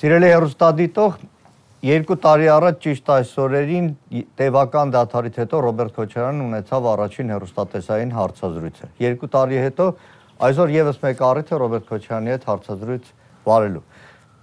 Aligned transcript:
Սիրելի 0.00 0.28
հերոստադիտող, 0.32 1.16
երկու 1.84 2.16
տարի 2.24 2.46
առաջ 2.48 2.76
ճիշտ 2.84 3.10
այս 3.12 3.32
օրերին 3.42 3.90
տևական 4.40 4.94
դաթարից 4.94 5.36
հետո 5.42 5.60
Ռոբերտ 5.66 5.98
Քոչարյանն 5.98 6.44
ունեցավ 6.46 6.88
առաջին 6.92 7.32
հերոստատեսային 7.34 8.14
հարցազրույցը։ 8.16 8.88
Երկու 9.04 9.30
տարի 9.36 9.60
հետո 9.60 9.90
այսօր 10.48 10.74
եւս 10.78 11.02
մեկ 11.04 11.22
առիթ 11.28 11.52
է 11.52 11.60
Ռոբերտ 11.60 11.86
Քոչարյանի 11.92 12.32
հետ 12.32 12.48
հարցազրույց 12.48 13.12
վարելու։ 13.44 13.84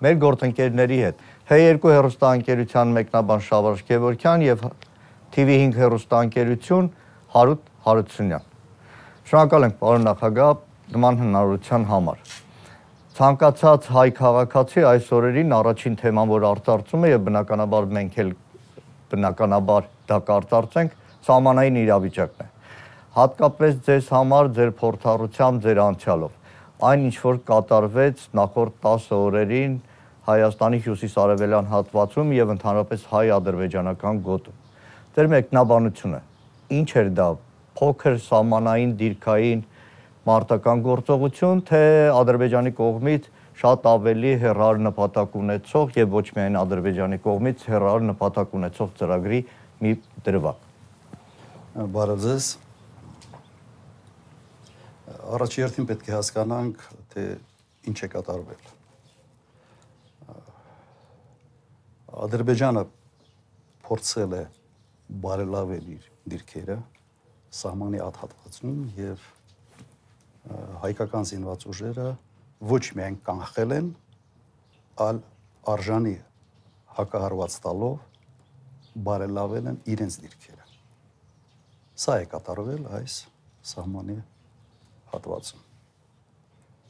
Մեր 0.05 0.21
գործընկերների 0.27 0.99
հետ 1.07 1.27
H2 1.57 1.93
հերոստանգերության 1.97 2.97
մեկնաբան 3.01 3.45
Շավարժ 3.49 3.85
Գևորքյան 3.89 4.45
եւ 4.45 4.65
TV5 5.33 5.79
հերոստանգերություն 5.81 6.91
Հարութ 7.33 7.71
Հարությունյան։ 7.87 8.51
Շնորհակալ 9.31 9.71
ենք 9.71 9.79
պարոն 9.81 10.11
նախագահ 10.13 10.59
նման 10.93 11.23
հնարավորության 11.25 11.89
համար 11.97 12.45
ցանկացած 13.17 13.85
հայ 13.89 14.09
քաղաքացի 14.13 14.83
այս 14.85 15.07
օրերին 15.17 15.53
առաջին 15.57 15.95
թեման, 15.97 16.27
որ 16.29 16.43
արտարծում 16.51 17.05
է 17.07 17.09
եւ 17.09 17.21
բնականաբար 17.25 17.85
մենք 17.97 18.17
էլ 18.21 18.27
բնականաբար 19.13 19.87
դա 20.11 20.17
կարծարծենք, 20.27 20.91
սահմանային 21.25 21.79
իրավիճակն 21.81 22.43
է։ 22.45 22.47
Հատկապես 23.17 23.79
ձեզ 23.87 24.11
համար 24.13 24.51
ձեր 24.57 24.73
փորձառությամբ, 24.81 25.63
ձեր 25.65 25.81
անցյալով։ 25.87 26.35
Այն 26.91 27.07
ինչ 27.07 27.15
որ 27.23 27.39
կատարվեց 27.49 28.21
նախորդ 28.37 28.77
10 28.85 29.09
օրերին 29.17 29.73
Հայաստանի 30.27 30.79
հյուսիս-արևելյան 30.85 31.71
հատվածում 31.73 32.35
եւ 32.37 32.53
ընդհանրապես 32.53 33.07
հայ-ադրբեջանական 33.17 34.21
գոտում։ 34.29 34.61
Ձեր 35.17 35.31
մեկնաբանությունը. 35.33 36.21
Ինչ 36.77 36.89
էր 37.01 37.09
դա? 37.17 37.27
Փոքր 37.81 38.21
սահմանային 38.27 38.93
դիրքային 39.01 39.65
մարտական 40.27 40.81
գործողություն, 40.83 41.61
թե 41.69 41.81
Ադրբեջանի 42.11 42.71
կողմից 42.77 43.27
շատ 43.57 43.85
ավելի 43.89 44.31
հերար 44.43 44.79
նպատակ 44.85 45.35
ունեցող 45.39 45.93
եւ 45.97 46.15
ոչ 46.17 46.25
միայն 46.37 46.57
Ադրբեջանի 46.61 47.19
կողմից 47.23 47.63
հերար 47.71 48.03
նպատակ 48.11 48.55
ունեցող 48.59 48.91
ծրագրի 48.99 49.39
մի 49.81 49.93
դրվագ։ 50.27 50.65
Բարև 51.95 52.19
ձեզ։ 52.25 52.49
Առաջի 55.37 55.63
երթին 55.63 55.87
պետք 55.91 56.11
է 56.11 56.13
հասկանանք, 56.17 56.83
թե 57.13 57.23
ինչ 57.91 57.97
է 57.97 58.09
կատարվել։ 58.17 58.69
Ադրբեջանը 62.27 62.83
փորձել 63.87 64.37
է 64.37 64.43
բարելավել 65.23 65.89
իր 65.95 66.07
դիրքերը 66.33 66.77
սահմանի 67.57 67.99
աթհատվածում 68.07 68.79
եւ 68.97 69.27
հայկական 70.83 71.27
զինված 71.27 71.65
ուժերը 71.71 72.07
ոչ 72.71 72.83
միայն 72.97 73.17
կանխել 73.27 73.73
են, 73.77 73.89
այլ 75.07 75.19
արժանի 75.73 76.15
հակահարված 76.97 77.57
տալով 77.65 77.97
բարելավել 79.07 79.69
են 79.71 79.79
իրենց 79.93 80.17
դիրքերը։ 80.23 80.65
Սա 81.97 82.17
է 82.23 82.27
կատարվել 82.31 82.87
այս 82.97 83.17
սահմանի 83.71 84.17
հատվածում։ 85.13 85.63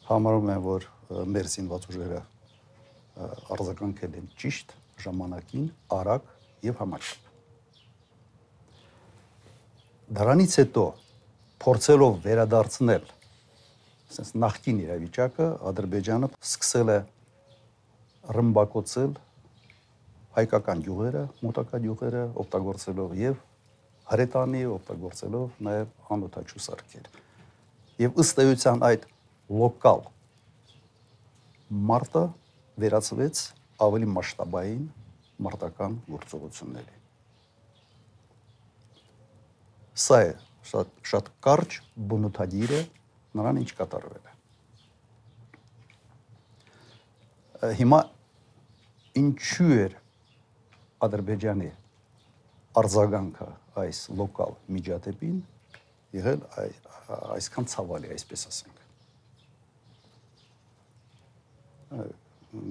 Համարում 0.07 0.51
եմ, 0.53 0.65
որ 0.67 0.87
մեր 1.35 1.49
զինված 1.53 1.87
ուժերը 1.91 2.21
արձագանքել 3.55 4.17
են 4.21 4.29
ճիշտ 4.39 4.73
ժամանակին, 5.03 5.67
արագ 5.97 6.31
եւ 6.67 6.81
համաչափ։ 6.81 7.27
Դրանից 10.17 10.53
հետո 10.61 10.85
փորձելով 11.63 12.19
վերադարձնել 12.23 13.07
ասես 14.07 14.33
նախկին 14.39 14.77
իրավիճակը 14.85 15.47
Ադրբեջանը 15.69 16.29
սկսել 16.39 16.91
է 16.93 16.97
ռմբակոծել 18.37 19.13
հայկական 20.37 20.83
յուղերը, 20.85 21.23
մոտակա 21.43 21.79
յուղերը 21.83 22.23
օգտագործելով 22.43 23.15
եւ 23.19 23.39
հրետանի 24.11 24.61
օգտագործելով 24.77 25.61
նաեւ 25.67 26.11
անօթաչու 26.15 26.63
սարքեր։ 26.67 27.07
Եվ 28.03 28.19
ըստ 28.23 28.41
էության 28.43 28.83
այդ 28.87 29.07
լոկալ 29.61 30.03
մարտը 31.91 32.23
վերածվեց 32.83 33.41
ավելի 33.87 34.09
մասշտաբային 34.13 34.83
մարտական 35.47 35.97
գործողությունների։ 36.07 36.95
Սա 40.07 40.19
է 40.27 40.31
շատ 40.71 40.93
շատ 41.11 41.33
կարճ 41.47 41.81
բնութագիր 42.11 42.73
է 42.77 42.81
նրան 43.37 43.61
ինչ 43.61 43.71
կատարվել 43.77 44.25
է։ 44.27 44.33
Հիմա 47.77 47.99
ինչու 49.17 49.71
էր 49.83 49.93
Ադրբեջանի 51.07 51.71
արձագանքը 52.77 53.47
այս 53.81 53.99
լոկալ 54.17 54.53
միջադեպին 54.75 55.37
եղել 56.17 56.43
այսքան 57.37 57.69
ցավալի, 57.73 58.11
այսպես 58.15 58.43
ասենք։ 58.51 58.83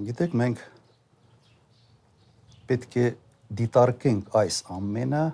Գիտեք, 0.07 0.35
մենք 0.43 0.63
պետք 2.69 2.97
է 3.01 3.07
դիտարկենք 3.61 4.31
այս 4.43 4.61
ամենը 4.77 5.25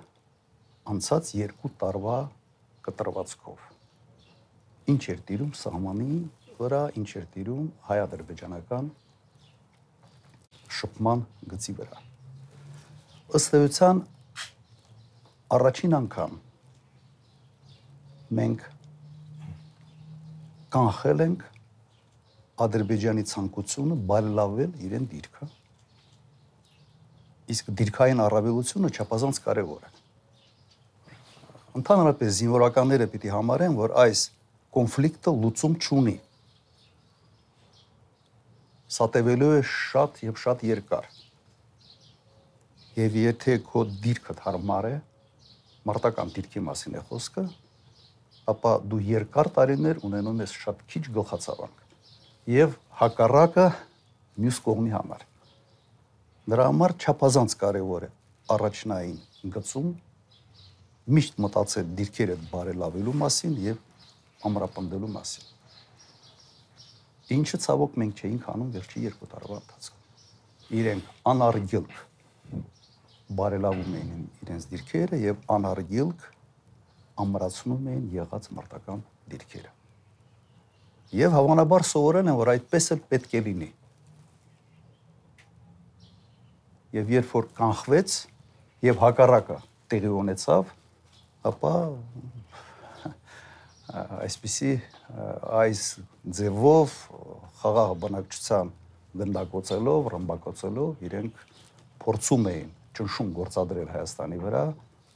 անցած 0.94 1.30
երկու 1.40 1.70
տարվա 1.82 2.18
կտրվածքով 2.86 3.73
ինչ 4.90 5.02
էր 5.14 5.20
տիրում 5.28 5.52
սահմանի 5.56 6.16
վրա, 6.58 6.82
ինչ 7.00 7.10
էր 7.20 7.26
տիրում 7.34 7.68
հայ-ադրբեջանական 7.88 8.90
շփման 10.78 11.24
գծի 11.52 11.74
վրա։ 11.78 12.02
Ըստ 13.38 13.56
էության 13.60 14.02
առաջին 15.54 15.96
անգամ 16.00 16.36
մենք 18.38 18.68
կանխել 20.74 21.24
ենք 21.24 21.42
Ադրբեջանի 22.64 23.24
ցանկությունը 23.30 23.96
բարելավել 24.08 24.72
իրեն 24.86 25.06
դիրքը։ 25.10 25.46
Իսկ 27.54 27.70
դիրքային 27.80 28.22
առավելությունը 28.24 28.90
չափազանց 28.94 29.40
կարևոր 29.48 29.88
է։ 29.88 29.92
Ընդհանրապես 31.80 32.36
զինվորականները 32.38 33.08
պիտի 33.14 33.32
համարեն, 33.34 33.74
որ 33.80 33.94
այս 34.04 34.20
կոնֆլիկտը 34.74 35.34
լուծում 35.44 35.74
չունի։ 35.80 36.14
Սա 38.94 39.08
տևելու 39.14 39.52
է 39.58 39.60
շատ 39.70 40.22
եւ 40.26 40.40
շատ 40.44 40.64
երկար։ 40.70 41.08
Եվ 42.94 43.16
եթե 43.24 43.58
քո 43.66 43.84
դիրքը 44.04 44.36
հարմար 44.44 44.88
է, 44.90 44.96
մարտական 45.88 46.34
դիրքի 46.34 46.62
մասին 46.68 46.98
է 47.00 47.02
խոսքը, 47.08 47.44
ապա 48.54 48.74
դու 48.90 49.00
երկար 49.08 49.50
տարիներ 49.56 50.02
ունենում 50.06 50.42
ես 50.44 50.54
շատ 50.64 50.84
քիչ 50.92 51.02
գլխացավանք 51.16 51.82
եւ 52.54 52.74
հակառակը 53.00 53.66
մյուս 54.44 54.58
կողմի 54.66 54.90
համար։ 54.92 55.22
Դրա 56.52 56.64
համար 56.68 56.94
չափազանց 57.00 57.54
կարեւոր 57.62 58.04
է 58.04 58.10
առաջնային 58.52 59.14
գծում 59.54 59.86
միշտ 61.16 61.40
մտածել 61.44 61.94
դիրքերը 62.00 62.36
բարելավելու 62.50 63.14
մասին 63.22 63.54
եւ 63.64 63.78
ամրապնդելու 64.48 65.12
մասին։ 65.14 65.52
Ինչը 67.34 67.58
ցավոք 67.64 67.94
մենք 68.00 68.20
չէինք 68.20 68.48
անում 68.52 68.72
վերջի 68.74 69.04
երկու 69.04 69.28
տարվա 69.34 69.60
ընթացքում։ 69.60 70.02
Իրենք 70.80 71.12
անարգիլք 71.32 71.94
բարելավում 73.38 73.94
էին 74.00 74.26
իրենց 74.44 74.66
դիրքերը 74.74 75.20
եւ 75.24 75.46
անարգիլք 75.54 76.26
ամրացնում 77.24 77.88
էին 77.94 78.04
եղած 78.14 78.50
մարտական 78.58 79.02
դիրքերը։ 79.32 79.72
Եվ 81.14 81.34
հավանաբար 81.38 81.86
սովորեն 81.88 82.30
են, 82.32 82.38
որ 82.40 82.50
այդպես 82.54 82.88
էլ 82.94 83.02
պետք 83.12 83.34
է 83.34 83.42
լինի։ 83.48 83.70
Եվ 86.94 87.12
երբ 87.14 87.34
որ 87.34 87.48
կանխվեց 87.58 88.16
եւ 88.84 89.00
հակառակը 89.04 89.58
տեղի 89.94 90.10
ունեցավ, 90.20 90.72
ապա 91.50 91.72
այսպիսի 93.94 94.72
այս 95.60 95.82
ձևով 96.38 96.94
խաղաղ 97.60 97.92
բնակչության 98.04 98.72
գնդակոծելով, 99.20 100.08
ռմբակոծելով 100.14 101.04
իրենք 101.08 101.42
փորձում 102.04 102.48
էին 102.52 102.70
ճնշում 102.98 103.32
գործադրել 103.38 103.90
Հայաստանի 103.94 104.38
վրա 104.44 104.64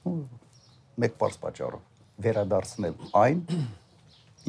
ու 0.08 0.14
մեկ 1.02 1.18
բարձ 1.18 1.38
պատճառով 1.44 1.82
վերադարձնել 2.28 2.96
այն, 3.22 3.44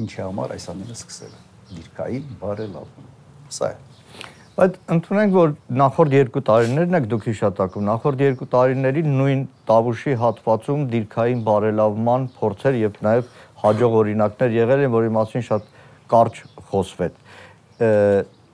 ինչի 0.04 0.22
համար 0.26 0.56
այս 0.58 0.66
ամենը 0.74 0.98
սկսել 1.00 1.34
է 1.34 1.42
դիրքային 1.70 2.34
բարելավում։ 2.42 3.10
Սա 3.54 3.70
է։ 3.74 3.78
Բայց 4.60 4.74
ընդունենք, 4.94 5.36
որ 5.38 5.52
նախորդ 5.80 6.14
երկու 6.18 6.42
տարիներն 6.50 6.98
եք 6.98 7.06
դուք 7.12 7.28
հիշատակում, 7.30 7.86
նախորդ 7.90 8.24
երկու 8.26 8.48
տարիների 8.56 9.04
նույն 9.08 9.44
Տավուշի 9.70 10.16
հատվածում 10.24 10.82
դիրքային 10.96 11.44
բարելավման 11.46 12.26
փորձեր 12.40 12.80
եւ 12.80 13.00
նաեւ 13.08 13.30
հաջող 13.64 13.96
օրինակներ 14.00 14.58
եղել 14.60 14.84
են, 14.86 14.92
որի 14.96 15.14
մասին 15.20 15.46
շատ 15.50 15.70
կարճ 16.10 16.42
խոսվեց։ 16.70 17.24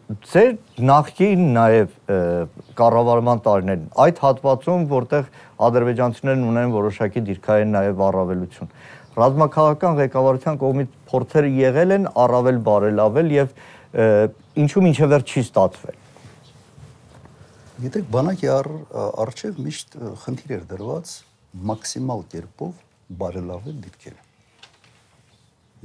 Ձեր 0.06 0.52
նախկին 0.86 1.46
նաև 1.56 1.94
կառավարման 2.78 3.40
տարիներին 3.46 3.88
այդ 4.06 4.20
հատվածում, 4.22 4.84
որտեղ 4.92 5.30
ադրբեջանցիներն 5.66 6.44
ունեն 6.46 6.76
որոշակի 6.76 7.24
դիրքային 7.30 7.72
նաև 7.74 8.04
առավելություն, 8.06 8.70
ռազմաքաղաքական 9.16 9.98
ղեկավարության 10.02 10.60
կողմից 10.62 10.92
փորձերը 11.10 11.52
եղել 11.58 11.96
են 11.96 12.08
առավել 12.26 12.60
բարելավել 12.70 13.34
եւ 13.34 13.56
ինչու 14.66 14.84
մինչև 14.86 15.12
վերջ 15.16 15.34
չի 15.34 15.44
ստացվել։ 15.46 15.98
Գիտեք, 17.86 18.06
բանակի 18.12 18.52
արժև 19.26 19.58
միշտ 19.66 19.98
խնդիր 20.22 20.54
էր 20.60 20.70
դրված 20.76 21.16
մաքսիմալ 21.72 22.22
կերպով 22.36 22.78
բարելավել 23.26 23.82
դիրքերը։ 23.88 24.25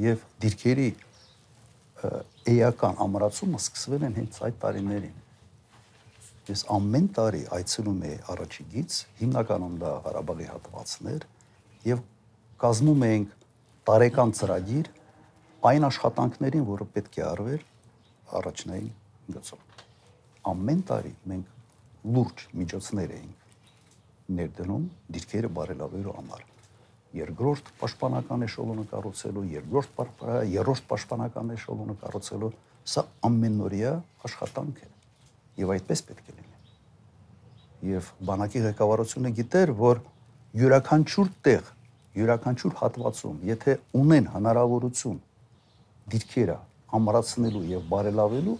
Եւ 0.01 0.23
դիրքերի 0.41 0.89
էական 2.51 3.01
ամրացումը 3.05 3.59
սկսվել 3.61 4.05
են 4.09 4.15
հենց 4.17 4.39
այդ 4.47 4.57
տարիներին։ 4.63 5.17
Ես 6.51 6.63
ամեն 6.77 7.09
տարի 7.19 7.43
այցելում 7.57 7.99
եի 8.07 8.17
առաջիգից, 8.35 8.97
հիմնականում 9.21 9.75
դա 9.83 9.91
Ղարաբաղի 10.07 10.47
հատվածներ 10.51 11.27
եւ 11.91 12.01
կազմում 12.65 13.05
էինք 13.11 13.35
տարեկան 13.91 14.33
ծրագիր 14.41 14.91
այն 15.71 15.89
աշխատանքներին, 15.91 16.65
որը 16.71 16.87
պետք 16.97 17.19
է 17.21 17.25
արվեր 17.31 17.67
առաջնային 18.41 18.93
գծով։ 19.37 19.85
Ամեն 20.55 20.81
տարի 20.91 21.13
մենք 21.35 22.15
լուրջ 22.17 22.47
միջոցներ 22.63 23.15
էինք 23.21 24.39
ներդնում 24.41 24.89
դիրքերը 25.17 25.53
բարելավելու 25.61 26.17
համար 26.21 26.50
երկրորդ 27.17 27.71
պաշտպանական 27.81 28.45
էշելոնը 28.47 28.85
կառուցելու, 28.91 29.43
երկրորդ 29.51 30.23
երրորդ 30.51 30.85
պաշտպանական 30.91 31.53
էշելոնը 31.57 31.97
կառուցելու, 32.05 32.51
սա 32.91 33.05
ամենօրյա 33.27 33.93
աշխատանք 34.29 34.79
է։ 34.85 34.89
Եվ 35.61 35.73
այդպես 35.75 36.03
պետք 36.11 36.31
է 36.31 36.35
լինի։ 36.37 37.91
Եվ 37.91 38.11
բանակի 38.31 38.63
ղեկավարությունը 38.67 39.33
գիտեր, 39.41 39.73
որ 39.81 40.03
յուրաքանչյուր 40.61 41.33
տեղ, 41.47 41.73
յուրաքանչյուր 42.21 42.77
հատվածում, 42.81 43.41
եթե 43.51 43.77
ունեն 44.01 44.29
հնարավորություն 44.35 45.19
դիրքերը 46.11 46.57
ամրացնելու 47.01 47.65
եւ 47.71 47.85
բարելավելու, 47.91 48.57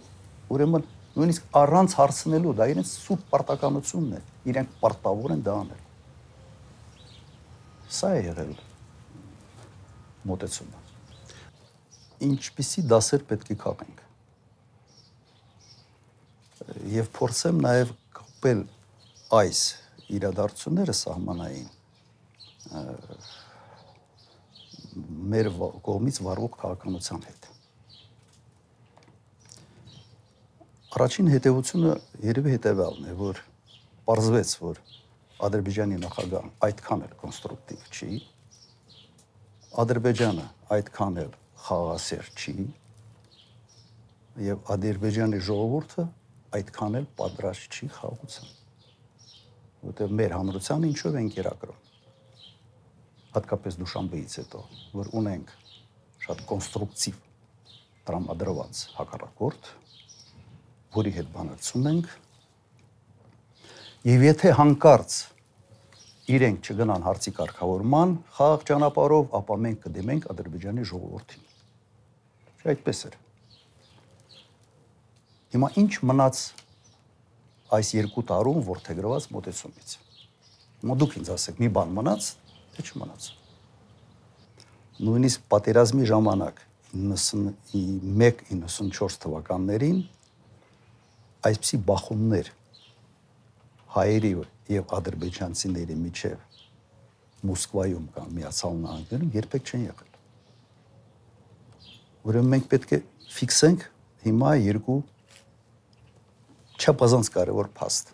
ուրեմն 0.55 0.85
նույնիսկ 1.11 1.55
առանց 1.61 1.95
հարցնելու, 1.99 2.53
դա 2.61 2.67
իրենց 2.71 2.91
սուրբ 3.01 3.23
պարտականությունն 3.31 4.13
է, 4.15 4.21
իրենք 4.51 4.75
պարտավոր 4.83 5.33
են 5.35 5.41
դա 5.47 5.55
անել։ 5.61 5.81
Սա 7.91 8.13
է 8.15 8.21
եղել 8.29 8.53
մոտեցումը։ 10.31 10.79
Ինչպիսի 12.27 12.83
դասեր 12.91 13.25
պետք 13.31 13.51
է 13.51 13.57
քաղենք։ 13.65 14.01
Եվ 16.93 17.09
փորձեմ 17.17 17.61
նաև 17.65 17.93
կապել 18.19 18.63
այս 19.41 19.61
իրադարձությունները 20.17 20.95
սահմանային 21.01 21.69
մեր 25.31 25.49
կողմից 25.87 26.21
վարվող 26.27 26.55
քաղաքականության 26.61 27.21
հետ։ 27.27 27.49
Առաջին 30.91 31.29
հետևությունը 31.31 31.91
երևի 32.27 32.55
հետևյալն 32.55 33.05
է, 33.07 33.13
որ 33.21 33.39
պարզվեց, 34.07 34.49
որ 34.61 34.81
Ադրբեջանի 35.41 35.97
նախագահ 36.01 36.47
այդքան 36.67 37.03
էլ 37.07 37.13
կոնստրուկտիվ 37.21 37.85
չի, 37.91 38.09
Ադրբեջանը 39.81 40.45
այդքան 40.75 41.19
էլ 41.21 41.31
խաղաղասեր 41.65 42.29
չի, 42.37 42.55
եւ 44.51 44.71
Ադրբեջանի 44.75 45.39
ժողովուրդը 45.47 46.05
այդքան 46.61 46.97
էլ 47.01 47.07
պատրաստ 47.21 47.77
չի 47.79 47.89
խաղացան։ 47.97 48.53
Որտեղ 49.81 50.15
մեր 50.21 50.35
հանրությանը 50.37 50.89
ինչով 50.91 51.17
են 51.21 51.29
կերակրում։ 51.35 51.79
Հատկապես 53.31 53.77
Դուշանբեից 53.81 54.33
հետո, 54.41 54.63
որ 55.01 55.11
ունենք 55.21 55.53
շատ 56.25 56.43
կոնստրուկտիվ 56.51 57.21
տրամադրված 58.07 58.81
հակառակորդ, 58.97 59.71
որի 61.01 61.13
հետ 61.17 61.31
բանակցում 61.37 61.87
ենք 61.91 62.11
Եվ 64.01 64.23
եթե 64.25 64.49
հանկարծ 64.57 65.15
իրենք 66.33 66.65
չգնան 66.65 67.03
հարցի 67.05 67.31
կարգավորման 67.37 68.25
խաղաղ 68.33 68.63
ճանապարհով, 68.65 69.27
ապա 69.37 69.53
մենք 69.61 69.77
կդիմենք 69.83 70.23
Ադրբեջանի 70.33 70.81
ժողովրդին։ 70.89 71.43
Չէ, 72.57 72.65
այդպես 72.71 72.97
էր։ 73.05 73.13
Հիմա 75.53 75.67
ինչ 75.83 75.93
մնաց 76.09 76.35
այս 77.77 77.87
երկու 77.99 78.23
տարում 78.31 78.59
որթեգրված 78.71 79.23
մոտեցումից։ 79.37 79.89
Հիմա 80.81 80.93
դուք 80.97 81.13
ինձ 81.21 81.29
ասեք, 81.35 81.55
մի 81.61 81.69
բան 81.77 81.89
մնաց, 81.99 82.23
թե 82.73 82.79
չմնաց։ 82.89 83.21
Նույնիսկ 85.05 85.39
պատերազմի 85.53 86.05
ժամանակ 86.09 86.55
91-94 86.97 89.21
թվականներին 89.27 90.01
այսպիսի 91.51 91.77
բախումներ 91.85 92.49
հայերի 93.91 94.31
եւ 94.71 94.91
ադրբեջանցիների 94.95 95.95
միջև 95.99 96.51
Մոսկվայում 97.49 98.05
կամ 98.15 98.27
Միացյալ 98.37 98.75
Նահանգներում 98.81 99.31
երբեք 99.35 99.71
չեն 99.71 99.83
եղել։ 99.87 100.11
Ուրեմն 102.31 102.51
մենք 102.53 102.69
պետք 102.71 102.93
է 102.95 102.99
ֆիքսենք 103.35 103.83
հիմա 104.27 104.51
երկու 104.61 104.97
չափազանց 106.81 107.31
կարևոր 107.35 107.71
փաստ, 107.81 108.13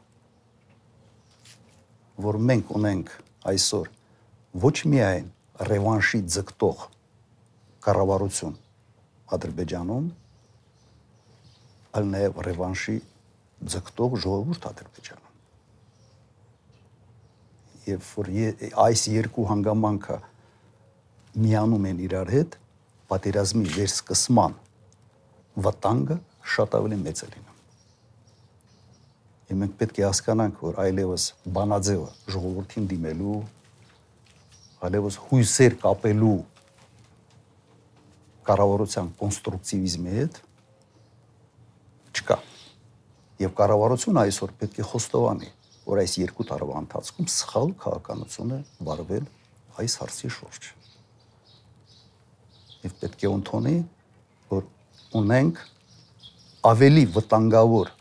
որ 2.26 2.40
մենք 2.50 2.74
ունենք 2.80 3.14
այսօր 3.54 3.92
ոչ 4.66 4.76
միայն 4.96 5.30
ռևանշի 5.68 6.24
ձգտող 6.38 6.88
կառավարություն 7.86 8.58
Ադրբեջանում, 9.38 10.10
այլ 12.00 12.12
նաև 12.18 12.44
ռևանշի 12.50 13.00
ձգտող 13.76 14.20
ժողովուրդ 14.26 14.70
Ադրբեջանում 14.72 15.27
երբ 17.88 18.08
որ 18.18 18.30
այս 18.84 19.04
երկու 19.14 19.46
հանգամանքը 19.52 20.18
միանում 21.38 21.86
են 21.92 22.00
իրար 22.08 22.32
հետ, 22.34 22.58
պատերազմի 23.12 23.70
վերսկսման 23.76 24.56
վտանգը 25.68 26.18
շատ 26.54 26.76
ավելի 26.80 26.98
մեծ 27.04 27.22
է 27.24 27.30
լինում։ 27.34 27.56
Եվ 29.48 29.60
մենք 29.62 29.76
պետք 29.80 30.00
է 30.02 30.06
հասկանանք, 30.08 30.60
որ 30.68 30.80
այլևս 30.84 31.26
բանաձևը 31.58 32.10
ժողովրդին 32.34 32.88
դիմելու, 32.92 33.38
այլևս 34.88 35.20
հույսեր 35.28 35.78
կապելու 35.84 36.38
կառավարության 38.48 39.14
կոնստրուկտիվիզմի 39.22 40.18
հետ 40.18 40.42
չկա։ 42.18 42.38
Եվ 43.44 43.56
կառավարությունը 43.58 44.24
այսօր 44.28 44.54
պետք 44.62 44.82
է 44.82 44.86
խոստովանի, 44.92 45.50
որ 45.88 46.02
այս 46.04 46.14
երկու 46.20 46.46
տարվա 46.52 46.80
ընթացքում 46.84 47.30
սխալ 47.32 47.70
քաղաքականություն 47.84 48.54
է 48.58 48.60
վարվել 48.88 49.28
այս 49.84 49.94
հարցի 50.02 50.32
շուրջ։ 50.38 50.68
Եվ 52.88 52.98
պետք 53.04 53.24
է 53.24 53.30
ընդունի, 53.32 53.76
որ 54.52 54.68
ունենք 55.22 55.62
ավելի 56.72 57.06
վտանգավոր 57.16 57.94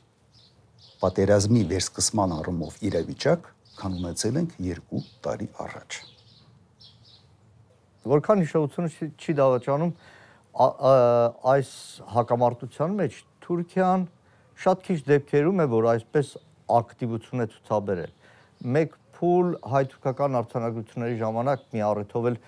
պատերազմի 1.02 1.62
վերսկսման 1.70 2.34
առումով 2.40 2.76
իրավիճակ, 2.90 3.48
քան 3.76 3.96
ունեցել 4.00 4.38
ենք 4.42 4.58
2 4.66 5.02
տարի 5.26 5.48
առաջ։ 5.66 5.98
Որքան 8.06 8.42
հիշողությունը 8.44 9.08
չի 9.20 9.34
դավաճանում 9.40 9.92
այս 11.52 11.70
հակամարտության 12.16 12.94
մեջ 13.00 13.18
Թուրքիան 13.46 14.06
շատ 14.62 14.84
քիչ 14.86 14.98
դեպքերում 15.10 15.60
է, 15.60 15.66
որ 15.74 15.88
այսպես 15.92 16.30
ակտիվություն 16.76 17.44
է 17.44 17.46
ցուցաբերել։ 17.52 18.12
Մեկ 18.76 18.96
փուլ 19.16 19.52
հայ-թուրքական 19.72 20.38
արձանագրությունների 20.40 21.16
ժամանակ 21.22 21.64
մի 21.72 21.82
առիթով 21.86 22.28
էլ 22.30 22.38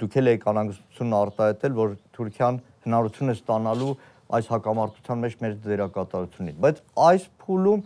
դուք 0.00 0.16
էլ 0.20 0.30
եք 0.34 0.46
անհանգստություն 0.50 1.16
արտահայտել, 1.18 1.74
որ 1.78 1.94
Թուրքիան 2.16 2.60
հնարություն 2.84 3.32
է 3.32 3.36
ստանալու 3.38 3.92
այս 4.34 4.48
հակամարտության 4.54 5.22
մեջ 5.24 5.36
մեր 5.44 5.54
դերակատարությունին, 5.64 6.58
բայց 6.64 6.80
այս 7.04 7.28
փուլում 7.44 7.84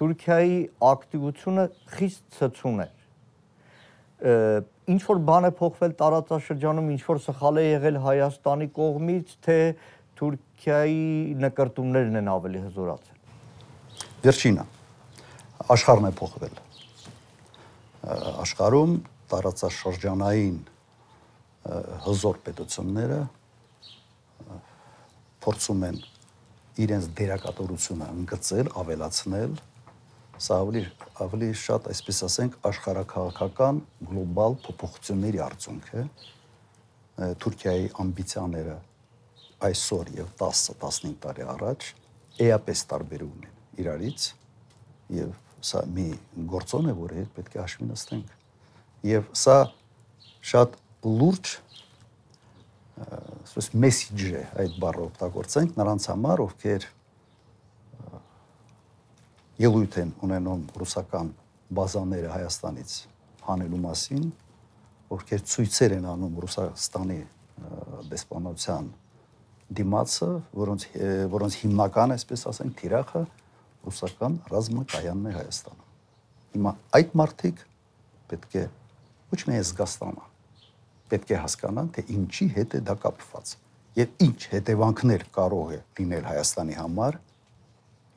Թուրքիայի 0.00 0.58
ակտիվությունը 0.90 1.64
խիստ 1.96 2.22
ցցուն 2.38 2.84
է 2.86 2.88
ինչ 4.90 5.00
որ 5.06 5.20
բան 5.24 5.48
է 5.48 5.50
փոխվել 5.56 5.92
տարածաշրջանում, 6.00 6.90
ինչ 6.92 7.02
որ 7.06 7.20
սխալ 7.24 7.60
է 7.60 7.64
եղել 7.64 8.00
Հայաստանի 8.04 8.68
կողմից, 8.76 9.32
թե 9.46 9.56
Թուրքիայի 10.20 11.06
նկարտումներն 11.40 12.20
են 12.20 12.28
ավելի 12.34 12.62
հզորացել։ 12.66 13.16
Վերջինը 14.26 14.66
աշխարհն 15.68 16.08
է 16.08 16.12
փոխվել։ 16.16 16.60
Աշխարհում 18.40 18.94
տարածաշրջանային 19.30 20.56
հզոր 22.06 22.38
պետությունները 22.46 23.18
փորձում 25.44 25.84
են 25.90 25.98
իրենց 26.80 27.08
դերակատարությունը 27.20 28.08
ընդգծել, 28.14 28.70
ավելացնել, 28.80 29.58
սա 30.40 30.58
ավելի 30.64 30.82
ավելի 31.26 31.50
շատ, 31.60 31.88
այսպես 31.92 32.20
ասենք, 32.30 32.56
աշխարհակաղակական 32.70 33.80
գլոբալ 34.08 34.56
փոփոխությունների 34.64 35.42
արդյունք 35.44 35.90
է։ 36.00 36.04
Թուրքիայի 37.44 37.90
ամբիցիաները 38.00 38.76
այսօր 39.68 40.12
եւ 40.16 40.28
10-15 40.40 41.16
տարի 41.20 41.46
առաջ 41.52 41.88
էապես 42.48 42.84
տարբերում 42.94 43.44
են 43.44 43.82
իրարից 43.84 44.28
եւ 45.20 45.49
սա 45.64 45.82
մի 45.94 46.06
գործոն 46.50 46.90
է, 46.90 46.94
որը 46.96 47.18
հետ 47.20 47.34
պետք 47.36 47.56
է 47.56 47.60
հաշվի 47.60 47.88
նստենք։ 47.90 48.36
Եվ 49.10 49.28
սա 49.40 49.56
շատ 50.50 50.78
լուրջ 51.20 51.52
ասես 53.00 53.70
մեսեջ 53.80 54.24
է 54.30 54.42
այդ 54.62 54.78
բառը 54.82 55.04
օգտագործենք 55.08 55.78
նրանց 55.80 56.06
համար, 56.10 56.42
ովքեր 56.46 56.86
ելույթ 59.60 59.98
են 60.00 60.12
ունենում 60.26 60.62
ռուսական 60.80 61.32
բազաները 61.80 62.32
Հայաստանից 62.34 62.94
հանելու 63.48 63.80
մասին, 63.84 64.24
ովքեր 65.16 65.44
ցույցեր 65.52 65.96
են 65.96 66.08
անում 66.12 66.38
Ռուսաստանի 66.44 67.20
դեսպանության 68.10 68.88
դիմացը, 69.80 70.30
որոնց 70.60 70.86
որոնց 71.34 71.58
հիմնական, 71.60 72.14
այսպես 72.16 72.46
ասենք, 72.50 72.76
թիրախը 72.80 73.22
ռուսական 73.86 74.36
ռազմակայանն 74.50 75.30
է 75.30 75.32
Հայաստանում։ 75.38 75.88
Հիմա 76.54 76.72
այդ 76.98 77.16
մարտիկ 77.20 77.64
պետք 78.30 78.56
է 78.60 78.64
ոչ 79.30 79.40
միայն 79.50 79.66
զգաստանա, 79.70 80.24
պետք 81.10 81.30
է 81.30 81.40
հասկանան, 81.44 81.90
թե 81.94 82.04
ինչի 82.16 82.46
հետ 82.56 82.76
է 82.76 82.80
դա 82.90 82.96
կապված 83.04 83.54
եւ 83.98 84.12
ինչ 84.26 84.40
հետևանքներ 84.52 85.24
կարող 85.34 85.72
է 85.74 85.78
լինել 86.00 86.26
Հայաստանի 86.30 86.76
համար, 86.78 87.16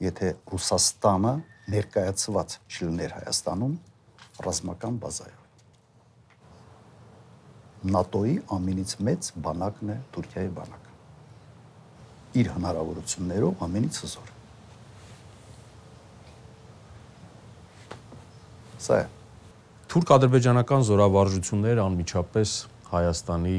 եթե 0.03 0.33
Ռուսաստանը 0.53 1.33
ներկայացված 1.73 2.57
չլիներ 2.73 3.15
Հայաստանում 3.17 3.73
ռազմական 4.45 4.99
բազայով։ 5.03 5.41
ՆԱՏՕ-ի 7.83 8.35
ամենից 8.55 8.91
մեծ 9.07 9.31
բանակն 9.43 9.89
է 9.93 9.97
Թուրքիայի 10.15 10.51
բանակը։ 10.59 10.93
Իր 12.41 12.53
հնարավորություններով 12.53 13.65
ամենից 13.67 13.99
հզոր։ 14.03 14.32
Սա 18.83 18.97
է։ 18.99 19.03
Թուրք-ադրբեջանական 19.93 20.81
զորավարժությունները 20.87 21.83
անմիջապես 21.83 22.55
Հայաստանի 22.93 23.57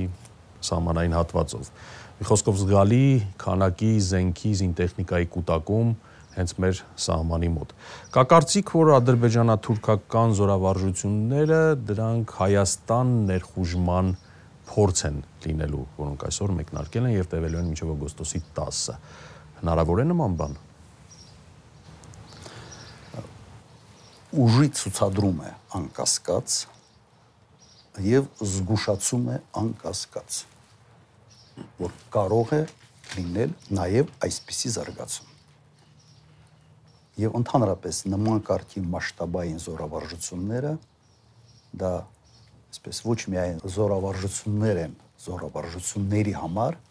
սահմանային 0.69 1.14
հատվածով։ 1.16 1.71
Մի 2.19 2.26
խոսքով 2.28 2.59
զգալի 2.61 3.07
քանակի 3.45 3.93
զենքի, 4.09 4.50
զինտեխնիկայի 4.61 5.28
կൂട്ടակում 5.35 5.95
հենց 6.35 6.52
մեր 6.64 6.83
սահմանի 7.04 7.50
մոտ։ 7.54 7.73
Կա 8.14 8.25
կարծիք, 8.35 8.75
որ 8.75 8.93
ադրբեջանա-թուրքական 8.99 10.37
զորավարժությունները 10.40 11.62
դրանք 11.90 12.37
Հայաստան 12.43 13.12
ներխուժման 13.31 14.12
փորձ 14.75 15.02
են 15.09 15.19
լինելու, 15.45 15.85
որոնք 16.00 16.28
այսօր 16.28 16.54
մեկնարկել 16.59 17.09
են 17.09 17.14
եւ 17.14 17.33
տևելու 17.35 17.61
են 17.61 17.69
մինչեւ 17.71 17.93
օգոստոսի 17.95 18.40
10-ը։ 18.59 18.97
Հնարավոր 19.62 20.04
է 20.04 20.07
նման 20.11 20.38
բան։ 20.40 20.57
Ուժի 24.35 24.69
ցուցադրում 24.75 25.37
է 25.47 25.50
անկասկած 25.79 26.55
եւ 28.03 28.25
զգուշացում 28.43 29.29
է 29.31 29.37
անկասկած 29.61 30.38
որ 31.79 31.95
կարող 32.17 32.55
է 32.57 32.59
լինել 33.12 33.53
նաեւ 33.79 34.11
այսպիսի 34.26 34.73
զարգացում 34.75 35.31
եւ 37.23 37.38
ընդհանրապես 37.38 38.03
նման 38.11 38.43
կարգի 38.50 38.83
մասշտաբային 38.97 39.62
զորավարժությունները 39.69 40.75
դա 41.85 41.93
այսպես 42.75 43.03
ոչ 43.07 43.19
միայն 43.37 43.62
զորավարժություններ 43.76 44.83
են 44.88 44.99
զորավարժությունների 45.29 46.37
համար 46.43 46.83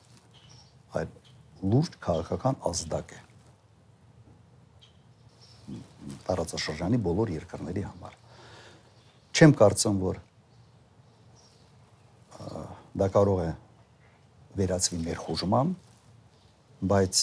այլ 1.02 1.14
լուրջ 1.76 2.02
քաղաքական 2.08 2.64
ազդակ 2.72 3.16
է 3.20 3.33
տարածաշրջանի 6.28 7.00
բոլոր 7.08 7.34
երկրների 7.38 7.84
համար 7.88 8.20
չեմ 9.34 9.54
կարծում 9.60 10.00
որ 10.04 10.20
դա 12.94 13.08
կարող 13.14 13.40
է 13.44 13.52
վերածվի 14.58 15.00
ներխուժման, 15.02 15.72
բայց 16.86 17.22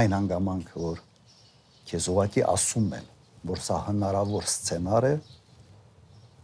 այն 0.00 0.14
հանգամանք, 0.16 0.72
որ 0.82 1.02
քեզ 1.90 2.08
ուղակի 2.10 2.42
ասում 2.50 2.88
են, 2.98 3.06
որ 3.50 3.62
սա 3.66 3.76
հնարավոր 3.86 4.48
սցենար 4.50 5.06
է, 5.10 5.12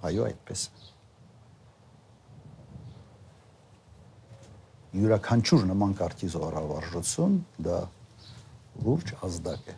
այո, 0.07 0.29
այդպես 0.31 0.67
Յուրաքանչյուր 4.97 5.67
նման 5.69 5.93
կարգի 5.99 6.29
զորավարժություն 6.33 7.35
դա 7.67 7.81
լուրջ 8.87 9.11
ազդակ 9.27 9.67
է, 9.69 9.75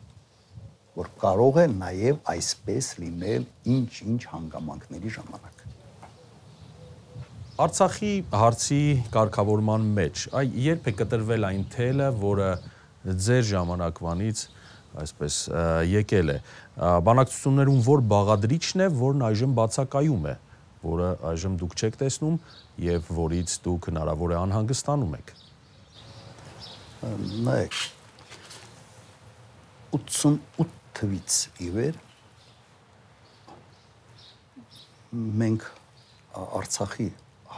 որ 0.99 1.11
կարող 1.23 1.59
է 1.63 1.65
նաև 1.79 2.21
այսպես 2.33 2.87
լինել 2.99 3.45
ինչ-ինչ 3.75 4.21
հանգամանքների 4.33 5.13
ժամանակ։ 5.17 5.65
Արցախի 7.59 8.13
հարցի 8.41 8.83
կարգավորման 9.15 9.87
մեջ 9.99 10.25
այ 10.39 10.45
երբ 10.65 10.89
է 10.91 10.95
կտրվել 10.99 11.47
այն 11.49 11.65
թելը, 11.75 12.09
որը 12.23 12.51
ձեր 13.27 13.45
ժամանակվանից 13.49 14.43
այսպես 15.03 15.39
եկել 15.91 16.33
է 16.35 16.39
բանակցություններում 17.09 17.81
որ 17.89 18.03
բաղադրիչն 18.13 18.85
է, 18.87 18.89
որն 19.03 19.27
այժմ 19.29 19.55
բացակայում 19.59 20.27
է, 20.33 20.35
որը 20.87 21.11
այժմ 21.33 21.59
դուք 21.63 21.77
չեք 21.79 22.01
տեսնում 22.03 22.41
եւ 22.87 23.13
որից 23.19 23.55
դուք 23.67 23.91
հնարավոր 23.91 24.35
է 24.35 24.39
անհանգստանում 24.39 25.15
եք։ 25.19 25.33
Նայեք 27.47 27.79
88 29.99 30.78
թվից 30.99 31.39
ի 31.65 31.71
վեր 31.77 31.99
մենք 35.43 35.67
Արցախի 36.39 37.09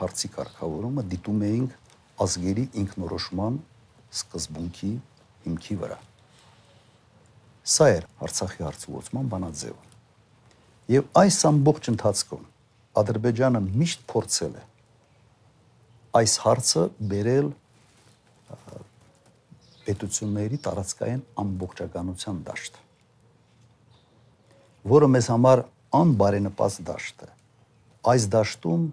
հարցի 0.00 0.30
կարգավորումը 0.36 1.04
դիտում 1.12 1.44
էինք 1.50 1.76
ազգերի 2.24 2.64
ինքնորոշման 2.82 3.58
սկզբունքի 4.20 4.90
հիմքի 5.46 5.76
վրա։ 5.82 5.98
Սա 7.74 7.88
էր 7.96 8.06
Արցախի 8.26 8.64
հարցի 8.66 8.94
ուսման 9.00 9.30
բանաձևը։ 9.34 9.88
Եվ 10.90 11.10
այս 11.20 11.38
ամբողջ 11.50 11.90
ընթացքում 11.94 12.46
Ադրբեջանը 13.00 13.60
միշտ 13.66 14.06
փորձել 14.10 14.54
է 14.60 14.62
այս 16.20 16.32
հարցը 16.44 16.84
բերել 17.10 17.50
պետությունների 19.86 20.58
տարածքային 20.64 21.20
ամբողջականության 21.42 22.40
դաշտ, 22.48 22.80
որը 24.88 25.08
մեզ 25.12 25.28
համար 25.34 25.62
անբարենպաստ 26.00 26.82
դաշտ 26.88 27.24
է։ 27.26 27.30
Այս 28.10 28.26
դաշտում 28.32 28.84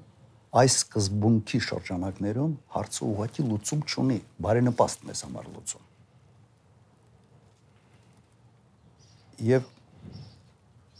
այս 0.57 0.77
սկզբունքի 0.81 1.59
շրջանակներում 1.67 2.53
հարցը 2.75 3.03
ուղղակի 3.07 3.45
լուծում 3.47 3.83
չունի, 3.87 4.17
բարենպաստ 4.43 5.05
մեզ 5.07 5.21
համար 5.27 5.49
լուծում։ 5.53 5.85
Եվ 9.47 9.67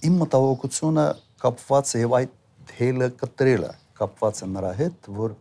իմ 0.07 0.19
մտահոգությունը 0.21 1.05
կապված 1.41 1.93
է 1.97 2.03
եւ 2.03 2.15
այդ 2.17 2.35
հելը 2.77 3.09
կտրելը 3.17 3.71
կապված 3.97 4.43
է 4.45 4.49
նրա 4.53 4.71
հետ, 4.77 5.09
որ 5.17 5.33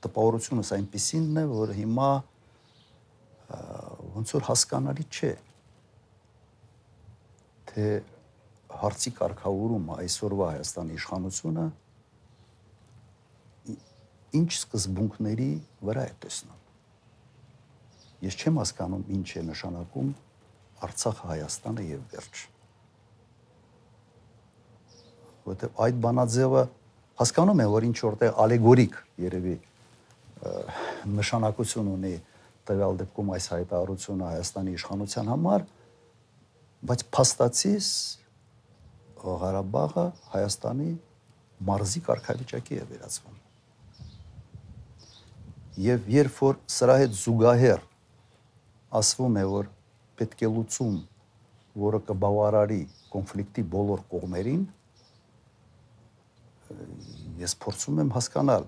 տպավորությունս 0.00 0.72
այնպեսինն 0.76 1.40
է, 1.40 1.44
որ 1.50 1.72
հիմա 1.78 2.10
ոնց 4.16 4.34
որ 4.36 4.46
հասկանալի 4.48 5.06
չէ 5.10 5.32
թե 7.70 7.86
հարցի 8.80 9.10
կարգավորումը 9.18 9.96
այսօրվա 10.04 10.48
Հայաստանի 10.50 10.96
իշխանությունը 11.00 11.66
ինչ 14.40 14.50
սկզբունքների 14.54 15.50
վրա 15.88 16.04
է 16.06 16.14
տեսնում։ 16.22 16.58
Ես 18.26 18.36
չեմ 18.40 18.60
հասկանում 18.60 19.04
ինչ 19.16 19.28
է 19.40 19.42
նշանակում 19.50 20.10
Արցախը 20.86 21.28
Հայաստանը 21.30 21.86
եւ 21.90 22.02
վերջ։ 22.14 22.42
Որտեւ 25.50 25.82
այդ 25.86 26.00
բանաձևը 26.04 26.62
հասկանում 27.20 27.62
եմ, 27.64 27.70
որ 27.74 27.86
ինչ 27.90 27.98
որտեղ 28.06 28.38
ալեգորիկ 28.44 28.98
երևի 29.24 29.56
նշանակություն 31.20 31.90
ունի 31.96 32.14
տվյալ 32.70 33.00
դեպքում 33.00 33.32
այս 33.34 33.46
հայտարարությունը 33.54 34.28
Հայաստանի 34.30 34.74
իշխանության 34.78 35.30
համար, 35.34 35.64
բայց 36.90 37.04
փաստացիս 37.16 37.88
Ղարաբաղը 39.20 40.06
Հայաստանի 40.32 40.90
մարզի 41.68 42.02
կարգավիճակի 42.08 42.80
է 42.80 42.88
վերածվում 42.94 43.38
եւ 45.80 46.08
երբ 46.12 46.40
որ 46.44 46.56
սրա 46.68 46.96
հետ 47.00 47.12
զուգահեռ 47.16 47.82
ասվում 49.00 49.36
է, 49.40 49.44
որ 49.48 49.68
պետք 50.18 50.42
է 50.44 50.48
լուծում, 50.50 50.96
որը 51.80 52.00
կբավարարի 52.08 52.80
կոնֆլիկտի 53.12 53.64
բոլոր 53.74 54.02
կողմերին, 54.10 54.64
ես 57.40 57.54
փորձում 57.62 58.02
եմ 58.04 58.10
հասկանալ, 58.16 58.66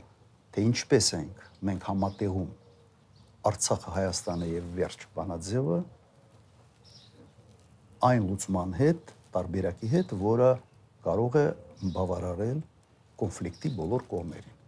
թե 0.54 0.64
ինչպես 0.70 1.08
ենք 1.18 1.42
մենք 1.68 1.88
համատեղում 1.90 2.50
Արցախը, 3.50 3.92
Հայաստանը 3.96 4.48
եւ 4.52 4.66
վերջ 4.78 5.04
բանաձևը 5.16 5.78
այն 8.06 8.28
լուծման 8.30 8.76
հետ, 8.78 9.12
տարբերակի 9.34 9.92
հետ, 9.92 10.14
որը 10.22 10.50
կարող 11.06 11.38
է 11.42 11.46
բավարարել 11.96 12.58
կոնֆլիկտի 13.22 13.72
բոլոր 13.78 14.06
կողմերին։ 14.12 14.58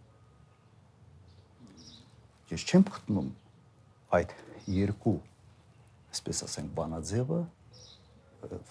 Ես 2.55 2.65
չեմ 2.69 2.87
գտնում 2.95 3.29
այդ 4.15 4.33
երկու, 4.75 5.17
այսպես 6.13 6.41
ասենք, 6.45 6.73
բանաձևը 6.77 7.39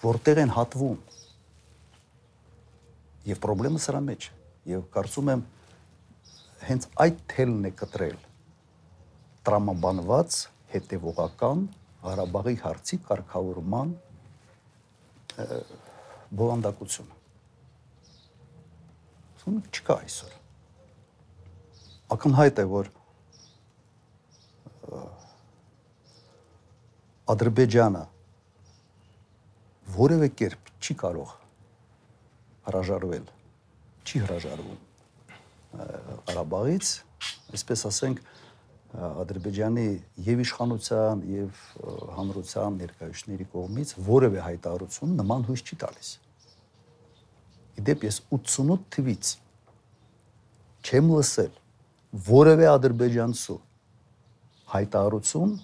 որտեղ 0.01 0.41
են 0.45 0.51
հատվում։ 0.55 0.99
Եվ 3.25 3.39
խնդրեմը 3.45 3.81
սրա 3.85 4.01
մեջ 4.05 4.27
է։ 4.29 4.33
Եվ 4.71 4.83
կարծում 4.93 5.31
եմ 5.33 5.41
հենց 6.65 6.87
այդ 7.05 7.17
թելն 7.31 7.67
է 7.69 7.71
կտրել 7.81 8.19
տրամաբանված 9.45 10.37
հետևողական 10.73 11.65
Ղարաբաղի 12.05 12.55
հարցի 12.61 12.99
կարգավորման 13.09 13.91
բովանդակությունը։ 16.39 17.15
Ուսում 19.35 19.59
չկա 19.71 19.97
այսօր։ 20.05 20.33
Ակնհայտ 22.15 22.61
է, 22.61 22.65
որ 22.75 22.91
Ադրբեջանը 27.35 28.03
որևէ 29.95 30.27
կերպ 30.41 30.71
չի 30.81 30.95
կարող 31.01 31.31
հրաժարվել, 32.67 33.25
չի 34.05 34.21
հրաժարվում 34.25 34.81
Ղարաբաղից, 36.25 36.91
այսպես 37.57 37.85
ասենք, 37.89 38.21
Ադրբեջանի 38.95 39.87
եւ 40.25 40.41
իշխանության 40.45 41.23
եւ 41.31 41.63
հանրության 42.15 42.77
ներկայացների 42.81 43.47
կողմից 43.55 43.89
որևէ 44.05 44.43
հայտարարություն 44.45 45.17
նման 45.19 45.49
հույս 45.49 45.63
չի 45.65 45.79
տալիս։ 45.81 46.11
Իդեպ 47.81 48.05
ես 48.07 48.21
88 48.31 48.85
թվից 48.95 49.31
չեմ 50.85 51.09
լսել 51.15 51.53
որևէ 52.25 52.67
ադրբեջանցու 52.71 53.57
հայտարարություն 54.75 55.55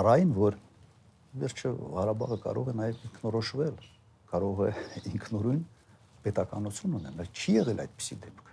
առայն 0.00 0.32
որ 0.36 0.58
վերջը 1.44 1.70
Ղարաբաղը 1.94 2.38
կարող 2.44 2.70
է 2.70 2.74
նաև 2.80 3.06
ինքնորոշվել, 3.08 3.78
կարող 4.30 4.60
է 4.64 4.70
ինքնուրույն 5.12 5.62
պետականություն 6.24 6.98
ունենալ։ 7.00 7.30
Չի 7.34 7.54
եղել 7.58 7.82
այդպիսի 7.84 8.18
դեպք։ 8.24 8.52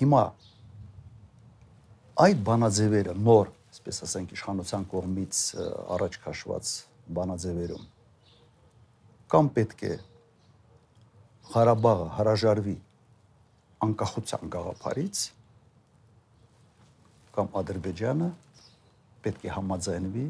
Հիմա 0.00 0.22
այդ 2.26 2.44
բանաձևերը 2.50 3.16
նոր, 3.20 3.50
այսպես 3.70 4.02
ասենք, 4.06 4.36
իշխանության 4.36 4.86
կողմից 4.94 5.40
առաջ 5.96 6.20
քաշված 6.26 6.74
բանաձևերում 7.20 7.88
կամ 9.30 9.48
պետք 9.54 9.82
է 9.86 9.96
Ղարաբաղը 11.50 12.06
հրաժարվի 12.16 12.76
անկախության 13.86 14.50
գաղափարից 14.54 15.20
կամ 17.36 17.52
Ադրբեջանը 17.60 18.30
պետք 19.26 19.46
է 19.46 19.52
համաձայնվի 19.54 20.24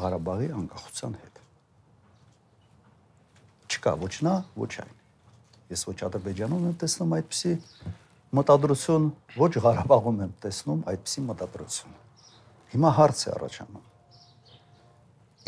Ղարաբաղի 0.00 0.48
անկախության 0.60 1.18
հետ։ 1.20 1.40
Չկա 3.70 3.94
ոչ 4.00 4.14
նա, 4.26 4.34
ոչ 4.56 4.72
այն։ 4.84 4.96
Ես 5.70 5.84
ոչ 5.90 5.98
Ադրբեջանում 6.08 6.66
եմ 6.70 6.76
տեսնում 6.80 7.14
այդպիսի 7.20 7.54
մտադրություն, 8.40 9.12
ոչ 9.36 9.52
Ղարաբաղում 9.66 10.24
եմ 10.24 10.34
տեսնում 10.46 10.82
այդպիսի 10.94 11.26
մտադրություն։ 11.28 11.96
Հիմա 12.74 12.90
հարց 13.00 13.24
է 13.26 13.32
առաջանում։ 13.36 13.86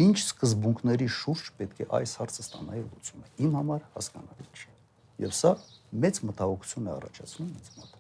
Ինչ 0.01 0.17
սկզբունքների 0.23 1.09
շուրջ 1.21 1.49
պետք 1.59 1.83
է 1.85 1.89
այս 2.01 2.15
հարցը 2.23 2.45
ստանայի 2.47 2.85
լուծումը։ 2.87 3.27
Իմ 3.45 3.59
համար 3.61 3.83
հասկանալի 3.97 4.47
չէ։ 4.57 4.71
Եվ 5.27 5.35
սա 5.37 5.57
մեծ 6.07 6.23
մտահոգություն 6.31 6.89
է 6.89 6.95
առաջացնում 6.97 7.51
ինձ 7.53 7.75
մոտ 7.77 7.99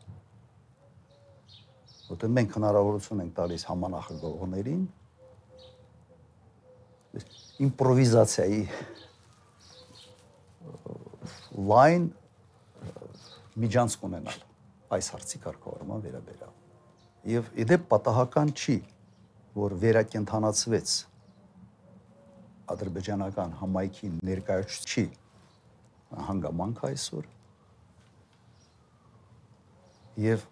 որտեղ 2.12 2.33
մենք 2.37 2.57
հնարավորություն 2.59 3.20
ենք 3.22 3.35
տալիս 3.37 3.62
համանախագողներին 3.68 4.83
իմպրովիզացիայի 7.66 8.61
լայն 11.72 12.09
միջանցք 13.62 14.05
ունենալ 14.09 14.42
այս 14.96 15.09
հարցի 15.14 15.40
կարգավորման 15.46 16.05
վերաբերյալ։ 16.05 16.52
Եվ 17.33 17.48
իդեպ 17.64 17.88
պատահական 17.92 18.52
չի, 18.52 18.76
որ 19.57 19.76
վերակենդանացվեց 19.85 20.94
ադրբեջանական 22.72 23.59
համայնքի 23.62 24.09
ներկայացուցիչ 24.31 25.11
հանգամանք 26.29 26.83
այսօր 26.92 27.29
եւ 30.22 30.48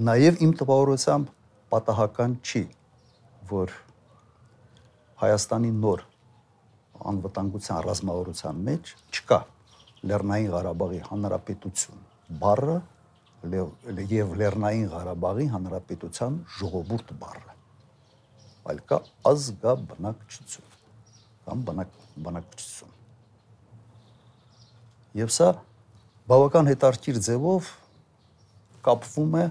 Նաև 0.00 0.38
իմ 0.40 0.52
տպավորությամբ 0.56 1.30
պատահական 1.72 2.34
չի, 2.40 2.60
որ 3.50 3.72
Հայաստանի 5.20 5.72
նոր 5.80 6.04
անվտանգության 7.10 7.82
ռազմավարության 7.86 8.62
մեջ 8.68 8.92
չկա 9.12 9.38
Լեռնային 10.12 10.48
Ղարաբաղի 10.54 11.00
Հանրապետություն 11.10 12.00
բառը 12.44 12.78
եւ 14.14 14.32
Լեռնային 14.40 14.88
Ղարաբաղի 14.94 15.46
Հանրապետության 15.56 16.40
ժողովուրդ 16.60 17.12
բառը 17.20 17.56
այլ 18.72 18.82
կա 18.92 19.00
ազգաբնակչություն 19.34 20.79
կամ 21.48 21.66
բնակ 21.68 21.98
բնակչություն 22.24 22.96
եւ 25.20 25.32
սա 25.34 25.50
բավական 26.30 26.68
հետարքիր 26.70 27.16
ձևով 27.26 27.70
կապվում 28.86 29.32
է 29.40 29.46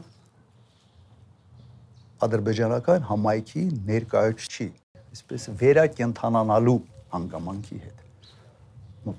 ադրբեջանական 2.25 3.05
համայնքի 3.09 3.63
ներկայացուցիչ, 3.89 4.71
այսպես 5.09 5.47
վերակենթանանալու 5.59 6.77
հանգամանքի 7.13 7.79
հետ։ 7.83 8.05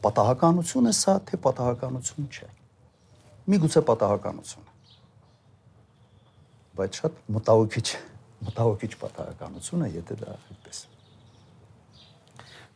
Պատահականություն 0.05 0.91
է 0.91 0.95
սա, 0.97 1.15
թե 1.29 1.41
պատահականություն 1.47 2.29
չէ։ 2.31 2.49
Միգուցե 3.51 3.83
պատահականություն 3.91 4.69
է։ 4.69 4.79
Բայց 6.81 7.01
շատ 7.01 7.21
մտահոգիչ, 7.37 7.89
մտահոգիչ 8.49 8.93
պատահականություն 9.05 9.85
է, 9.85 9.93
եթե 9.97 10.19
դա 10.21 10.37
այդպես 10.37 10.83
է։ 10.85 11.00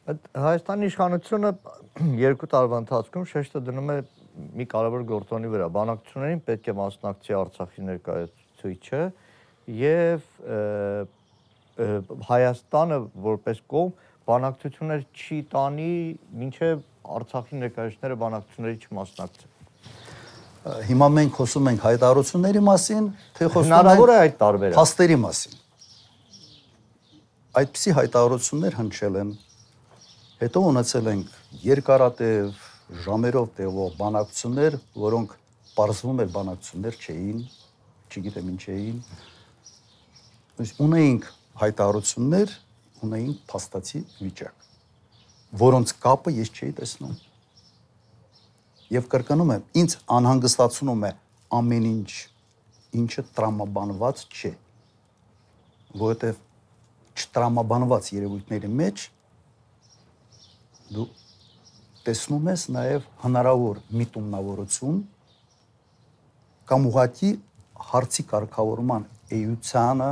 Այդ 0.04 0.26
Հայաստանի 0.36 0.88
իշխանությունը 0.90 1.50
երկու 2.28 2.48
տարվա 2.52 2.78
ընթացքում 2.82 3.22
շեշտը 3.30 3.60
դնում 3.64 3.92
է 3.94 3.96
մի 4.58 4.64
կարևոր 4.68 5.04
գործոնի 5.08 5.50
վրա։ 5.54 5.68
Բանակցություններին 5.76 6.42
պետք 6.48 6.68
է 6.68 6.74
մասնակցի 6.80 7.36
Արցախի 7.38 7.84
ներկայացուցիչը, 7.88 9.00
եւ 9.80 10.26
Հայաստանը 12.28 12.98
որպես 13.24 13.62
կողմ 13.72 13.94
բանակցություններ 14.28 15.06
չի 15.14 15.38
տանի 15.54 15.88
մինչեւ 16.42 16.84
Արցախի 17.14 17.62
ներկայացուցիչները 17.64 18.18
բանակցությունների 18.24 18.78
չմասնակցեն։ 18.84 19.50
Հիմա 20.88 21.08
մենք 21.16 21.34
խոսում 21.40 21.66
ենք 21.72 21.82
հայտարարությունների 21.84 22.62
մասին, 22.68 23.08
թե 23.36 23.48
խոսում 23.52 23.64
ենք 23.64 23.74
հնարավոր 23.74 24.12
է 24.12 24.20
այդ 24.20 24.38
տարբերակ 24.44 24.78
փաստերի 24.78 25.18
մասին։ 25.24 25.58
Այդպիսի 27.60 27.90
հայտարարություններ 27.98 28.78
հնչել 28.80 29.18
են։ 29.24 29.34
Հետո 30.44 30.60
ունեցել 30.70 31.12
ենք 31.14 31.36
երկարատև 31.64 32.64
ժամերով 33.04 33.52
տևող 33.58 33.94
բանակցություններ, 34.00 34.80
որոնք 35.04 35.38
բարձվում 35.74 36.18
էր 36.24 36.34
բանակցություններ 36.34 36.98
չէին, 37.04 37.38
չգիտեմ 38.12 38.50
ինչ 38.54 38.64
էին, 38.74 38.98
Իսկ 40.54 40.76
ունեինք 40.84 41.24
հայտարարություններ, 41.58 42.50
ունեինք 43.02 43.38
փաստացի 43.50 44.00
վիճակ, 44.20 44.66
որոնց 45.58 45.92
կապը 46.04 46.32
ես 46.36 46.52
չէի 46.54 46.68
տեսնում։ 46.78 47.16
Եվ 48.94 49.08
կրկնում 49.14 49.50
եմ, 49.54 49.64
ինձ 49.82 49.96
անհանգստացնում 50.14 51.02
է 51.08 51.10
ամեն 51.58 51.88
ինչ, 51.90 52.12
ինչը 53.00 53.24
տրամաբանված 53.34 54.22
չէ։ 54.30 54.52
Որովհետև 56.04 56.38
չտրամաբանված 57.18 58.12
երևույթների 58.14 58.72
մեջ 58.84 59.08
դու 60.94 61.06
տեսնում 62.04 62.48
ես 62.50 62.62
նաև 62.74 63.04
հնարավոր 63.24 63.80
միտումնավորություն 64.00 64.96
կամ 66.68 66.88
ուղղակի 66.90 67.30
հարցի 67.90 68.24
կարգավորման 68.30 69.06
էությանը 69.38 70.10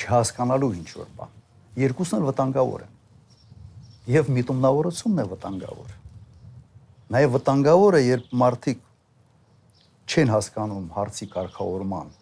չհասկանալու 0.00 0.70
ինչ 0.80 0.90
որ 1.00 1.08
բան։ 1.18 1.34
Երկուսն 1.80 2.18
էլ 2.18 2.28
վտանգավոր 2.30 2.84
են։ 2.86 2.94
Եվ 4.10 4.30
միտումնավորությունն 4.36 5.22
է 5.22 5.26
վտանգավոր։ 5.30 5.90
Նաև 7.10 7.34
վտանգավոր 7.34 7.98
է, 7.98 8.00
երբ 8.06 8.32
մարդիկ 8.42 8.86
չեն 10.10 10.32
հասկանում 10.34 10.86
հարցի 10.94 11.28
կարգավորման 11.34 12.14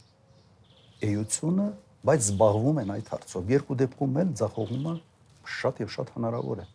էությունը, 1.08 1.68
բայց 2.08 2.26
զբաղվում 2.28 2.82
են 2.82 2.92
այդ 2.96 3.12
հարցով։ 3.14 3.52
Երկու 3.54 3.78
դեպքում 3.84 4.18
էլ 4.24 4.34
ձախողումը 4.40 4.94
շատ 5.58 5.80
եւ 5.84 5.94
շատ 5.94 6.12
հնարավոր 6.18 6.64
է։ 6.64 6.66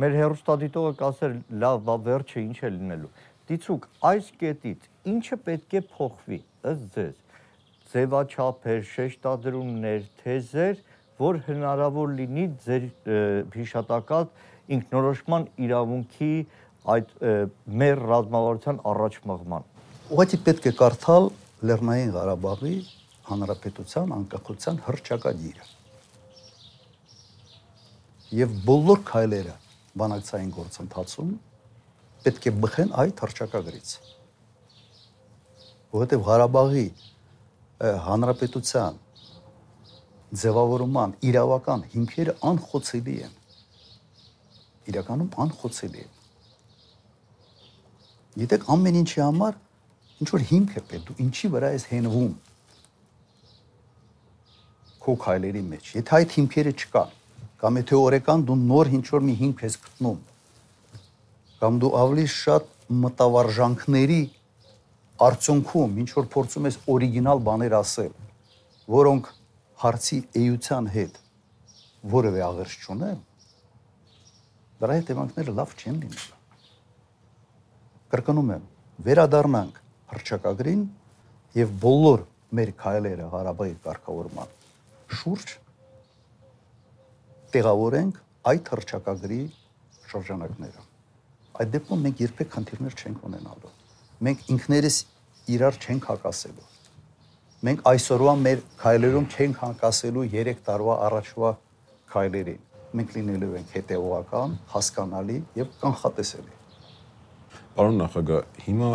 Մեր 0.00 0.14
հերոստատիտողը 0.16 0.92
կասեր 1.00 1.32
լավ, 1.60 1.80
բա 1.84 1.94
վերջը 2.06 2.40
ինչ 2.40 2.58
է 2.64 2.68
լինելու։ 2.76 3.08
Դիցուկ, 3.50 3.88
այս 4.10 4.28
կետից 4.40 4.86
ինչը 5.12 5.36
պետք 5.48 5.74
է 5.76 5.82
փոխվի 5.90 6.38
ըստ 6.70 6.86
ձեզ 6.94 7.18
ձևաչափեր, 7.90 8.80
շեշտադրումներ, 8.90 10.02
թեզեր, 10.22 10.80
որ 11.20 11.40
հնարավոր 11.48 12.12
լինի 12.20 12.46
ձեր 12.64 12.86
հիշատակած 13.56 14.34
ինքնորոշման 14.78 15.46
իրավունքի 15.66 16.32
այդ 16.94 17.14
մեր 17.82 18.04
ռազմավարության 18.10 18.78
առաջ 18.94 19.18
մղման։ 19.30 19.66
Ուղղակի 20.14 20.38
պետք 20.46 20.68
է 20.70 20.72
կարդալ 20.80 21.26
Լեռնային 21.70 22.12
Ղարաբաղի 22.14 22.76
հանրապետության 23.30 24.14
անկախության 24.16 24.78
հրճակագիրը։ 24.86 25.66
Եվ 28.40 28.54
բոլոր 28.70 29.02
քայլերը 29.10 29.56
բանակցային 29.98 30.50
գործընթացում 30.54 31.30
պետք 32.24 32.46
է 32.46 32.52
բխեն 32.62 32.90
այդ 33.02 33.22
հրճակագրից։ 33.24 33.92
Որովհետև 35.90 36.26
Ղարաբաղի 36.28 36.84
հանրապետության 38.06 38.98
ձևավորման 40.40 41.16
իրավական 41.26 41.84
հիմքերը 41.94 42.34
անխոցելի 42.50 43.16
են։ 43.26 43.34
Իրականում 44.90 45.30
անխոցելի 45.44 46.04
են։ 46.04 46.12
Գիտեք, 48.40 48.68
ամեն 48.76 49.00
ինչի 49.00 49.20
համար 49.24 49.58
ինչ 50.20 50.28
որ 50.30 50.44
հիմք 50.50 50.76
է 50.76 50.82
պետք, 50.90 51.06
դու 51.08 51.18
ինչի 51.24 51.50
վրա 51.56 51.70
ես 51.74 51.86
հենվում 51.90 52.34
քո 55.00 55.14
քայլերի 55.24 55.62
մեջ։ 55.66 55.90
Եթե 55.96 56.16
այդ 56.20 56.34
հիմքերը 56.36 56.72
չկան, 56.76 57.14
կամ 57.60 57.80
եթե 57.80 57.96
օրեկան 58.00 58.44
դու 58.48 58.56
նոր 58.60 58.90
ինչ 58.96 59.06
որ 59.12 59.24
մի 59.28 59.34
հիմք 59.40 59.64
ես 59.66 59.76
գտնում, 59.84 60.20
կամ 61.60 61.80
դու 61.82 61.90
ավելի 62.00 62.26
շատ 62.34 62.70
մտավարժանքների 63.04 64.20
արդյունքում 65.26 65.98
ինչ 66.00 66.10
որ 66.16 66.28
փորձում 66.34 66.68
ես 66.70 66.78
օրիգինալ 66.94 67.42
բաներ 67.50 67.76
ասել, 67.80 68.14
որոնք 68.96 69.28
հարցի 69.84 70.18
էության 70.40 70.88
հետ 70.96 71.20
որևէ 72.14 72.42
աղերս 72.48 72.76
չունեն, 72.80 73.20
դրա 74.80 74.96
հետևանքները 75.00 75.54
լավ 75.60 75.74
չեն 75.76 76.00
լինելու։ 76.00 76.38
Կրկնում 78.10 78.52
եմ, 78.56 78.64
վերադառնանք 79.06 79.80
հրճակագրին 80.14 80.84
եւ 81.60 81.74
բոլոր 81.84 82.24
մեր 82.56 82.72
քայլերը 82.80 83.26
Ղարաբաղի 83.34 83.74
կարգավորման 83.84 84.54
շուրջ 85.20 85.52
տեղավորենք 87.56 88.22
այդ 88.50 88.72
հրճակագրի 88.74 89.42
շրջանակները։ 90.14 90.88
Այդ 91.60 91.76
դեպքում 91.76 92.08
մենք 92.08 92.24
երբեք 92.28 92.56
խնդիրներ 92.56 92.98
չենք 93.00 93.28
ունենալու 93.30 93.76
մենք 94.20 94.48
ինքներս 94.52 94.96
իրար 95.48 95.76
չենք 95.80 96.06
հակասելու։ 96.10 96.66
Մենք 97.64 97.82
այսօրվա 97.90 98.32
մեր 98.40 98.62
քայլերում 98.80 99.26
չենք 99.32 99.60
հակասելու 99.60 100.24
3 100.34 100.60
տարվա 100.66 100.96
առաջվա 101.06 101.52
քայլերին։ 102.12 102.60
Մենք 103.00 103.14
լինելու 103.16 103.50
ենք 103.60 103.74
հետևողական, 103.76 104.56
հասկանալի 104.74 105.38
եւ 105.60 105.72
կանխատեսելի։ 105.80 106.54
Պարոն 107.80 108.00
նախագահ, 108.00 108.40
հիմա 108.66 108.90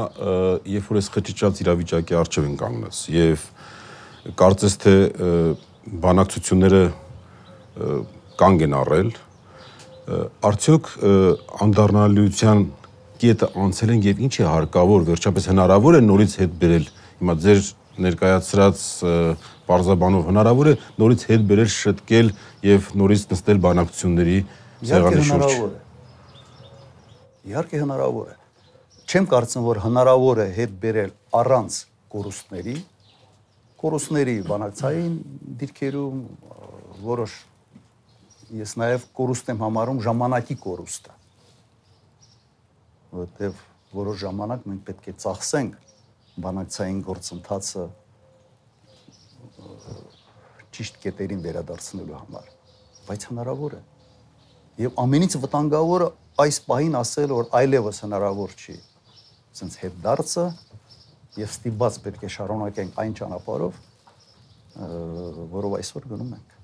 երբ 0.75 0.89
որ 0.91 0.99
այս 1.01 1.09
խճճած 1.15 1.61
իրավիճակի 1.65 2.17
առջև 2.21 2.49
են 2.49 2.57
կանգնած 2.61 2.99
եւ 3.15 3.45
կարծես 4.41 4.75
թե 4.85 4.95
բանակցությունները 6.05 6.83
կանգ 8.39 8.65
են 8.65 8.75
առել, 8.81 9.09
արդյոք 10.45 10.89
անդառնալիության 11.65 12.65
կետը 13.21 13.47
անցել 13.65 13.93
են 13.95 14.01
եւ 14.05 14.21
ինչ 14.27 14.33
է 14.43 14.45
հարկավոր 14.45 15.05
վերջապես 15.09 15.47
հնարավոր 15.49 15.97
է 15.97 16.01
նորից 16.05 16.35
հետ 16.41 16.55
բերել 16.61 16.85
հիմա 17.21 17.35
ձեր 17.45 17.61
ներկայացրած 18.05 18.83
բարձաբանով 19.65 20.25
հնարավոր 20.29 20.69
է 20.71 20.73
նորից 20.99 21.25
հետ 21.31 21.45
բերել 21.49 21.71
շտկել 21.75 22.31
եւ 22.69 22.89
նորից 23.01 23.23
նստել 23.31 23.61
բանակցությունների 23.65 24.37
սեղանի 24.91 25.25
շուրջ 25.29 25.55
Իհարկե 27.45 27.81
հնարավոր 27.85 28.29
է 28.33 28.37
չեմ 29.05 29.25
կարծում 29.31 29.65
որ 29.69 29.81
հնարավոր 29.85 30.43
է 30.43 30.47
հետ 30.59 30.77
բերել 30.85 31.11
առանց 31.39 31.79
կորուստների 32.15 32.77
կորուստների 33.81 34.35
բանակցային 34.49 35.13
դիրքերում 35.61 36.21
որոշ 37.05 37.35
ես 38.55 38.75
նաև 38.79 39.05
կորուստ 39.19 39.51
եմ 39.53 39.63
համարում 39.65 40.01
ժամանակի 40.05 40.57
կորուստը 40.65 41.15
որովհետև 43.15 43.63
որոշ 43.95 44.17
ժամանակ 44.25 44.65
մենք 44.69 44.81
պետք 44.89 45.05
է 45.11 45.13
ծախսենք 45.23 45.75
բանակցային 46.45 46.97
գործընթացը 47.07 47.83
ճիշտ 50.75 50.97
կետերին 51.05 51.43
վերադարձնելու 51.45 52.17
համար, 52.19 52.47
բայց 53.07 53.25
հնարավոր 53.29 53.75
է։ 53.77 53.81
Եվ 54.83 54.97
ամենից 55.05 55.37
վտանգավորը 55.45 56.09
այս 56.43 56.57
պահին 56.67 56.97
ասել 56.99 57.33
որ 57.35 57.51
այլևս 57.61 58.01
հնարավոր 58.03 58.55
չի։ 58.59 58.75
Սենց 59.55 59.77
հետ 59.85 60.01
դարձը 60.03 60.45
եւ 61.39 61.53
ստիպված 61.55 61.99
պետք 62.07 62.25
է 62.27 62.31
շարունակենք 62.35 62.99
այն 63.05 63.15
ճանապարհով, 63.21 63.79
որով 65.55 65.77
այսօր 65.79 66.09
գնում 66.11 66.35
ենք։ 66.35 66.54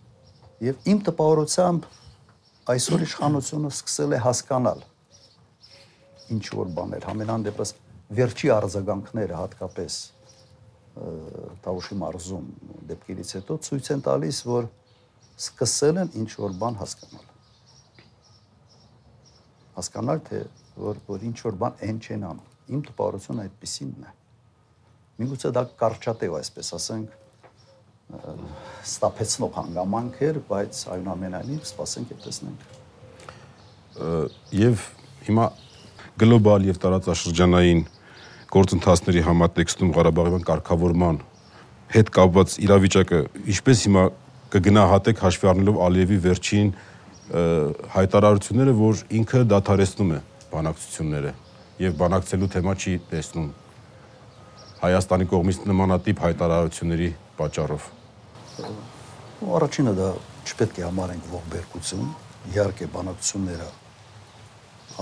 Եվ 0.62 0.84
իմ 0.91 1.00
տպավորությամբ 1.08 1.86
այսօր 2.69 3.04
իշխանությունը 3.08 3.69
սկսել 3.74 4.12
է 4.13 4.17
հասկանալ 4.21 4.84
ինչ 6.36 6.43
որ 6.54 6.67
բաներ, 6.76 7.08
համենան 7.10 7.45
դեպս 7.47 7.71
վերջի 8.13 8.52
արձագանքները 8.56 9.39
հատկապես 9.39 9.95
Տավուշի 11.65 11.97
մարզում 12.04 12.45
դեպքերից 12.91 13.34
հետո 13.39 13.58
ցույց 13.65 13.89
են 13.95 14.04
տալիս, 14.06 14.41
որ 14.52 14.69
սկսել 15.41 16.02
են 16.04 16.13
ինչ 16.21 16.30
որ 16.43 16.56
բան 16.62 16.78
հասկանալ։ 16.82 17.26
Հասկանալ 19.80 20.24
թե 20.30 20.41
որ 20.86 21.02
որ 21.08 21.26
ինչ 21.32 21.38
որ 21.47 21.58
բան 21.63 21.82
այն 21.88 22.02
չեն 22.06 22.28
անում։ 22.32 22.76
Իմ 22.76 22.84
տպավորությունը 22.91 23.45
այդպեսինն 23.47 24.06
է։ 24.06 24.13
Միգուցե 25.21 25.54
դա 25.58 25.65
կարճատև 25.82 26.38
այսպես 26.41 26.74
ասենք 26.78 27.20
ստապեցնող 28.82 29.52
հանգամանք 29.58 30.21
էր, 30.28 30.39
բայց 30.52 30.74
այնուամենայնիվ 30.95 31.65
սպասենք 31.69 32.13
եւ 32.13 32.19
տեսնենք։ 32.26 32.60
Եվ 34.62 34.86
հիմա 35.28 35.45
գլոբալ 36.21 36.67
եւ 36.69 36.80
տարածաշրջանային 36.82 37.82
գործընթացների 38.52 39.21
համատեքստում 39.28 39.93
Ղարաբաղյան 39.95 40.47
կարգավորման 40.47 41.21
հետ 41.91 42.10
կապված 42.17 42.56
իրավիճակը 42.65 43.19
ինչպես 43.52 43.84
հիմա 43.88 44.04
կգնահատեք 44.52 45.21
հաշվի 45.24 45.50
առնելով 45.52 45.80
Ալիևի 45.88 46.17
վերջին 46.26 46.74
հայտարարությունները, 47.95 48.74
որ 48.82 49.04
ինքը 49.21 49.43
դադարեցնում 49.54 50.12
է 50.12 50.19
բանակցությունները 50.52 51.34
եւ 51.86 51.97
բանակցելու 52.02 52.52
թեմա 52.58 52.76
չի 52.76 52.97
տեսնում 53.13 53.50
Հայաստանի 54.82 55.26
կողմից 55.32 55.63
նմանատիպ 55.71 56.21
հայտարարությունների 56.26 57.10
պատճառով։ 57.39 58.00
Առաջինը 58.51 59.91
դա 59.95 60.07
չպետք 60.43 60.79
է 60.81 60.83
համարենք 60.83 61.27
ողբերգություն, 61.31 62.07
իհարկե 62.51 62.87
բանակցությունները 62.91 63.67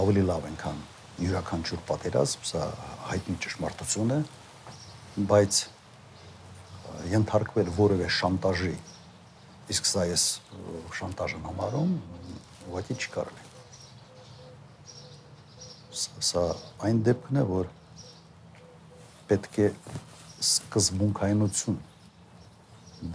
ավելի 0.02 0.24
լավ 0.28 0.46
են, 0.50 0.58
քան 0.62 0.84
յուրաքանչյուր 1.24 1.82
պատերազմ, 1.90 2.46
սա 2.52 2.68
հայտնի 3.10 3.36
ճշմարտություն 3.46 4.14
է, 4.14 4.20
բայց 5.32 5.62
ենթարկվել 7.16 7.74
որևէ 7.80 8.12
շանտաժի, 8.20 8.76
իսկ 9.74 9.90
սա 9.90 10.06
ես 10.12 10.30
շանտաժն 11.00 11.50
համարում, 11.50 11.98
ուղղակի 12.70 13.00
չի 13.02 13.14
կարելի։ 13.18 13.44
Սա 16.30 16.46
այն 16.86 17.04
դեպքն 17.10 17.42
է, 17.42 17.46
որ 17.50 17.74
պետք 19.30 19.62
է 19.66 19.70
սկզբունքայնություն 20.40 21.80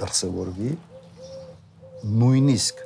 դրսևորվի 0.01 0.73
նույնիսկ 2.25 2.85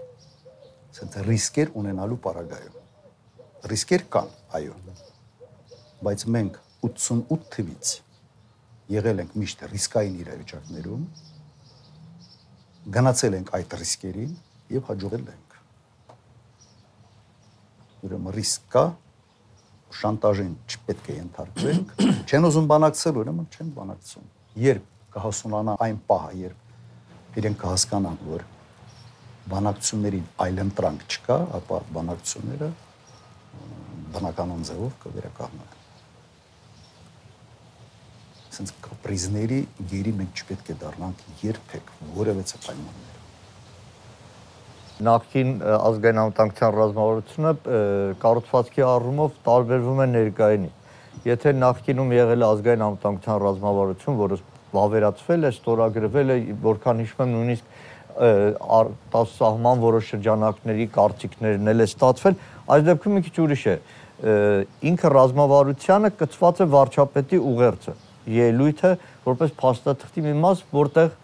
ասած 0.99 1.15
ռիսկեր 1.29 1.69
ունենալու 1.79 2.19
պարագայում։ 2.25 2.77
Ռիսկեր 3.71 4.03
կան, 4.15 4.31
այո 4.59 4.75
բայց 6.03 6.25
մենք 6.35 6.59
88 6.89 7.47
թվից 7.55 7.93
եղել 8.95 9.23
ենք 9.23 9.37
միշտ 9.39 9.65
ռիսկային 9.73 10.17
իրավիճակներում 10.25 11.05
գնացել 12.99 13.39
ենք 13.39 13.53
այդ 13.59 13.77
ռիսկերին 13.83 14.35
եւ 14.75 14.91
հաջողել 14.91 15.27
ենք։ 15.35 15.57
Ուրեմն 18.09 18.35
ռիսկ 18.39 18.71
կա, 18.75 18.85
շանտաժին 19.99 20.55
չպետք 20.67 21.09
է 21.09 21.19
ենթարկվենք, 21.19 21.93
չեն 22.29 22.49
ուզում 22.49 22.71
բանակցել, 22.73 23.21
ուրեմն 23.23 23.47
չեն 23.55 23.75
բանակցում։ 23.79 24.27
Երբ 24.67 24.89
կհասունանա 25.15 25.75
այն 25.89 26.01
պահը, 26.09 26.33
երբ 26.49 26.68
իրենք 27.39 27.59
կհասկանան, 27.63 28.21
որ 28.29 28.47
բանակցությունների 29.53 30.23
այլ 30.45 30.63
ընտրանք 30.65 31.05
չկա, 31.09 31.37
ապա 31.59 31.83
բանակցությունները 31.99 32.71
բնականon 34.15 34.65
ձևով 34.69 34.97
կվերականգնվեն 35.05 35.79
ասենց 38.59 38.73
կապրիզների 38.83 39.61
գերի 39.93 40.13
մենք 40.19 40.41
չպետք 40.43 40.71
է 40.73 40.75
դառնանք 40.81 41.21
երբեք 41.45 41.91
որևէ 42.17 42.43
պայմաններ 42.65 43.19
նախքին 45.09 45.51
ազգային 45.77 46.21
անվտանգության 46.25 46.73
ռազմավարությունը 46.79 47.53
կառուցվածքի 48.25 48.85
առումով 48.89 49.37
տարբերվում 49.47 50.03
է 50.03 50.07
ներկայինի։ 50.15 50.71
Եթե 51.29 51.53
նախքինում 51.59 52.15
եղել 52.19 52.43
է 52.43 52.49
ազգային 52.49 52.85
անվտանգության 52.89 53.39
ռազմավարություն, 53.45 54.19
որը 54.19 54.41
վավերացվել 54.75 55.47
է, 55.49 55.53
ստորագրվել 55.59 56.33
է, 56.35 56.37
որքան 56.65 57.03
հիշում 57.05 57.23
եմ, 57.25 57.35
նույնիսկ 57.39 57.77
արտասահման 58.19 59.83
որոշ 59.85 60.11
շրջանակների 60.13 60.87
կարծիքներն 60.97 61.71
էլ 61.73 61.85
է 61.85 61.87
ստացվել, 61.89 62.39
այս 62.75 62.85
դեպքում 62.89 63.15
մի 63.19 63.23
քիչ 63.29 63.37
ուրիշ 63.45 63.65
է։ 63.69 63.77
Ինքը 64.91 65.13
ռազմավարությանը 65.15 66.11
կցված 66.19 66.63
է 66.65 66.67
վարչապետի 66.75 67.39
ուղերձը 67.53 67.95
ելույթը 68.39 68.91
որպես 69.29 69.55
փաստաթղթի 69.63 70.25
մի 70.27 70.35
մաս, 70.43 70.65
որտեղ 70.75 71.15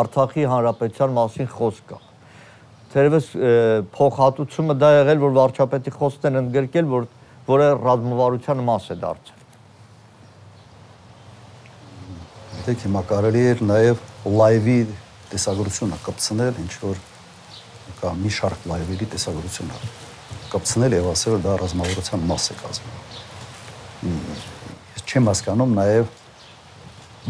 Արցախի 0.00 0.44
հանրապետության 0.46 1.14
մասին 1.16 1.48
խոսք 1.50 1.88
կա։ 1.90 1.98
Թերևս 2.94 3.26
փոխհատուցումը 3.96 4.76
դա 4.78 4.90
եղել, 5.00 5.20
որ 5.24 5.34
վարչապետի 5.40 5.94
խոսքն 5.98 6.30
են 6.30 6.40
ընդգրկել, 6.44 6.88
որ 6.94 7.10
որը 7.50 7.68
ռազմավարության 7.82 8.64
մաս 8.70 8.90
է 8.94 8.96
դարձել։ 9.02 9.39
Դեք 12.66 12.84
հիմա 12.86 13.02
կարելի 13.10 13.42
է 13.50 13.52
նաև 13.64 14.04
լայվի 14.40 14.78
տեսագրությունը 15.30 15.98
կպցնել, 16.04 16.60
ինչ 16.64 16.72
որ 16.84 17.02
կա 18.00 18.14
մի 18.20 18.30
շարք 18.36 18.66
լայվերի 18.70 19.10
տեսագրությունը 19.16 19.82
կպցնել 20.52 20.96
եւ 21.00 21.10
ասել 21.14 21.36
որ 21.36 21.44
դա 21.46 21.58
ռազմավարության 21.64 22.26
մաս 22.30 22.44
է 22.50 22.58
կազմում 22.60 24.58
չեմ 25.10 25.26
հասկանում 25.26 25.72
նաև 25.74 26.10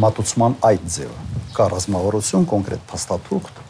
մատուցման 0.05 0.57
այդ 0.69 0.83
ձևը։ 0.95 1.23
Կա 1.57 1.67
ռազմավարություն, 1.73 2.43
կոնկրետ 2.51 2.83
փաստաթուղթ, 2.91 3.61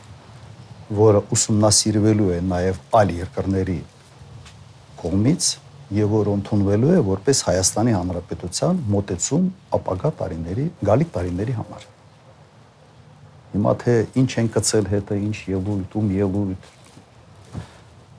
որը 0.98 1.20
ուսումնասիրվելու 1.36 2.30
է 2.34 2.38
նաև 2.50 2.80
այլ 3.00 3.12
երկրների 3.20 3.76
կողմից 5.02 5.50
եւ 5.90 6.12
որ 6.14 6.28
ընդունվելու 6.36 6.90
է 6.94 6.98
որպես 7.06 7.38
Հայաստանի 7.48 7.92
Հանրապետության 7.96 8.82
մոտեցում 8.94 9.46
ապագա 9.78 10.10
տարիների, 10.20 10.66
գալիք 10.86 11.08
տարիների 11.16 11.54
համար։ 11.56 11.86
Հիմա 13.50 13.72
թե 13.82 13.94
ինչ 14.22 14.30
են 14.38 14.50
կցել 14.54 14.90
հետը, 14.92 15.16
ինչ 15.26 15.38
ելույթ, 15.50 15.96
ում 15.98 16.12
ելույթ, 16.20 16.68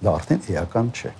դա 0.03 0.15
արդեն 0.19 0.41
էական 0.51 0.89
չէ։ 0.91 1.11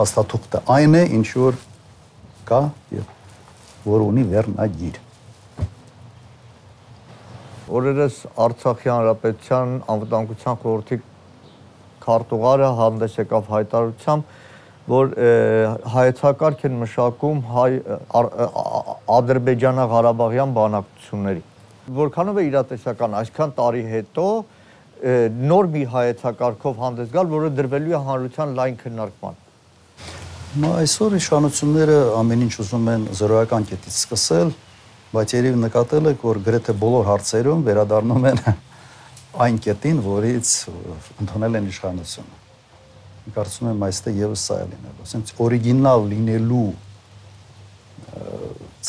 Փաստաթուղթը 0.00 0.62
այն 0.74 0.98
է, 0.98 1.04
ինչ 1.20 1.28
որ 1.38 1.60
կա 2.50 2.60
եւ 2.96 3.14
որ 3.86 4.04
ունի 4.08 4.26
վերնագիր։ 4.34 4.98
Օրերս 7.70 8.16
Արցախի 8.42 8.90
հանրապետության 8.90 9.74
անվտանգության 9.94 10.56
խորհրդի 10.64 10.96
քարտուղարը 12.04 12.70
հանդես 12.80 13.18
եկավ 13.20 13.50
հայտարարությամբ, 13.54 14.38
որ 14.90 15.12
հայեցակարգ 15.94 16.64
են 16.66 16.78
մշակում 16.80 17.42
հայ 17.50 17.72
Ադրբեջանա-Ղարաբաղյան 19.18 20.54
բանակցությունների։ 20.56 21.44
Որքանով 22.00 22.40
է 22.40 22.46
իրատեսական 22.50 23.14
այսքան 23.20 23.54
տարի 23.60 23.84
հետո 23.90 24.26
նոր 25.50 25.68
մի 25.74 25.84
հայեցակարգով 25.94 26.82
հանդես 26.84 27.12
գալ, 27.14 27.30
որը 27.30 27.52
դրվելու 27.60 27.94
է 27.96 28.00
հանրության 28.08 28.56
լայն 28.58 28.74
քննարկման։ 28.80 29.38
Մա 30.60 30.70
այսօր 30.80 31.14
իշխանությունները 31.20 31.98
ամեն 32.20 32.40
ինչ 32.46 32.54
ուզում 32.64 32.88
են 32.90 33.06
զրոյական 33.20 33.66
կետից 33.70 33.94
սկսել, 34.00 34.48
բայց 35.14 35.34
երևի 35.36 35.60
նկատել 35.64 36.10
եք, 36.10 36.24
որ 36.26 36.40
գրեթե 36.48 36.74
բոլոր 36.80 37.06
հարցերում 37.10 37.62
վերադառնում 37.70 38.26
են 38.30 38.42
այն 39.38 39.58
կետին, 39.62 40.00
որից 40.02 40.52
ընդունել 41.22 41.58
են 41.60 41.66
իշխանությունը։ 41.70 42.38
Կարծում 43.34 43.68
եմ 43.70 43.84
այստեղ 43.86 44.16
եւս 44.20 44.44
սա 44.48 44.56
է 44.58 44.66
լինելու։ 44.70 45.04
Ասենց 45.06 45.32
օրիգինալ 45.44 46.06
լինելու 46.10 46.68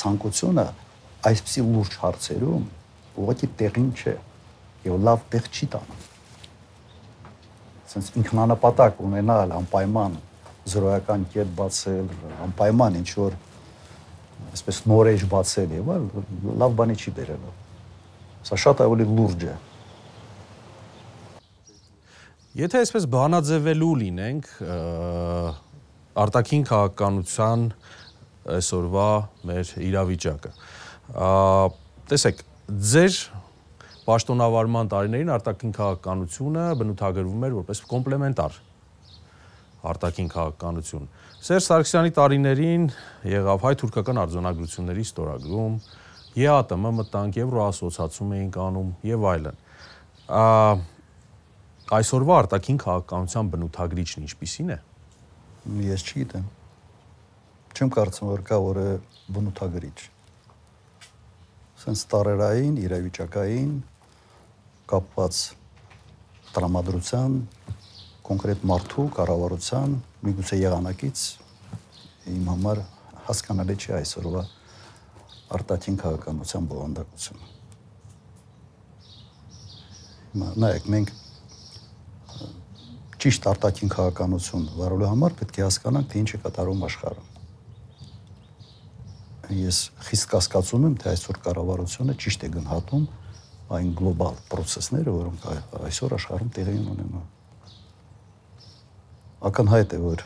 ցանկությունը 0.02 0.66
այսպիսի 1.30 1.66
լուրջ 1.68 1.98
հարցերում 2.02 2.66
ուղղակի 3.22 3.50
տեղին 3.62 3.90
չէ 3.94 4.16
եւ 4.88 5.00
լավ 5.06 5.26
տեղ 5.36 5.50
չի 5.52 5.68
տանում։ 5.76 6.04
Ասենց 7.86 8.12
ինքնանպատակ 8.22 9.02
ունենալ 9.06 9.56
անպայման 9.62 10.18
զրոյական 10.72 11.26
կետ 11.34 11.50
բացել, 11.58 12.08
անպայման 12.48 12.98
ինչ 13.02 13.10
որ 13.20 13.36
այսպես 14.52 14.80
նորեջ 14.90 15.26
բացել 15.32 15.76
եւ 15.78 15.92
այլ 15.96 16.08
լավ 16.62 16.78
բանի 16.82 16.96
չի 16.98 17.14
բերելու։ 17.20 17.54
Սա 18.48 18.58
շատ 18.64 18.84
ավելի 18.88 19.08
լուրջ 19.12 19.46
է։ 19.52 19.56
Եթե 22.52 22.82
այսպես 22.84 23.06
բանաձևելու 23.08 23.90
լինենք 24.02 24.48
արտաքին 26.20 26.66
քաղաքականության 26.68 27.64
այսօրվա 28.58 29.06
մեր 29.48 29.72
իրավիճակը։ 29.88 30.52
Տեսեք, 32.12 32.44
ձեր 32.92 33.22
պաշտոնավարման 34.10 34.92
տարիներին 34.92 35.34
արտաքին 35.38 35.74
քաղաքականությունը 35.80 36.68
բնութագրվում 36.84 37.48
էր 37.48 37.58
որպես 37.62 37.84
կոմպլեմենտար 37.96 38.62
արտաքին 39.96 40.32
քաղաքականություն։ 40.36 41.10
Սերժ 41.42 41.68
Սարգսյանի 41.72 42.16
տարիներին 42.20 42.88
եղավ 43.32 43.68
հայ-թուրքական 43.72 44.26
արձանագրությունների 44.28 45.06
ստորագրում, 45.08 45.76
ԵԱՏՄ 46.36 46.96
մտանք, 47.00 47.38
Եվրոասոցիացիում 47.46 48.34
էինք 48.42 48.60
անում 48.68 48.92
եւ 49.08 49.30
այլն։ 49.32 49.62
Ա 50.32 50.44
այսօրվա 51.92 52.36
արտաքին 52.42 52.78
քաղաքականության 52.82 53.48
բնութագրիչն 53.52 54.24
ինչպիսին 54.24 54.70
է։ 54.72 54.78
Ես 55.92 56.04
չգիտեմ։ 56.08 56.46
Չեմ 57.76 57.90
կարծում 57.96 58.30
որ 58.32 58.44
կա 58.48 58.60
որը 58.64 58.86
բնութագրիչ։ 59.36 59.98
Սենց 61.82 62.04
տարերային, 62.14 62.78
իրավիճակային 62.86 63.74
կապված 64.92 65.42
տրամադրության 66.56 67.36
կոնկրետ 68.32 68.66
մարդու 68.72 69.06
կառավարության 69.18 69.96
միգուցե 70.28 70.60
եղանակից 70.62 71.26
իմ 72.32 72.52
համար 72.52 72.84
հասկանալի 73.28 73.76
չի 73.82 73.96
այսօրվա 74.00 74.44
արտաքին 75.58 75.98
քաղաքականության 76.06 76.70
բովանդակությունը։ 76.72 77.50
Հիմա 80.32 80.50
նայեք 80.64 80.88
մենք 80.96 81.14
ճիշտ 83.22 83.48
արտաքին 83.52 83.92
քաղաքականություն 83.96 84.64
վարելու 84.78 85.10
համար 85.12 85.36
պետք 85.42 85.60
է 85.62 85.66
հասկանանք 85.68 86.08
թե 86.12 86.22
ինչ 86.22 86.30
է 86.32 86.40
կատարում 86.46 86.86
աշխարհում։ 86.88 87.28
Ես 89.62 89.78
խիստ 90.08 90.26
կասկածում 90.32 90.88
եմ, 90.88 90.96
թե 91.02 91.12
այսօր 91.12 91.42
կառավարությունը 91.46 92.16
ճիշտ 92.24 92.48
է 92.48 92.50
գնահատում 92.56 93.06
այն 93.72 93.92
գլոբալ 94.00 94.42
process-ները, 94.52 95.12
որոնք 95.22 95.40
այսօր 95.92 96.18
աշխարհում 96.18 96.52
տեղի 96.56 96.80
ունենում 96.82 97.30
ակնհայտ 99.42 99.94
է 99.96 100.00
որ 100.02 100.24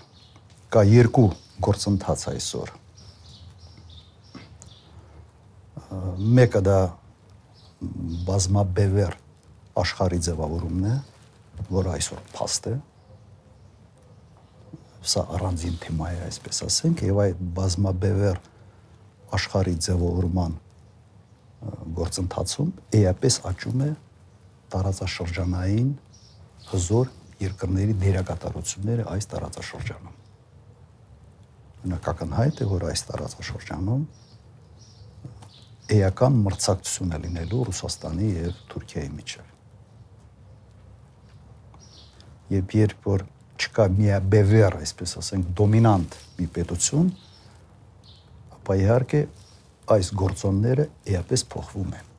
կա 0.75 0.81
երկու 0.91 1.27
գործընթաց 1.63 2.23
այսօր 2.33 2.71
մեկը 6.35 6.61
դա 6.65 6.79
բազմաբևեր 8.27 9.15
աշխարհի 9.79 10.19
ձևավորումն 10.27 10.89
է, 10.89 10.95
որը 11.71 11.93
այսօր 11.95 12.21
փաստ 12.35 12.69
է։ 12.71 12.75
Սա 15.05 15.23
առանձին 15.37 15.75
թեմա 15.85 16.11
է, 16.15 16.19
այսպես 16.25 16.61
ասենք, 16.65 17.03
եւ 17.05 17.21
այդ 17.25 17.41
բազմաբևեր 17.59 18.39
աշխարհի 19.35 19.75
ձևավորման 19.85 20.55
գործընթացում 21.99 22.71
էապես 22.99 23.37
աճում 23.49 23.85
է 23.85 23.89
տարածաշրջանային 24.75 25.89
հզոր 26.71 27.11
երկրների 27.41 27.95
դերակատարությունները 28.01 29.07
այս 29.15 29.27
տարածաշրջանում։ 29.33 30.21
Օրինակ 31.85 32.07
ակնհայտ 32.13 32.61
է, 32.61 32.69
որ 32.75 32.87
այս 32.91 33.03
տարածաշրջանում 33.09 34.05
էական 35.95 36.39
մրցակցություն 36.45 37.13
է 37.13 37.19
լինելու 37.25 37.65
Ռուսաստանի 37.69 38.31
եւ 38.35 38.63
Թուրքիայի 38.71 39.11
միջեւ։ 39.19 39.54
Երբ 42.53 42.75
երբ 42.77 43.07
որ 43.09 43.23
չկա 43.55 43.87
միաբևեր, 43.95 44.77
այսպես 44.83 45.15
ասենք, 45.21 45.47
դոմինանտ 45.57 46.17
մի 46.39 46.47
պետություն, 46.55 47.09
ապա 48.59 48.77
իհարկե 48.81 49.21
այս 49.95 50.11
գործոնները 50.21 50.87
էապես 51.15 51.45
փոխվում 51.53 51.95
են։ 51.99 52.13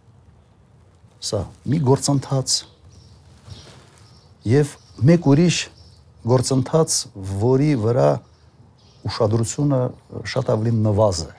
Սա 1.26 1.42
մի 1.66 1.80
գործընթաց 1.86 2.58
եւ 4.46 4.76
մեկ 5.10 5.30
ուրիշ 5.32 5.62
գործընթաց, 6.26 7.00
որի 7.46 7.72
վրա 7.82 8.10
ուշադրությունը 9.06 9.80
շատ 10.32 10.54
ավելի 10.56 10.72
նվազ 10.86 11.26
է 11.26 11.34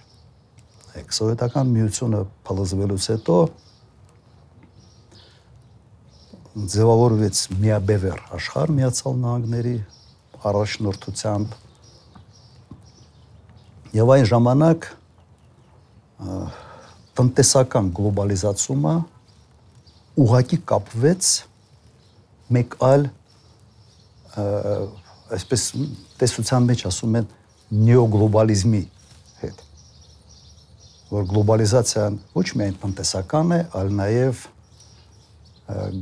սովետական 1.13 1.71
միությունը 1.73 2.21
փլզվելուց 2.47 3.08
հետո 3.13 3.38
ձևավորվեց 6.58 7.39
միաբևեր 7.62 8.22
աշխարհ 8.34 8.72
միացյալ 8.78 9.17
նահանգների 9.22 9.74
առաջնորդությամբ 10.50 11.54
եւ 13.98 14.13
այն 14.15 14.26
ժամանակ 14.32 14.88
տնտեսական 17.20 17.91
գլոբալիզացումը 18.00 18.96
ուղակի 20.26 20.60
կապվեց 20.74 21.32
մեկ 22.58 22.76
այլ 22.89 23.08
այսպես 25.38 25.70
տեսության 26.17 26.70
մեջ 26.74 26.86
ասում 26.89 27.22
են 27.22 27.32
նեոգլոբալիզմի 27.86 28.84
հետ 29.46 29.65
որ 31.13 31.32
գլոբալիզացիան 31.38 32.22
ոչ 32.34 32.48
միայն 32.60 32.78
տնտեսական 32.82 33.58
է, 33.58 33.65
այլ 33.78 33.98
նաև 34.02 34.46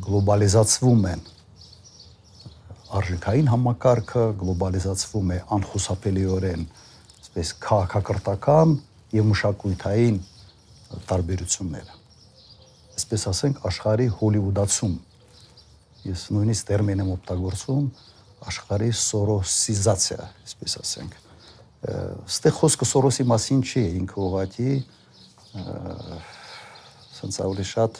գլոբալիզացվում 0.05 1.07
են 1.11 1.23
արժեքային 2.95 3.49
համակարգը, 3.51 4.25
գլոբալիզացվում 4.41 5.31
է 5.35 5.39
անխուսափելիորեն, 5.55 6.65
այսպես 7.25 7.51
քաղաքակրթական 7.65 8.75
եւ 9.15 9.27
մշակութային 9.31 10.21
տարբերությունները։ 11.09 11.99
Այսպես 12.95 13.27
ասենք 13.33 13.65
աշխարհի 13.71 14.07
հոլիվուդացում։ 14.21 14.95
Ես 16.05 16.25
նույնիսկ 16.35 16.69
տերմին 16.69 17.03
եմ 17.03 17.13
օգտագործում 17.17 17.85
աշխարհի 18.53 18.91
սորոսիզացիա, 19.01 20.25
այսպես 20.45 20.79
ասենք 20.85 21.21
ստե 21.85 22.51
խոսքը 22.55 22.85
Սորոսի 22.89 23.25
մասին 23.29 23.61
չի, 23.65 23.81
ինքը 23.99 24.21
ուղղակի 24.25 24.71
սենց 27.17 27.37
ավելի 27.45 27.65
շատ 27.71 27.99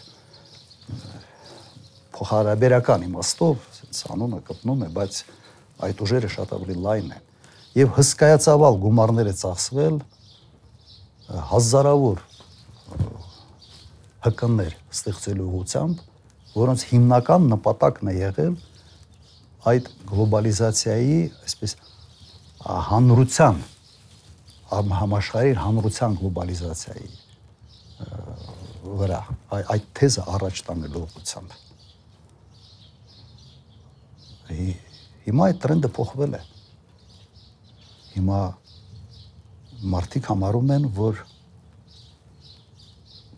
փոխհարաբերական 2.16 3.06
իմաստով 3.10 3.56
սենց 3.76 4.00
անունը 4.16 4.40
կպնում 4.50 4.84
է, 4.86 4.90
բայց 4.96 5.18
այդ 5.86 6.04
ուժերը 6.06 6.30
շատ 6.36 6.54
ավելի 6.56 6.76
լայն 6.86 7.10
են։ 7.16 7.24
Եվ 7.76 7.90
հսկայածավալ 7.98 8.78
գումարներ 8.86 9.30
է 9.32 9.36
ծախսվել 9.42 9.98
հազարավոր 11.52 12.22
հկներ 14.26 14.78
ստեղծելու 14.96 15.50
ուղությամբ, 15.60 16.00
որոնց 16.56 16.86
հիմնական 16.92 17.50
նպատակն 17.52 18.12
է 18.12 18.16
եղել 18.16 18.56
այդ 19.70 19.92
գլոբալիզացիայի, 20.12 21.20
այսպես 21.46 21.76
հանրության 22.66 23.62
համաշխարհային 24.72 25.62
հանրության 25.62 26.18
գլոբալիզացիայի 26.22 27.10
վրա 29.02 29.20
այդ 29.76 29.86
թեզը 30.00 30.26
առաջ 30.36 30.62
տանելու 30.70 31.04
ուղղությամբ 31.06 31.54
հիմա 34.50 35.48
այդ 35.50 35.62
տրենդը 35.66 35.92
փոխվել 35.98 36.36
է 36.38 36.42
հիմա 38.16 38.40
մարդիկ 39.96 40.30
համարում 40.32 40.74
են 40.76 40.90
որ 40.98 41.22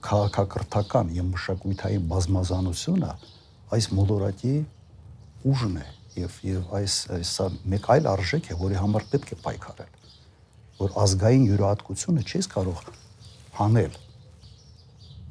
քաղաքակրթական 0.08 1.14
եւ 1.18 1.30
մշակութային 1.34 2.10
բազմազանությունը 2.12 3.12
այս 3.78 3.90
մոլորակի 4.00 4.56
ուժն 5.52 5.78
է 5.84 5.88
եւ 6.22 6.42
եւ 6.48 6.74
այս 6.82 6.98
սա 7.32 7.48
մեկ 7.74 7.90
այլ 7.98 8.12
արժեք 8.14 8.52
է 8.54 8.60
որի 8.64 8.82
համար 8.82 9.08
պետք 9.14 9.34
է 9.36 9.40
պայքարել 9.48 9.96
որ 10.78 11.00
ազգային 11.04 11.48
յուրահատկությունը 11.52 12.28
չես 12.28 12.52
կարող 12.54 12.84
հանել 13.58 13.98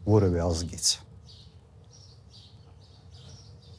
որևէ 0.06 0.42
ազգից։ 0.42 0.88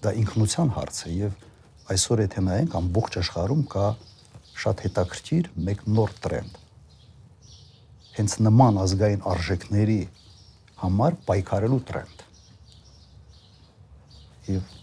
Դա 0.04 0.12
ինքնության 0.22 0.72
հարց 0.76 1.00
է 1.08 1.12
եւ 1.16 1.47
այսօր 1.94 2.24
եթե 2.26 2.44
նայենք 2.48 2.78
ամբողջ 2.82 3.18
աշխարհում 3.22 3.62
կա 3.74 3.88
շատ 4.64 4.84
հետաքրքիր 4.88 5.52
մեկ 5.68 5.84
նոր 5.98 6.16
տրենդ։ 6.26 6.58
Հենց 8.18 8.36
նման 8.48 8.82
ազգային 8.84 9.28
արժեքների 9.34 10.00
համար 10.82 11.20
պայքարելու 11.30 11.84
տրենդ։ 11.92 12.26
Եվ 14.58 14.74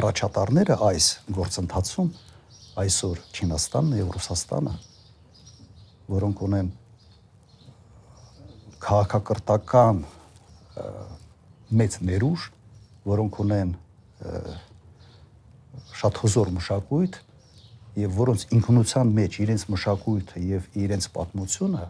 առաջատարները 0.00 0.76
այս 0.90 1.08
գործընթացում 1.38 2.12
այսօր 2.82 3.24
Չինաստանն 3.36 3.98
եւ 4.02 4.12
Ռուսաստանը 4.16 4.74
որոնք 6.06 6.42
ունեն 6.46 6.68
քաղաքակրթական 8.86 10.02
մեծ 11.80 11.96
ներուժ, 12.06 12.44
որոնք 13.10 13.38
ունեն 13.42 13.72
շատ 15.96 16.20
հզոր 16.22 16.50
մշակույթ 16.56 17.16
եւ 17.96 18.16
որոնց 18.16 18.42
ինքնության 18.56 19.12
մեջ 19.16 19.38
իրենց 19.46 19.62
մշակույթը 19.72 20.42
եւ 20.46 20.66
իրենց 20.84 21.08
պատմությունը 21.16 21.84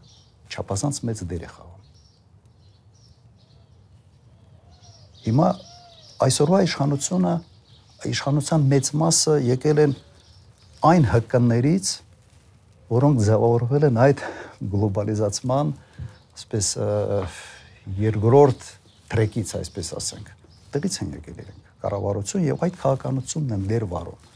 չափազանց 0.47 1.01
մեծ 1.09 1.23
դեր 1.33 1.43
է 1.47 1.51
խաղում։ 1.51 1.85
Հիմա 5.27 5.49
այսօրվա 6.27 6.61
իշխանությունը 6.67 7.35
իշխանության 8.13 8.67
մեծ 8.71 8.91
մասը 9.03 9.37
եկել 9.51 9.83
են 9.87 9.97
այն 10.87 11.09
հկներից, 11.11 11.93
որոնք 12.95 13.23
ձևավորվել 13.27 13.89
են 13.91 14.03
այդ 14.07 14.25
գլոբալիզացման, 14.77 15.75
այսպես 16.37 16.73
երկրորդ 18.07 18.73
տրեկից, 19.11 19.57
այսպես 19.65 19.95
ասենք, 19.99 20.35
դից 20.77 21.01
են 21.03 21.17
եկել 21.19 21.41
իրենք 21.47 21.66
կառավարություն 21.87 22.47
եւ 22.51 22.65
այդ 22.67 22.79
քաղաքականությունն 22.83 23.57
են 23.57 23.67
դեր 23.71 23.87
վարում։ 23.95 24.33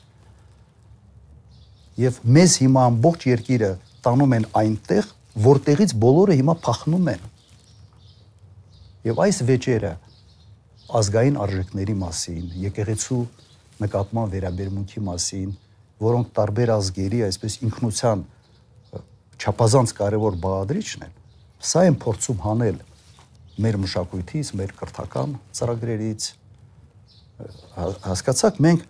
Եվ 2.01 2.21
մեզ 2.37 2.55
հիմա 2.63 2.85
ամբողջ 2.91 3.27
երկիրը 3.29 3.71
տանում 4.05 4.35
են 4.39 4.47
այնտեղ, 4.61 5.09
որտեղից 5.51 5.93
բոլորը 6.01 6.37
հիմա 6.41 6.55
փախնում 6.65 7.11
են։ 7.13 7.27
Եվ 9.11 9.21
այս 9.27 9.41
վեճերը 9.51 9.93
ազգային 11.01 11.37
արժեքների 11.41 11.97
մասին, 12.01 12.47
եկեղեցու 12.65 13.21
նկատմամբ 13.81 14.35
վերաբերմունքի 14.37 15.03
մասին, 15.07 15.53
որոնք 16.01 16.33
տարբեր 16.37 16.73
ազգերի 16.75 17.21
այսպես 17.29 17.57
ինքնության 17.69 18.25
չափազանց 19.41 19.95
կարևոր 20.01 20.37
բաղադրիչն 20.41 21.07
են, 21.07 21.15
սա 21.71 21.85
են 21.89 21.97
փորձում 22.03 22.43
հանել 22.45 22.81
մեր 23.61 23.79
մշակույթից, 23.85 24.53
մեր 24.61 24.75
կրթական 24.81 25.37
ծրագրերից 25.57 26.29
հասկացաք 28.07 28.61
մենք 28.67 28.87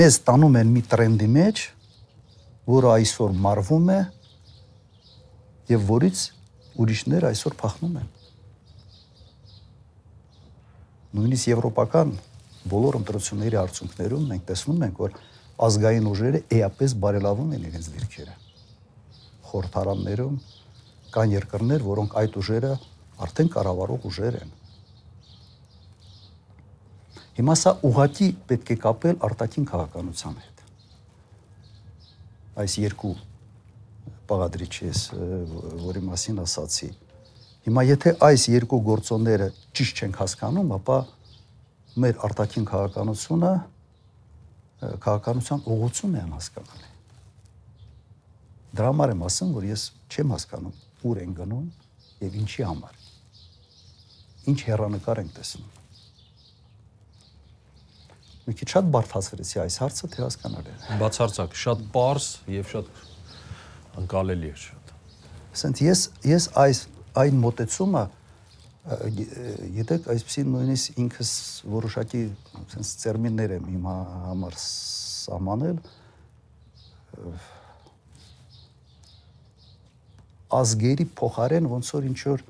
մեզ 0.00 0.18
տանում 0.28 0.58
են 0.60 0.70
մի 0.74 0.82
տրենդի 0.92 1.28
մեջ, 1.34 1.62
որը 2.74 2.92
այսօր 2.94 3.34
մարվում 3.46 3.90
է 3.94 3.98
եւ 5.74 5.84
որից 5.90 6.22
ուրիշներ 6.84 7.26
այսօր 7.30 7.58
փախնում 7.60 7.98
են։ 8.02 8.08
Նույնիսկ 11.14 11.50
եվրոպական 11.52 12.16
բոլոր 12.72 12.98
ընտրությունների 13.02 13.60
արդյունքներում 13.60 14.24
մենք 14.32 14.48
տեսնում 14.48 14.88
ենք, 14.88 15.04
որ 15.04 15.20
ազգային 15.68 16.08
ուժերը 16.10 16.40
էապես 16.58 16.96
բարելավում 17.04 17.54
են 17.54 17.68
իրենց 17.68 17.90
դիրքերը 17.94 18.34
խորհրդարաններում 19.54 20.36
կան 21.14 21.32
երկրներ, 21.34 21.82
որոնք 21.86 22.14
այդ 22.20 22.36
ուժերը 22.40 22.70
արդեն 23.24 23.50
կառավարող 23.54 24.06
ուժեր 24.10 24.38
են։ 24.40 24.54
Հիմա 27.34 27.54
սա 27.58 27.72
ուղակի 27.88 28.28
պետք 28.50 28.70
է 28.70 28.76
կապել 28.84 29.16
արտաքին 29.26 29.64
քաղաքականության 29.70 30.36
հետ։ 30.44 30.62
Այս 32.62 32.76
երկու 32.84 33.14
բաղադրիչի 34.30 34.86
ես, 34.86 35.00
որի 35.84 36.02
մասին 36.08 36.40
ասացի։ 36.44 36.90
Հիմա 37.64 37.84
եթե 37.88 38.14
այս 38.28 38.46
երկու 38.54 38.80
գործոնները 38.88 39.48
ճիշտ 39.74 40.02
չենք 40.04 40.18
հասկանում, 40.22 40.72
ապա 40.78 40.98
մեր 42.04 42.18
արտաքին 42.28 42.66
քաղաքականությունը 42.70 43.52
քաղաքականության 45.04 45.64
ուղղությունն 45.74 46.18
է 46.18 46.24
անհասկանալի։ 46.24 46.90
Դրա 48.74 48.90
համար 48.90 49.14
եմ 49.14 49.24
ասում, 49.28 49.54
որ 49.54 49.66
ես 49.70 49.86
չեմ 50.10 50.34
հասկանում 50.34 50.78
ուր 51.08 51.22
են 51.24 51.34
գնում 51.40 51.66
եւ 52.24 52.38
ինչի 52.42 52.68
համար։ 52.68 53.00
ինչ 54.50 54.58
հերանեկար 54.68 55.20
ենք 55.24 55.32
տեսնում։ 55.38 55.73
Մի 58.44 58.54
քիչ 58.60 58.68
շատ 58.74 58.88
բարթացրեցի 58.92 59.60
այս 59.62 59.76
հարցը, 59.80 60.08
թե 60.14 60.20
հասկանալի 60.24 60.72
է։ 60.74 60.98
Բացարձակ, 61.00 61.54
շատ 61.64 61.84
པարս 61.94 62.26
եւ 62.54 62.66
շատ 62.74 62.90
անկալելի 64.02 64.50
է 64.52 64.58
շատ։ 64.64 64.92
Ասենց 65.54 65.82
ես 65.84 66.02
ես 66.28 66.48
այս 66.64 66.82
այն 67.24 67.40
մոտեցումը 67.44 68.04
գիտեք, 68.84 70.08
այսպեսի 70.12 70.42
նույնիսկ 70.50 70.98
ինքս 71.00 71.30
որոշակի 71.72 72.22
ասենց 72.60 72.90
տերմիններ 73.00 73.54
եմ 73.56 73.68
իմ 73.78 73.86
համար 74.28 74.58
սահմանել 74.60 75.78
ազգերի 80.60 81.06
փոխարեն 81.18 81.70
ոնց 81.72 81.92
որ 81.96 82.08
ինչ 82.10 82.18
որ 82.28 82.44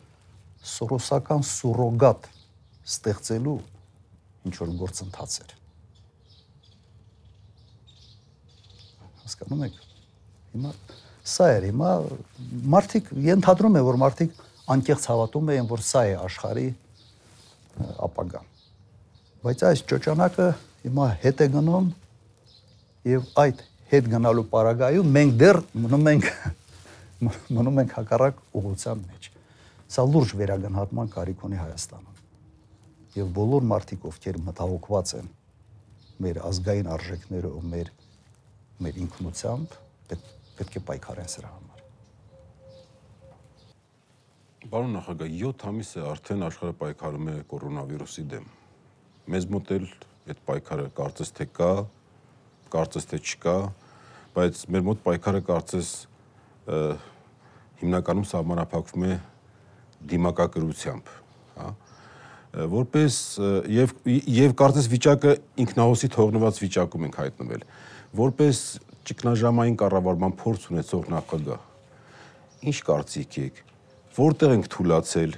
սորոսական 0.75 1.45
սուրոգատ 1.55 2.27
ստեղծելու 2.89 3.61
ինչ 4.49 4.57
որ 4.65 4.75
գործընթաց 4.81 5.37
էր։ 5.45 5.55
Հասկանում 9.25 9.65
եք։ 9.65 9.83
Հիմա 10.55 10.73
սա 11.25 11.47
էր, 11.55 11.67
հիմա 11.71 11.91
մարդիկ 12.75 13.11
ենթադրում 13.25 13.79
է 13.79 13.83
որ 13.85 13.99
մարդիկ 14.03 14.41
անկեղծ 14.75 15.07
հավատում 15.11 15.53
էին 15.55 15.69
որ 15.71 15.85
սա 15.85 16.03
է 16.05 16.17
աշխարհի 16.25 16.67
ապագան։ 18.05 18.51
Բայց 19.45 19.65
այս 19.71 19.85
ճոճանակը 19.93 20.49
հիմա 20.85 21.07
հետ 21.25 21.41
է 21.45 21.49
գնում 21.55 21.89
եւ 23.09 23.31
այդ 23.45 23.65
հետ 23.95 24.11
գնալու 24.15 24.45
պարագայում 24.53 25.11
մենք 25.17 25.35
դեռ 25.41 25.61
մնում 25.85 26.09
ենք 26.13 26.29
մնում 27.57 27.81
ենք 27.85 27.97
հակառակ 27.99 28.45
ուղղության 28.61 29.03
մեջ։ 29.09 29.31
Սա 29.95 30.05
լուրջ 30.13 30.37
վերագնահատման 30.41 31.11
կարիք 31.15 31.45
ունի 31.49 31.61
Հայաստանում։ 31.61 32.23
Եվ 33.15 33.29
բոլոր 33.37 33.67
մարդիկ, 33.71 34.07
ովքեր 34.11 34.39
մտահոգված 34.49 35.13
են 35.21 35.29
մեր 36.25 36.41
ազգային 36.49 36.89
արժեքներով, 36.95 37.61
մեր 37.75 37.93
մեր 38.83 38.99
ինքնությամբ, 39.05 39.75
պետք, 40.11 40.33
պետք 40.59 40.79
է 40.79 40.83
պայքարեն 40.89 41.31
սրա 41.35 41.51
համար։ 41.53 41.83
Բարոն 44.73 44.97
նախագահ, 44.97 45.37
7 45.45 45.67
ամիս 45.71 45.91
է 45.95 46.05
արդեն 46.09 46.47
աշխարհը 46.49 46.75
պայքարում 46.81 47.31
է 47.31 47.37
կորոնավիրուսի 47.53 48.25
դեմ։ 48.33 48.49
Մեզ 49.35 49.47
մոտ 49.55 49.73
էլ 49.77 49.87
այդ 50.35 50.43
պայքարը 50.49 50.87
կարծես 50.99 51.33
թե 51.39 51.47
կա, 51.59 51.71
կարծես 52.75 53.09
թե 53.13 53.21
չկա, 53.25 53.57
բայց 54.35 54.65
մեր 54.75 54.85
մոտ 54.89 55.05
պայքարը 55.05 55.43
կարծես 55.53 55.95
հիմնականում 57.85 58.29
սահմանափակվում 58.33 59.05
է 59.05 59.17
դիմակակրությամբ, 60.15 61.11
հա 61.61 61.69
որպես 62.55 63.17
եւ 63.75 63.93
եւ 64.07 64.53
կարծես 64.59 64.87
վիճակը 64.93 65.33
ինքնահոսի 65.65 66.11
թողնված 66.15 66.61
վիճակում 66.63 67.07
ենք 67.09 67.17
հայտնվել 67.19 67.65
որպես 68.19 68.61
ճգնաժամային 69.09 69.77
կառավարման 69.83 70.37
փորձ 70.41 70.69
ունեցող 70.73 71.11
նախագահ 71.15 72.71
ինչ 72.71 72.79
կարծիք 72.89 73.39
եք 73.45 73.61
որտեղ 74.19 74.55
ենք 74.55 74.71
թույլացել 74.75 75.37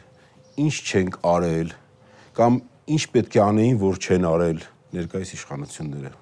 ինչ 0.67 0.75
չենք 0.87 1.19
արել 1.33 1.75
կամ 2.37 2.61
ինչ 2.97 3.03
պետք 3.17 3.37
է 3.37 3.43
անեին 3.47 3.81
որ 3.83 4.01
չեն 4.07 4.29
արել 4.31 4.63
ներկայիս 4.97 5.35
իշխանությունները 5.37 6.15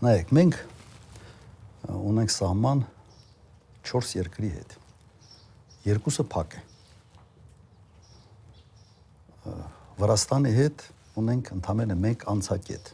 նայեք 0.00 0.30
մենք 0.40 0.62
ունենք 1.90 2.32
սահման 2.32 2.86
4 3.90 4.14
երկրի 4.20 4.50
հետ։ 4.54 4.74
Երկուսը 5.88 6.24
փակ 6.30 6.56
է։ 6.56 6.62
Վրաստանի 10.00 10.52
հետ 10.56 10.84
ունենք 11.18 11.50
ընդամենը 11.56 11.96
մեկ 12.04 12.24
անցակետ։ 12.30 12.90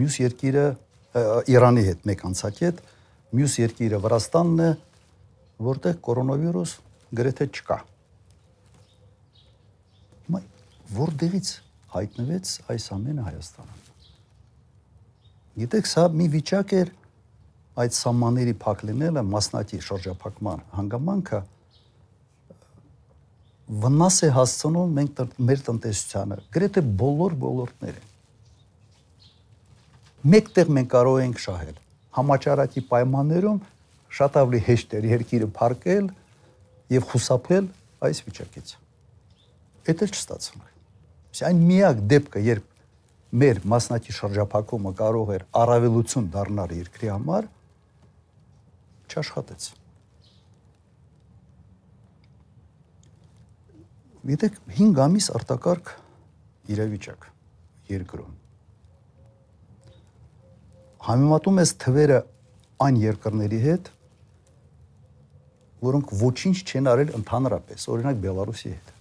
Մյուս 0.00 0.18
երկիրը 0.20 0.66
Իրանի 1.50 1.82
հետ 1.88 2.04
մեկ 2.06 2.24
անցակետ, 2.28 2.80
մյուս 3.34 3.54
երկիրը 3.60 3.98
Վրաստանն 4.04 4.62
է, 4.66 4.70
որտեղ 5.70 5.96
կորոնավիրուս 6.06 6.74
գրեթե 7.20 7.46
չկա։ 7.50 7.78
Հիմա 10.28 10.40
որտեղից 11.00 11.52
հայտնվեց 11.96 12.54
այս 12.70 12.86
ամենը 12.96 13.26
Հայաստանում։ 13.30 13.86
Գիտեք, 15.60 15.90
սա 15.90 16.04
մի 16.14 16.26
վիճակ 16.36 16.74
էր 16.80 16.92
այդ 17.80 17.96
սահմանների 17.96 18.54
փակ 18.62 18.84
լինելը 18.90 19.22
մասնակի 19.30 19.80
շրջափակման 19.86 20.62
հանգամանքը 20.76 21.40
վնաս 23.70 24.16
է 24.26 24.30
հասցնում 24.34 24.96
մենք 24.98 25.20
մեր 25.50 25.60
տնտեսությանը 25.66 26.38
գրեթե 26.54 26.82
բոլոր 27.00 27.36
ոլորտները 27.44 28.08
մեկտեղ 30.34 30.72
մենք 30.76 30.90
կարող 30.94 31.20
ենք 31.24 31.38
շահել 31.44 31.76
համաճարակի 32.18 32.82
պայմաններում 32.90 33.60
շատ 34.10 34.38
ավելի 34.40 34.60
հեշտ 34.66 34.96
էր 34.98 35.06
երկիրը 35.10 35.48
փարկել 35.60 36.08
եւ 36.90 37.06
խուսափել 37.10 37.68
այս 38.10 38.22
վիճակից։ 38.26 38.72
Դա 39.86 39.94
էլ 39.94 40.10
չստացվում։ 40.10 40.66
Այն 41.46 41.60
միակ 41.70 42.00
դեպքը, 42.10 42.40
երբ 42.50 42.66
մեր 43.40 43.60
մասնակի 43.70 44.14
շրջափակումը 44.16 44.92
կարող 44.98 45.30
էր 45.36 45.44
առավելություն 45.60 46.26
դառնալ 46.34 46.74
երկրի 46.80 47.10
համար 47.14 47.46
չաշխատեց։ 49.10 49.68
Գիտեք 54.28 54.60
5 54.76 55.00
ամիս 55.06 55.30
արտակարգ 55.38 55.94
իրավիճակ 56.74 57.26
երկրում։ 57.94 58.36
Համեմատում 61.08 61.60
ես 61.62 61.74
թվերը 61.80 62.20
այն 62.84 63.00
երկրների 63.00 63.60
հետ, 63.64 63.90
որոնք 65.88 66.16
ոչինչ 66.20 66.56
չեն 66.60 66.90
արել 66.92 67.12
ընդհանրապես, 67.20 67.86
օրինակ 67.94 68.24
Բելարուսի 68.24 68.72
հետ 68.74 68.96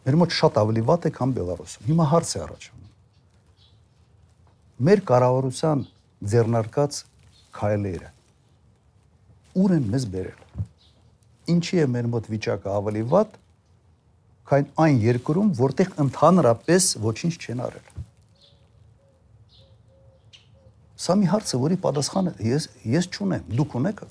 Մեր 0.00 0.16
մոտ 0.16 0.32
շատ 0.32 0.58
ավելի 0.62 0.82
վատ 0.88 1.06
է, 1.06 1.10
քան 1.12 1.32
Բելարուսում։ 1.36 1.88
Հիմա 1.90 2.04
հարց 2.10 2.30
է 2.32 2.38
առաջանում։ 2.40 2.86
Մեր 4.88 5.02
կառավարության 5.10 5.82
ձեռնարկած 6.32 7.00
քայլերը 7.58 8.08
ուր 9.60 9.74
են 9.76 9.90
մեզ 9.92 10.06
բերել։ 10.14 10.39
Ինչի 11.48 11.80
է 11.80 11.86
մեր 11.90 12.08
մոտ 12.12 12.28
վիճակը 12.30 12.70
ավելի 12.74 13.02
վատ, 13.10 13.38
քան 14.50 14.68
այն 14.84 15.00
երկրում, 15.06 15.50
որտեղ 15.60 15.92
ընդհանրապես 16.04 16.88
ոչինչ 17.04 17.34
չեն 17.40 17.62
արել։ 17.66 17.90
Սա 21.00 21.16
մի 21.16 21.30
հարց 21.32 21.54
է, 21.54 21.60
որի 21.64 21.76
պատասխանը 21.80 22.32
ես 22.44 22.66
ես 22.92 23.06
չունեմ, 23.14 23.44
դուք 23.56 23.76
ունեք։ 23.80 24.02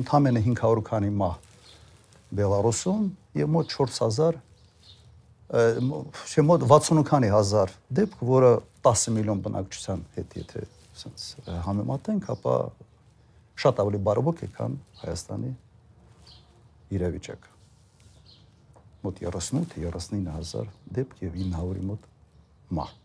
Ընդամենը 0.00 0.44
500 0.46 0.84
քանի 0.86 1.10
մահ 1.20 1.34
Բելարուսում 2.38 3.08
եւ 3.40 3.50
մոտ 3.56 3.74
4000 3.74 4.38
չէ 5.50 6.44
մոտ 6.46 6.64
60 6.70 7.02
քանի 7.08 7.32
հազար 7.34 7.72
դեպք, 7.98 8.20
որը 8.28 8.50
10 8.86 9.08
միլիոն 9.16 9.40
բնակչության 9.46 10.04
հետ 10.14 10.36
եթե 10.38 10.62
ասենց 10.94 11.24
համեմատենք, 11.66 12.28
ապա 12.36 12.54
շատ 13.60 13.80
ավելի 13.82 13.98
բարոյ 14.06 14.44
է, 14.46 14.48
քան 14.56 14.76
Հայաստանի 15.02 15.50
իրավիճակը։ 16.96 17.50
Մոտ 19.04 19.20
38-39000 19.24 20.72
դեպք 20.96 21.20
եւ 21.24 21.36
900-ի 21.40 21.84
մոտ 21.90 22.08
մահ։ 22.78 22.96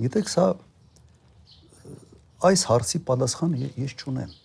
Գիտեք, 0.00 0.30
սա 0.32 0.46
այս 2.48 2.62
հարցի 2.70 3.02
պատասխանը 3.08 3.72
ես 3.80 3.96
չունեմ։ 4.00 4.38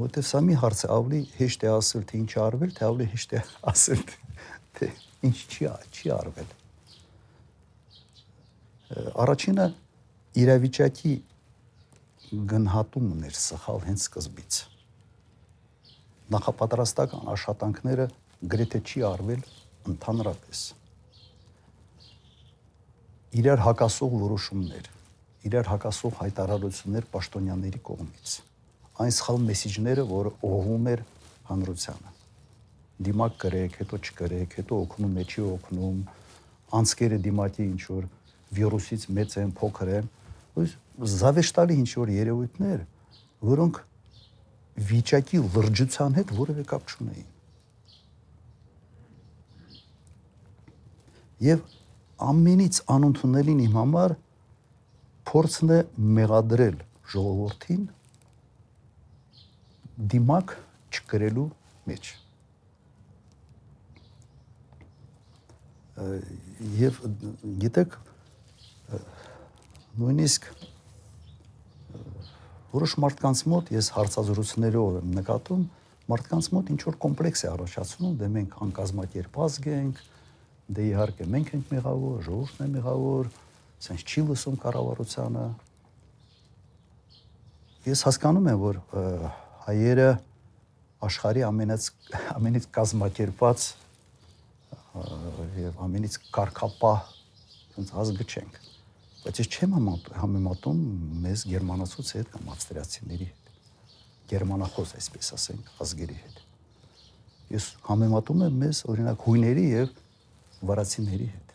Որտեվ 0.00 0.24
սա 0.24 0.40
մի 0.46 0.56
հարց 0.62 0.86
է, 0.86 0.88
ավելի 0.94 1.20
հեշտ 1.36 1.66
է 1.68 1.72
ասել, 1.74 2.06
թե 2.08 2.20
ինչ 2.22 2.30
արվել, 2.46 2.72
թե 2.78 2.88
ավելի 2.88 3.08
հեշտ 3.12 3.36
է 3.36 3.42
ասել, 3.74 4.06
թե 4.80 4.88
ինչ 5.28 5.36
չի 5.36 5.68
չի 5.92 6.14
արվել։ 6.16 6.56
Առաջինը 8.90 9.66
իրավիճակի 10.42 11.14
գնահատումն 12.50 13.26
էր 13.28 13.36
սխալ 13.38 13.82
հենց 13.86 14.06
սկզբից։ 14.06 14.60
Նախապատրաստական 16.34 17.30
աշխատանքները 17.34 18.06
գրեթե 18.54 18.80
չի 18.82 19.04
արվել 19.10 19.44
ընդհանրապես։ 19.94 20.62
Իրար 23.40 23.62
հակասող 23.70 24.16
որոշումներ 24.26 24.90
իրար 25.40 25.68
հակասող 25.70 26.16
հայտարարություններ 26.20 27.04
պաշտոնյաների 27.14 27.78
կողմից։ 27.86 28.32
Այն 29.00 29.12
սխալ 29.16 29.38
մեսիջները, 29.46 30.02
որը 30.10 30.32
ուղղվում 30.44 30.88
էր 30.90 31.02
հանրությանը։ 31.50 32.10
Դիմակ 33.06 33.38
գրեք, 33.44 33.78
հետո 33.80 34.00
չգրեք, 34.04 34.56
հետո 34.60 34.80
օգնում 34.84 35.14
չի 35.24 35.44
օգնում, 35.54 36.02
անցկերը 36.80 37.18
դիմակի 37.24 37.64
ինչ 37.70 37.82
որ 37.88 38.08
վիրուսից 38.56 39.06
մեծ 39.16 39.36
են, 39.40 39.50
փոքր 39.58 39.92
են, 40.00 40.08
ույս 40.60 40.72
զավեշտալի 41.20 41.76
ինչ 41.80 41.90
որ 42.00 42.12
երևույթներ, 42.16 42.80
որոնք 43.50 43.82
վիճակի 44.90 45.42
լրջության 45.54 46.16
հետ 46.18 46.32
որևէ 46.40 46.64
կապ 46.70 46.90
չունեին։ 46.94 47.28
Եվ 51.40 51.62
ամենից 52.30 52.80
անընդունելին 52.94 53.62
իմ 53.64 53.76
համար 53.80 54.16
փորձն 55.30 55.72
է 55.76 55.78
մեղադրել 56.18 56.76
ժողովրդին 57.14 57.86
դիմակ 60.14 60.54
չկրելու 60.96 61.48
մեջ։ 61.90 62.12
եւ 66.80 67.00
գիտեք 67.64 67.96
նույնիսկ 70.00 70.46
որոշ 72.70 72.94
մարդկանց 73.02 73.42
մոտ 73.50 73.70
ես 73.74 73.90
հարցազրույցներով 73.96 74.98
եմ 75.00 75.14
նկատում 75.18 75.62
մարդկանց 76.10 76.48
մոտ 76.54 76.70
ինչ 76.74 76.80
որ 76.86 76.96
կոմպլեքս 77.04 77.42
է 77.42 77.48
առաջացնում 77.50 78.14
դե 78.20 78.28
մենք 78.36 78.54
անկազմակերպած 78.66 79.58
ենք 79.74 80.00
դե 80.70 80.86
իհարկե 80.90 81.26
մենք 81.34 81.52
ենք 81.56 81.74
մեղավոր 81.74 82.22
ժողովուրդն 82.26 82.64
է 82.66 82.70
մեղավոր 82.76 83.30
sense 83.82 84.06
չի 84.06 84.24
լսում 84.30 84.58
կառավարությանը 84.64 85.44
ես 87.90 88.04
հասկանում 88.06 88.50
եմ 88.54 88.60
որ 88.62 88.80
հայերը 89.66 90.08
աշխարհի 91.10 91.46
ամենից 91.50 91.86
ամենից 92.38 92.66
կազմակերպված 92.76 93.68
եւ 95.64 95.84
ամենից 95.86 96.18
կարկապահ 96.34 97.14
ոնց 97.78 97.94
ազգը 98.04 98.26
չենք 98.30 98.60
բայց 99.24 99.40
ես 99.40 99.48
չեմ 99.50 99.76
համեմատում 100.20 100.80
մեզ 101.24 101.44
գերմանացուց 101.50 102.12
հետ 102.16 102.30
կամ 102.34 102.50
ավստրիացիների 102.54 103.28
հետ 103.30 103.52
գերմանախոս 104.32 104.94
այսպես 105.00 105.30
ասենք 105.36 105.70
ազգերի 105.84 106.18
հետ 106.20 106.40
ես 107.56 107.68
համեմատում 107.90 108.44
եմ 108.46 108.58
մեզ 108.64 108.82
օրինակ 108.94 109.26
հույների 109.28 109.66
եւ 109.70 109.94
վարացիների 110.70 111.28
հետ 111.30 111.54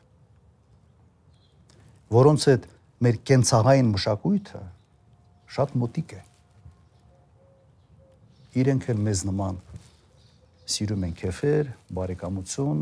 որոնց 2.15 2.49
հետ 2.51 2.67
մեր 3.05 3.21
կենցաղային 3.31 3.93
մշակույթը 3.95 4.63
շատ 5.55 5.79
մոտիկ 5.83 6.17
է 6.19 6.21
իրենք 8.61 8.91
էլ 8.93 9.01
մեզ 9.09 9.23
նման 9.31 9.63
սիրում 10.65 11.03
են 11.05 11.13
քեֆեր, 11.19 11.67
բարեկամություն, 11.93 12.79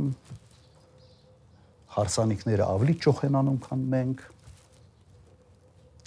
հարսանիքները 1.93 2.67
ավելի 2.73 2.95
ճոխ 3.03 3.23
են 3.27 3.37
անում, 3.41 3.57
քան 3.65 3.81
մենք։ 3.93 4.21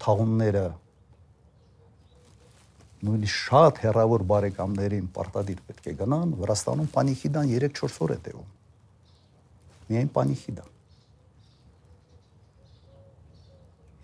Թաղումները 0.03 0.67
նույնիսկ 3.07 3.37
շատ 3.37 3.81
հերավոր 3.85 4.25
բարեկամներին 4.31 5.11
պարտադիր 5.17 5.61
պետք 5.69 5.91
է 5.91 5.95
գնան, 6.01 6.33
Վրաստանում 6.41 6.89
պանիխիդան 6.95 7.53
3-4 7.53 7.99
օր 8.07 8.15
է 8.15 8.19
տևում։ 8.27 8.49
Միայն 9.91 10.11
պանիխիդա։ 10.17 10.67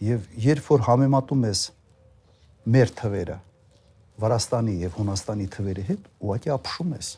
Եվ 0.02 0.28
երբ 0.44 0.68
որ 0.68 0.84
համեմատում 0.88 1.44
ես 1.48 1.64
մեր 2.76 2.94
թվերը 3.00 3.38
Վրաստանի 4.22 4.74
եւ 4.82 4.96
Հունաստանի 5.00 5.46
թվերի 5.56 5.84
հետ, 5.88 6.08
ուղղակի 6.22 6.52
ապշում 6.56 6.96
ես։ 6.98 7.12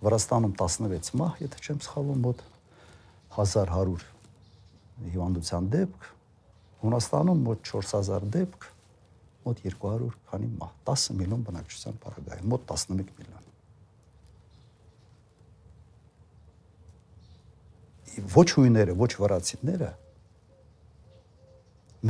Վրաստանում 0.00 0.54
16 0.60 1.12
մահ, 1.20 1.36
եթե 1.44 1.60
չեմ 1.60 1.84
սխալվում, 1.84 2.24
մոտ 2.24 2.42
1100 3.36 4.19
հիվանդության 5.10 5.68
դեպք, 5.74 6.08
Հունաստանում 6.80 7.40
մոտ 7.44 7.62
4000 7.68 8.26
դեպք, 8.36 8.66
մոտ 9.44 9.62
200 9.66 10.08
քանի 10.30 10.48
մահ, 10.60 10.72
10 10.90 11.16
միլիոն 11.20 11.42
բնակչության 11.48 11.98
պարագայում, 12.04 12.48
մոտ 12.54 12.62
11 12.72 13.14
միլիոն։ 13.20 13.46
Ոչ 18.34 18.48
հույները, 18.56 18.96
ոչ 19.00 19.12
վրացիները 19.20 19.90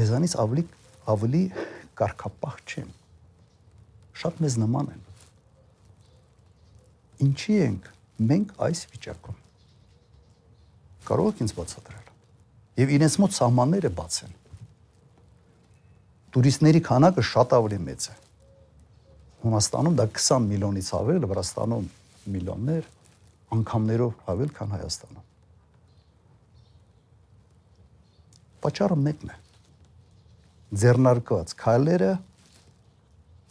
մեզանից 0.00 0.34
ավելի 0.40 0.64
ավելի 1.10 1.44
կարկապահ 1.98 2.58
չեն։ 2.70 2.90
Շատ 4.20 4.42
մեզ 4.44 4.56
նման 4.62 4.92
են 4.94 5.02
ինչի 7.24 7.56
ենք 7.66 7.88
մենք 8.30 8.52
այս 8.66 8.84
վիճակում։ 8.92 9.40
Կարող 11.10 11.32
եք 11.32 11.42
ինձ 11.44 11.54
բացատրել։ 11.58 12.09
Եվ 12.80 12.92
իրենց 12.96 13.16
մոտ 13.22 13.36
սահմանները 13.36 13.90
բաց 13.96 14.18
են։ 14.26 14.34
Տուրիստների 16.34 16.80
քանակը 16.86 17.24
շատ 17.30 17.54
ավելի 17.58 17.78
մեծ 17.86 18.06
է։ 18.10 18.14
Հունաստանում 19.44 19.96
դա 19.98 20.06
20 20.20 20.46
միլիոնից 20.50 20.90
ավել, 21.00 21.26
Վրաստանում 21.30 21.88
միլիոններ, 22.34 22.88
անգամներով 23.56 24.30
ավել, 24.34 24.52
քան 24.56 24.74
Հայաստանում։ 24.76 25.26
Պաճառը 28.60 28.98
մեկն 29.08 29.32
է։ 29.34 29.38
Ձեռնարկված 30.80 31.54
քայլերը 31.64 32.12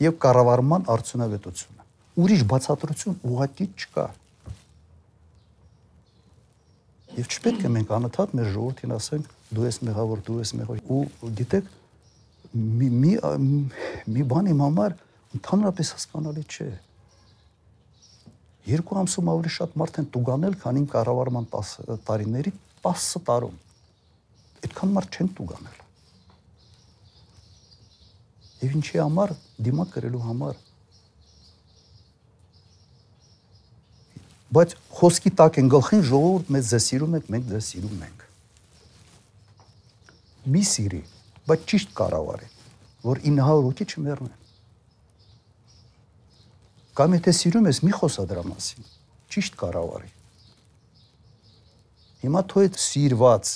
եւ 0.06 0.18
կառավարման 0.24 0.86
արդյունավետությունը 0.94 1.80
ուրիշ 2.20 2.44
բացատրություն 2.52 3.20
ուղղակի 3.30 3.66
չկա։ 3.80 4.06
Եվ 7.20 7.28
չպետք 7.28 7.66
է 7.68 7.70
մենք 7.74 7.90
անընդհատ 7.96 8.34
մեր 8.38 8.50
ժողովրդին 8.54 8.94
ասենք 8.96 9.32
դու 9.56 9.66
ես 9.66 9.78
մեղավոր, 9.88 10.20
դու 10.28 10.38
ես 10.40 10.52
մեղավոր։ 10.60 10.84
Ու 10.96 11.32
գիտեք 11.40 11.72
մի 12.54 12.88
մի 12.96 13.12
մի 14.14 14.24
բան 14.30 14.52
իմ 14.54 14.62
համար 14.64 14.96
ընդհանրապես 15.40 15.92
հասկանալի 15.96 16.44
չէ։ 16.50 16.70
Երկու 18.70 19.00
ամսում 19.02 19.30
ավելի 19.34 19.52
շատ 19.56 19.76
մարդ 19.82 20.00
են 20.00 20.08
տուգանել, 20.14 20.56
քան 20.64 20.80
իմ 20.80 20.88
կառավարման 20.94 21.50
10 21.54 22.00
տարիների 22.08 22.54
10 22.86 23.24
տարում։ 23.30 23.60
Այդքան 24.64 24.96
մարդ 24.96 25.20
չեն 25.20 25.30
տուգանել։ 25.40 25.78
Եվ 28.60 28.76
ինչի 28.80 29.00
համար 29.00 29.36
դիմակ 29.70 29.94
գրելու 29.96 30.26
համար 30.30 30.58
բայց 34.50 34.74
խոսքի 34.98 35.32
տակ 35.38 35.58
են 35.62 35.68
գլխին 35.70 36.04
ժողովուրդ 36.10 36.48
մեզ 36.56 36.70
ձեզ 36.74 36.86
սիրում 36.90 37.16
եք, 37.20 37.28
մենք 37.34 37.50
ձեզ 37.50 37.66
սիրում 37.70 38.04
ենք։ 38.08 38.24
Մի 40.50 40.64
սիրի, 40.70 41.02
բայց 41.50 41.66
ճիշտ 41.70 41.92
կառավարի, 42.00 42.48
որ 43.06 43.22
900 43.30 43.66
հոգի 43.68 43.88
չմեռնեն։ 43.94 44.38
Կամ 46.98 47.16
եթե 47.20 47.34
սիրում 47.40 47.70
ես, 47.70 47.82
մի 47.86 47.94
խոսա 48.00 48.26
դրա 48.32 48.44
մասին, 48.50 48.88
ճիշտ 49.36 49.60
կառավարի։ 49.60 50.10
Հիմա 52.20 52.42
թող 52.50 52.66
այդ 52.66 52.80
սիրված, 52.84 53.52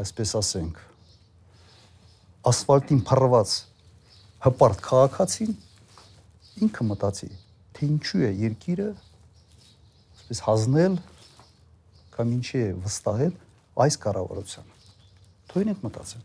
այսպես 0.00 0.30
ասենք, 0.38 0.78
ասֆալտին 2.46 3.02
փռված 3.10 3.56
հպարտ 4.46 4.82
քաղաքացին 4.86 5.52
ինքը 6.62 6.86
մտածի, 6.92 7.28
թե 7.76 7.88
ինչու 7.90 8.22
է 8.22 8.30
երկիրը 8.46 8.88
այսպես 10.26 10.42
հազնել 10.42 10.94
կամ 12.16 12.30
ինչի 12.34 12.58
է 12.58 12.70
վստահել 12.82 13.34
այս 13.84 13.96
կառավարությանը։ 14.02 14.72
Թույն 15.52 15.68
եք 15.70 15.84
մտածել։ 15.86 16.24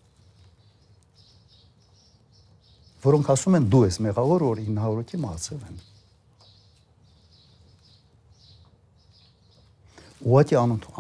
Որոնք 3.06 3.30
ասում 3.34 3.58
են 3.60 3.68
դու 3.70 3.84
ես 3.86 3.98
մեղավոր, 4.08 4.42
որ 4.48 4.58
900-ի 4.66 5.18
մահացել 5.22 5.62
են։ 5.70 5.78
Ուղղակի 10.22 10.56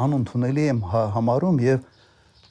անընդունելի 0.06 0.64
եմ 0.70 0.80
հա, 0.93 1.02
համարում 1.18 1.58
եւ 1.66 1.80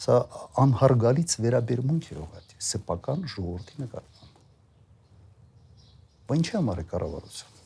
սա 0.02 0.18
անհարգալից 0.64 1.30
վերաբերմունք 1.46 2.10
է 2.10 2.18
ուղղակի 2.26 2.56
սեփական 2.70 3.18
ժողովրդի 3.36 3.74
նկատմամբ։ 3.86 4.28
ինչի 6.40 6.54
համար 6.58 6.78
է 6.82 6.86
կառավարությունը 6.90 7.59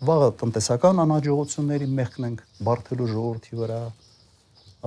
վաղը 0.00 0.28
տնտեսական 0.40 1.02
անհաջողությունների 1.02 1.86
մեղքն 1.92 2.26
ենք 2.30 2.44
բարթելու 2.64 3.08
ժողովրդի 3.10 3.58
վրա, 3.60 3.80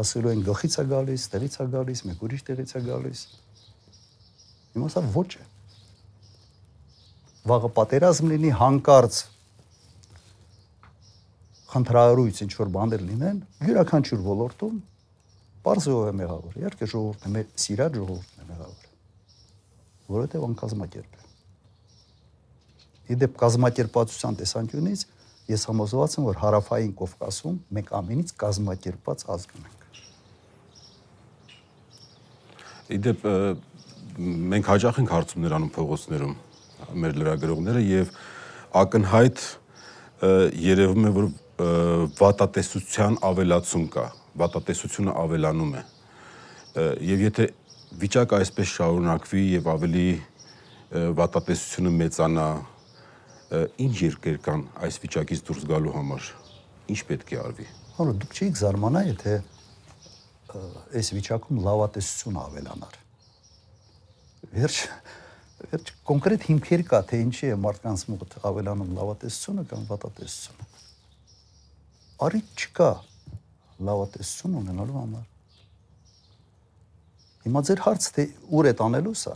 ասելու 0.01 0.31
են 0.33 0.41
գլխից 0.47 0.77
է 0.81 0.85
գալիս, 0.89 1.25
տեղից 1.33 1.57
է 1.61 1.65
գալիս, 1.75 2.01
մեկ 2.09 2.23
ուրիշ 2.25 2.45
տեղից 2.47 2.73
է 2.73 2.81
գալիս։ 2.87 3.21
Հիմա 4.73 4.89
սա 4.89 5.03
ոչ 5.13 5.27
է։ 5.37 5.45
Վաղը 7.51 7.69
պատերազմ 7.77 8.33
լինի 8.33 8.53
հանկարծ 8.57 9.19
խնդրահարույց 11.73 12.41
ինչ 12.45 12.51
որ 12.57 12.73
բաներ 12.73 13.05
լինեն, 13.09 13.37
յուրաքանչյուր 13.69 14.25
ոլորտում 14.33 14.81
բարձր 15.63 16.09
է 16.09 16.15
մեղավոր։ 16.19 16.57
Իհարկե 16.63 16.89
ժողովուրդն 16.93 17.29
է, 17.29 17.33
մեր 17.37 17.51
սիրած 17.63 17.99
ժողովուրդն 17.99 18.43
է 18.43 18.47
մեղավոր։ 18.49 18.89
Որովհետև 20.13 20.47
անկազմակերպ 20.49 21.17
է։ 21.17 21.22
Իդեպ 23.11 23.33
կազմակերպվածության 23.41 24.37
տեսանկյունից 24.39 25.01
ես 25.51 25.65
համոզված 25.67 26.13
եմ, 26.17 26.27
որ 26.29 26.37
հարավային 26.39 26.93
Կովկասում 26.99 27.57
մենք 27.75 27.89
ամենից 27.99 28.29
կազմակերպված 28.43 29.25
ազգ 29.33 29.55
ենք։ 29.59 29.83
Իդեպ 32.97 33.25
մենք 34.53 34.69
հաճախ 34.71 34.99
ենք 35.03 35.13
հարցումներ 35.13 35.55
անում 35.57 35.73
փողոցներում 35.75 36.33
մեր 37.03 37.15
լրագրողները 37.19 37.83
եւ 37.89 38.13
ակնհայտ 38.83 39.43
երևում 40.63 41.07
է 41.07 41.11
որ 41.17 41.27
վատատեսության 42.19 43.17
ավելացում 43.29 43.85
կա, 43.93 44.05
վատատեսությունը 44.41 45.15
ավելանում 45.23 45.73
է։ 45.73 45.83
Եվ 47.13 47.23
եթե 47.27 47.47
վիճակը 48.03 48.37
այսպես 48.39 48.71
շարունակվի 48.77 49.43
եւ 49.53 49.67
ավելի 49.73 50.07
վատատեսությունը 51.19 51.91
մեծանա, 51.99 52.47
ինչ 53.53 53.95
երկեր 54.03 54.37
կան 54.45 54.61
այս 54.87 54.99
վիճակից 55.03 55.41
դուրս 55.47 55.65
գալու 55.69 55.95
համար։ 55.97 56.29
Ինչ 56.93 56.99
պետք 57.09 57.33
է 57.33 57.39
արվի։ 57.43 57.67
Հələ 57.97 58.13
դուք 58.23 58.37
չեք 58.39 58.61
զարմանա, 58.63 59.01
եթե 59.09 59.33
այս 60.99 61.09
վիճակում 61.17 61.59
լավատեսություն 61.67 62.39
ավելանար։ 62.43 62.97
Վերջ 64.53 64.79
վերջ 65.71 65.91
կոնկրետ 66.07 66.45
հիմքեր 66.49 66.81
կա, 66.89 66.99
թե 67.09 67.19
ինչի 67.23 67.49
է 67.53 67.57
մարդկանց 67.63 68.03
մոտ 68.11 68.33
ավելանում 68.49 68.89
լավատեսությունը 68.97 69.63
կամ 69.69 69.85
վատատեսությունը։ 69.89 70.65
Արիք 72.27 72.49
չկա 72.63 72.89
լավատեսություն 73.89 74.57
ունենալու 74.63 74.97
համար։ 74.99 75.29
Հիմա 77.43 77.63
ձեր 77.67 77.83
հարց 77.83 78.09
թե 78.17 78.25
ուր 78.59 78.69
է 78.71 78.73
տանելու 78.81 79.15
սա։ 79.23 79.35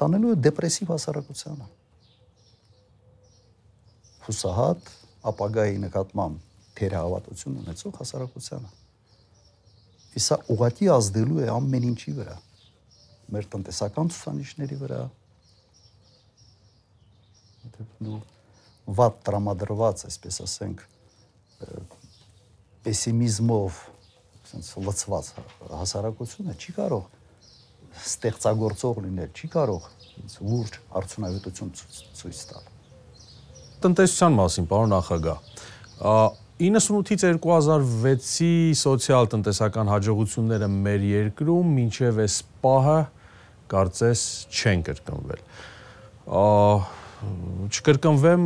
Տանելու 0.00 0.34
է 0.34 0.40
դեպրեսիվ 0.48 0.92
հասարակությանը։ 0.94 1.70
Հուսահատ 4.26 4.90
ապագայի 5.30 5.80
նկատմամբ 5.84 6.50
թերահավատություն 6.80 7.58
ունեցող 7.60 7.96
հասարակությանը։ 8.00 8.70
Իսա 10.20 10.38
ուղղակի 10.54 10.90
ազդելու 10.96 11.40
է 11.44 11.48
ամեն 11.54 11.86
ինչի 11.90 12.14
վրա։ 12.18 12.36
Մեր 13.30 13.48
տնտեսական 13.54 14.10
ցուցանիշների 14.10 14.78
վրա։ 14.80 15.00
Դու 18.00 18.18
վատ 19.00 19.20
տրամադրված, 19.28 20.04
այսպես 20.08 20.40
ասենք, 20.46 20.82
պեսիմիզմով, 22.86 23.80
ասենց 24.40 24.70
լծված 24.88 25.30
հասարակությունը 25.70 26.56
չի 26.58 26.76
կարող 26.80 27.08
ստեղծագործող 28.00 29.00
լինել, 29.06 29.30
չի 29.36 29.50
կարող 29.54 29.88
լուրջ 30.50 30.78
արդյունավետություն 31.00 31.72
ցույց 31.80 32.44
տալ։ 32.50 32.68
Տնտեսության 33.80 34.34
մասին, 34.36 34.66
պարոն 34.70 34.90
նախագահ, 34.92 35.38
98-ից 36.60 37.22
2006-ի 37.40 38.52
սոցիալ-տնտեսական 38.76 39.90
հաջողությունները 39.94 40.68
մեր 40.74 41.06
երկրում 41.08 41.70
մինչև 41.78 42.20
այս 42.26 42.36
պահը 42.64 42.98
կարծես 43.72 44.24
չեն 44.52 44.84
կրկնվել։ 44.90 45.42
Չկրկնվեմ 47.70 48.44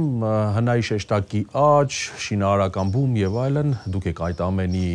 հնայի 0.55 0.85
շեշտակի 0.91 1.41
աճ, 1.65 1.99
շինարարական 2.25 2.93
բում 2.95 3.19
եւ 3.25 3.39
այլն, 3.45 3.77
դուք 3.95 4.09
եք 4.11 4.23
այդ 4.29 4.43
ամենի 4.47 4.89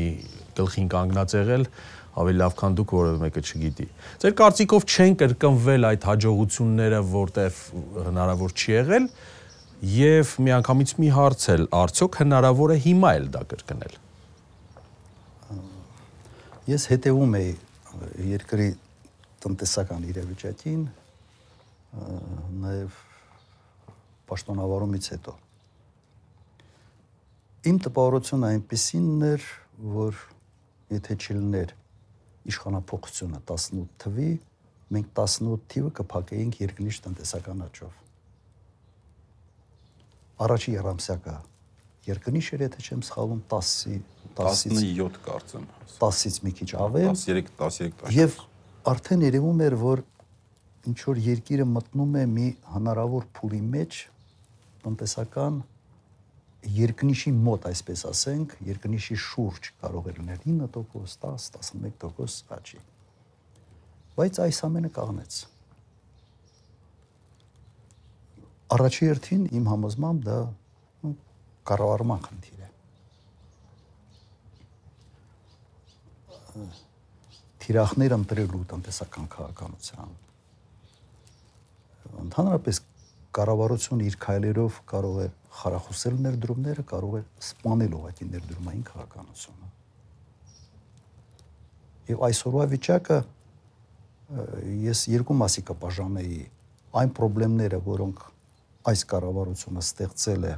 գլխին 0.59 0.87
կանգնած 0.93 1.35
եղել 1.39 1.65
ավելի 2.19 2.39
լավ 2.39 2.55
քան 2.59 2.75
դուք 2.79 2.93
որևէ 2.95 3.19
մեկը 3.23 3.41
չգիտի։ 3.47 3.85
Ձեր 4.23 4.33
կարծիքով 4.39 4.85
չեն 4.89 5.13
կրկնվել 5.19 5.87
այդ 5.89 6.07
հաջողությունները, 6.09 6.99
որտեվ 7.13 7.59
հնարավոր 8.09 8.55
չի 8.59 8.73
եղել, 8.73 9.05
Եվ 9.79 10.31
միանգամից 10.43 10.91
մի 10.99 11.09
հարց 11.15 11.43
էլ, 11.53 11.61
արդյոք 11.71 12.17
հնարավոր 12.19 12.71
է 12.73 12.75
հիմա 12.83 13.11
էլ 13.15 13.27
դա 13.31 13.41
կրկնել։ 13.51 13.93
Ես 16.67 16.87
հետևում 16.91 17.37
եի 17.39 17.53
երկրի 18.27 18.65
տնտեսական 19.45 20.03
իրավիճակին 20.09 20.81
նաև 22.65 22.97
պաշտոնավարումից 24.33 25.09
հետո։ 25.15 25.37
Իմ 27.71 27.79
տպավորությունը 27.87 28.51
այնպեսին 28.51 29.25
էր, 29.29 29.47
որ 29.95 30.21
եթե 30.99 31.19
չլիներ 31.23 31.73
իշխանապողությունը 32.51 33.41
18 33.47 33.89
թվի, 34.03 34.29
մենք 34.91 35.09
18 35.23 35.65
թիվը 35.71 35.95
կփակեինք 36.03 36.61
երկնիշ 36.67 37.03
տնտեսական 37.07 37.67
աճով 37.69 38.08
առաջի 40.45 40.75
երամսյակը 40.75 41.35
երկնիշ 42.09 42.47
էր, 42.55 42.63
եթե 42.65 42.85
չեմ 42.85 43.01
սխալվում 43.09 43.41
10-ի 43.51 43.97
17 44.39 45.19
կարծեմ 45.25 45.65
10-ից 45.99 46.37
մի 46.45 46.53
քիչ 46.59 46.69
ավել 46.85 47.09
13 47.09 47.51
13 47.59 48.13
եւ 48.15 48.37
արդեն 48.93 49.25
երևում 49.27 49.65
էր 49.65 49.75
որ 49.83 50.03
ինչ 50.89 50.99
որ 51.09 51.19
երկիրը 51.25 51.65
մտնում 51.73 52.15
է 52.21 52.23
մի 52.37 52.47
հնարավոր 52.73 53.27
փուլի 53.35 53.59
մեջ 53.75 53.99
տնտեսական 54.85 55.59
երկնիշի 56.59 57.31
մոտ, 57.35 57.67
այսպես 57.69 58.01
ասենք, 58.09 58.55
երկնիշի 58.67 59.15
շուրջ 59.23 59.69
կարող 59.83 60.09
է 60.09 60.15
լինել 60.17 60.41
9%, 60.43 61.21
10, 61.23 61.45
11% 61.55 62.55
աճի։ 62.57 62.81
Բայց 64.19 64.39
այս 64.43 64.59
ամենը 64.67 64.91
կաղնեց 64.95 65.37
առաջի 68.69 69.07
հերթին 69.09 69.45
իմ 69.57 69.67
համոզմամբ 69.69 70.25
դա 70.27 70.37
կառավարման 71.69 72.21
խնդիր 72.25 72.59
է։ 72.65 72.69
Թիրախներ 77.63 78.15
ընտրելու 78.19 78.61
տնտեսական 78.73 79.25
քաղաքականության։ 79.33 80.13
Ընդհանրապես 82.25 82.81
կառավարությունը 83.39 84.07
իր 84.09 84.15
քայլերով 84.25 84.79
կարող 84.93 85.19
է 85.25 85.27
խարախուսել 85.59 86.15
ներդրումները, 86.29 86.85
կարող 86.93 87.19
է 87.19 87.21
սպանել 87.49 87.91
ուղղակի 87.99 88.29
ներդրումային 88.29 88.85
քաղաքականությունը։ 88.89 89.67
Եվ 92.09 92.25
այսօրվա 92.29 92.65
վիճակը 92.73 93.19
ես 94.89 94.99
երկու 95.09 95.37
մասի 95.41 95.61
կբաժանեի 95.69 96.41
այն 96.99 97.11
խնդիրները, 97.17 97.79
որոնք 97.85 98.25
այս 98.87 99.01
կառավարությունը 99.11 99.81
ստեղծել 99.83 100.45
է 100.47 100.53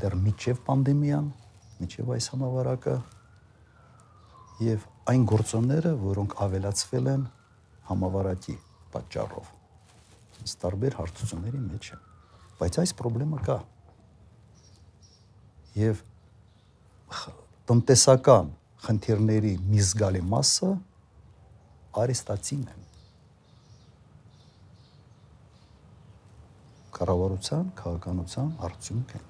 դեռ 0.00 0.16
միջև 0.24 0.58
պանդեմիան, 0.66 1.30
միջև 1.80 2.10
այս 2.16 2.26
համավարակը 2.34 2.96
եւ 4.66 4.84
այն 5.10 5.24
գործոնները, 5.30 5.92
որոնք 6.04 6.36
ավելացվել 6.44 7.08
են 7.14 7.24
համավարակի 7.88 8.56
պատճառով։ 8.92 9.48
Այս 10.40 10.54
տարբեր 10.60 10.96
հարցությունների 11.00 11.62
մեջ 11.64 11.90
է։ 11.96 11.98
Բայց 12.60 12.78
այս 12.84 12.92
խնդրեմը 13.00 13.40
կա։ 13.48 13.56
Եվ 15.80 16.04
տնտեսական 17.70 18.52
խնդիրների 18.84 19.54
մի 19.70 19.82
զգալի 19.88 20.22
մասը 20.28 20.70
արեստացին 22.04 22.64
են 22.74 22.89
կառավարության, 27.00 27.68
քաղաքականության 27.80 28.48
արդյունք 28.66 29.12
են։ 29.16 29.28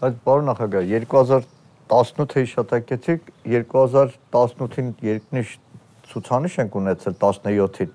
Բայց 0.00 0.16
պարոն 0.24 0.48
նախագահ, 0.50 0.88
2018-ի 0.94 2.42
հիշատակեցիք, 2.42 3.28
2018-ին 3.52 4.88
երկնիշ 5.06 5.52
ցուցանիշ 6.10 6.56
ենք 6.64 6.80
ունեցել 6.82 7.16
17-ին, 7.22 7.94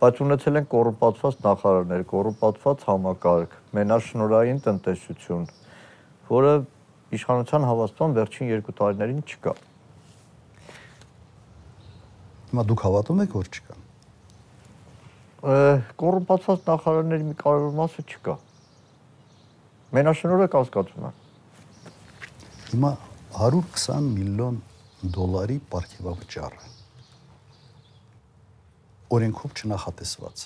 բայց 0.00 0.22
ունեցել 0.26 0.60
են 0.60 0.70
կոռուպացված 0.76 1.42
նախարարներ, 1.48 2.06
կոռուպացված 2.14 2.86
համակարգ, 2.92 3.58
մենաշնորհային 3.80 4.62
տնտեսություն, 4.70 5.44
որը 6.30 6.54
իշխանության 7.18 7.68
հավաստման 7.72 8.16
վերջին 8.20 8.54
երկու 8.54 8.78
տարիներին 8.84 9.22
չկա։ 9.26 9.58
Հիմա 12.50 12.68
դուք 12.70 12.86
հավատում 12.86 13.26
եք, 13.26 13.38
որ 13.42 13.50
չկա 13.50 13.79
կոռուպացված 15.40 16.66
նախարարների 16.68 17.26
մի 17.30 17.34
կարևոր 17.40 17.76
մասը 17.78 18.02
չկա։ 18.04 18.34
Մենաշնորհը 19.96 20.48
կասկածում 20.52 21.06
է։ 21.08 21.12
Հիմա 22.70 22.90
120 23.40 24.10
միլիոն 24.18 24.58
դոլարի 25.16 25.56
ապարքեվավճարը 25.62 26.68
օրենքով 29.16 29.56
չնախատեսված։ 29.56 30.44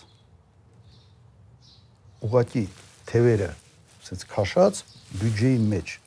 Ուղղակի 2.24 2.64
թևերը 3.10 3.50
ասած 3.98 4.24
քաշած 4.30 4.82
բյուջեի 5.18 5.60
մեջ 5.74 5.98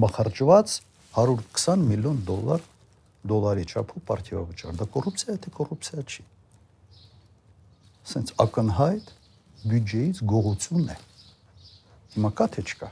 մխարճված 0.00 0.80
120 1.20 1.88
միլիոն 1.92 2.26
դոլար 2.30 2.68
դոլարի 3.30 3.68
չափով 3.68 4.00
ապարքեվավճար։ 4.00 4.76
Դա 4.80 4.92
կոռուպցիա 4.96 5.34
է, 5.36 5.40
թե 5.44 5.58
կոռուպցիա 5.60 6.04
չի 6.08 6.29
սենց 8.08 8.32
ակնհայտ 8.44 9.12
բյուջեից 9.70 10.22
գողությունն 10.30 10.88
է։ 10.94 10.96
Հիմա 12.14 12.30
կա 12.40 12.46
թե 12.54 12.64
չկա։ 12.70 12.88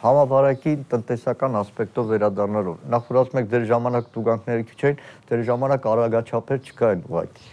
Համավարակի 0.00 0.72
տնտեսական 0.88 1.56
ասպեկտով 1.60 2.06
վերադառնալով 2.14 2.84
նախ 2.92 3.08
որ 3.10 3.18
ասում 3.20 3.40
եք 3.40 3.48
դեր 3.52 3.64
ժամանակ 3.68 4.06
տուգանքները 4.14 4.64
քիչ 4.70 4.80
են, 4.90 5.02
դեր 5.28 5.42
ժամանակ 5.50 5.88
արագաչափեր 5.90 6.62
չկային 6.70 7.02
ուղղակի։ 7.10 7.48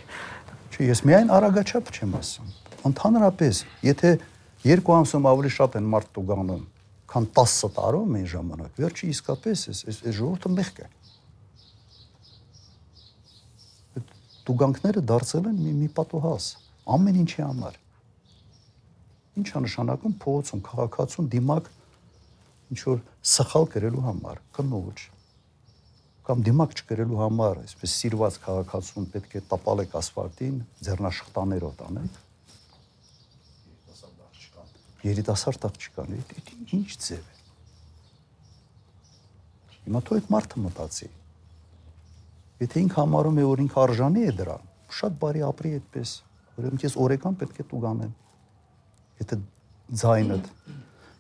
Չէ, 0.72 0.88
ես 0.88 1.02
միայն 1.10 1.34
արագաչափ 1.38 1.91
չեմ 1.91 2.16
ասում։ 2.22 2.54
Ընդհանրապես, 2.88 3.60
եթե 3.88 4.14
երկու 4.68 4.95
ամսում 4.98 5.28
ավելի 5.28 5.52
շատ 5.58 5.76
են 5.82 5.89
մարդ 5.91 6.14
տուգանում, 6.16 6.64
քան 7.12 7.28
10 7.36 7.74
տարում 7.78 8.16
այն 8.18 8.28
ժամանակ, 8.32 8.72
վերջի 8.80 9.12
իսկապես 9.12 9.66
էս 9.74 9.84
այս 9.91 10.00
ժողովուրդը 10.18 10.54
մեղք 10.56 10.80
է։ 10.84 10.88
Տուգանքները 14.48 15.04
դարձել 15.12 15.52
են 15.52 15.60
մի 15.66 15.74
մի 15.82 15.89
պատուհաս 15.98 16.48
ամեն 16.98 17.20
ինչի 17.24 17.41
համար։ 17.43 17.82
Ինչ 19.38 19.48
է 19.48 19.62
նշանակում 19.68 20.16
փողոցում 20.24 20.64
քաղաքացուն 20.68 21.30
դիմակ 21.36 21.70
ինչ 22.74 22.82
որ 22.88 23.04
սխալ 23.36 23.70
գրելու 23.76 24.06
համար, 24.08 24.41
կնոջ 24.58 25.04
կամ 26.28 26.41
դիմակ 26.43 26.74
չկրելու 26.76 27.20
համար, 27.22 27.60
այսպես 27.64 27.91
սիրված 28.02 28.38
քաղաքացուն 28.43 29.06
պետք 29.14 29.36
է 29.39 29.41
տապալեք 29.48 29.93
ասֆալտին, 29.95 30.58
ձեռնաշխտաներով 30.84 31.78
տանեք։ 31.80 32.18
Երիտասարդ 35.08 35.68
աղջկան, 35.70 36.12
դա 36.28 36.43
ինչ 36.76 36.89
ձև 37.06 37.22
է։ 37.22 37.38
Հիմա 39.88 40.04
թող 40.04 40.20
այդ 40.20 40.28
մարդը 40.36 40.66
մտածի։ 40.66 41.10
Եթե 42.58 42.84
ինքը 42.88 42.97
համարում 43.03 43.38
է, 43.38 43.45
որ 43.47 43.64
ինքը 43.68 43.80
արժանի 43.84 44.26
է 44.28 44.34
դրան, 44.41 44.68
շատ 44.97 45.18
բարի 45.22 45.45
ապրի 45.47 45.72
այդպես։ 45.78 46.14
Ուրեմն 46.58 46.84
ես 46.88 46.97
օրեկան 47.05 47.38
պետք 47.41 47.62
է 47.62 47.66
տուգանեմ։ 47.72 48.14
Եթե 49.22 49.39
ձայնդ 50.01 50.51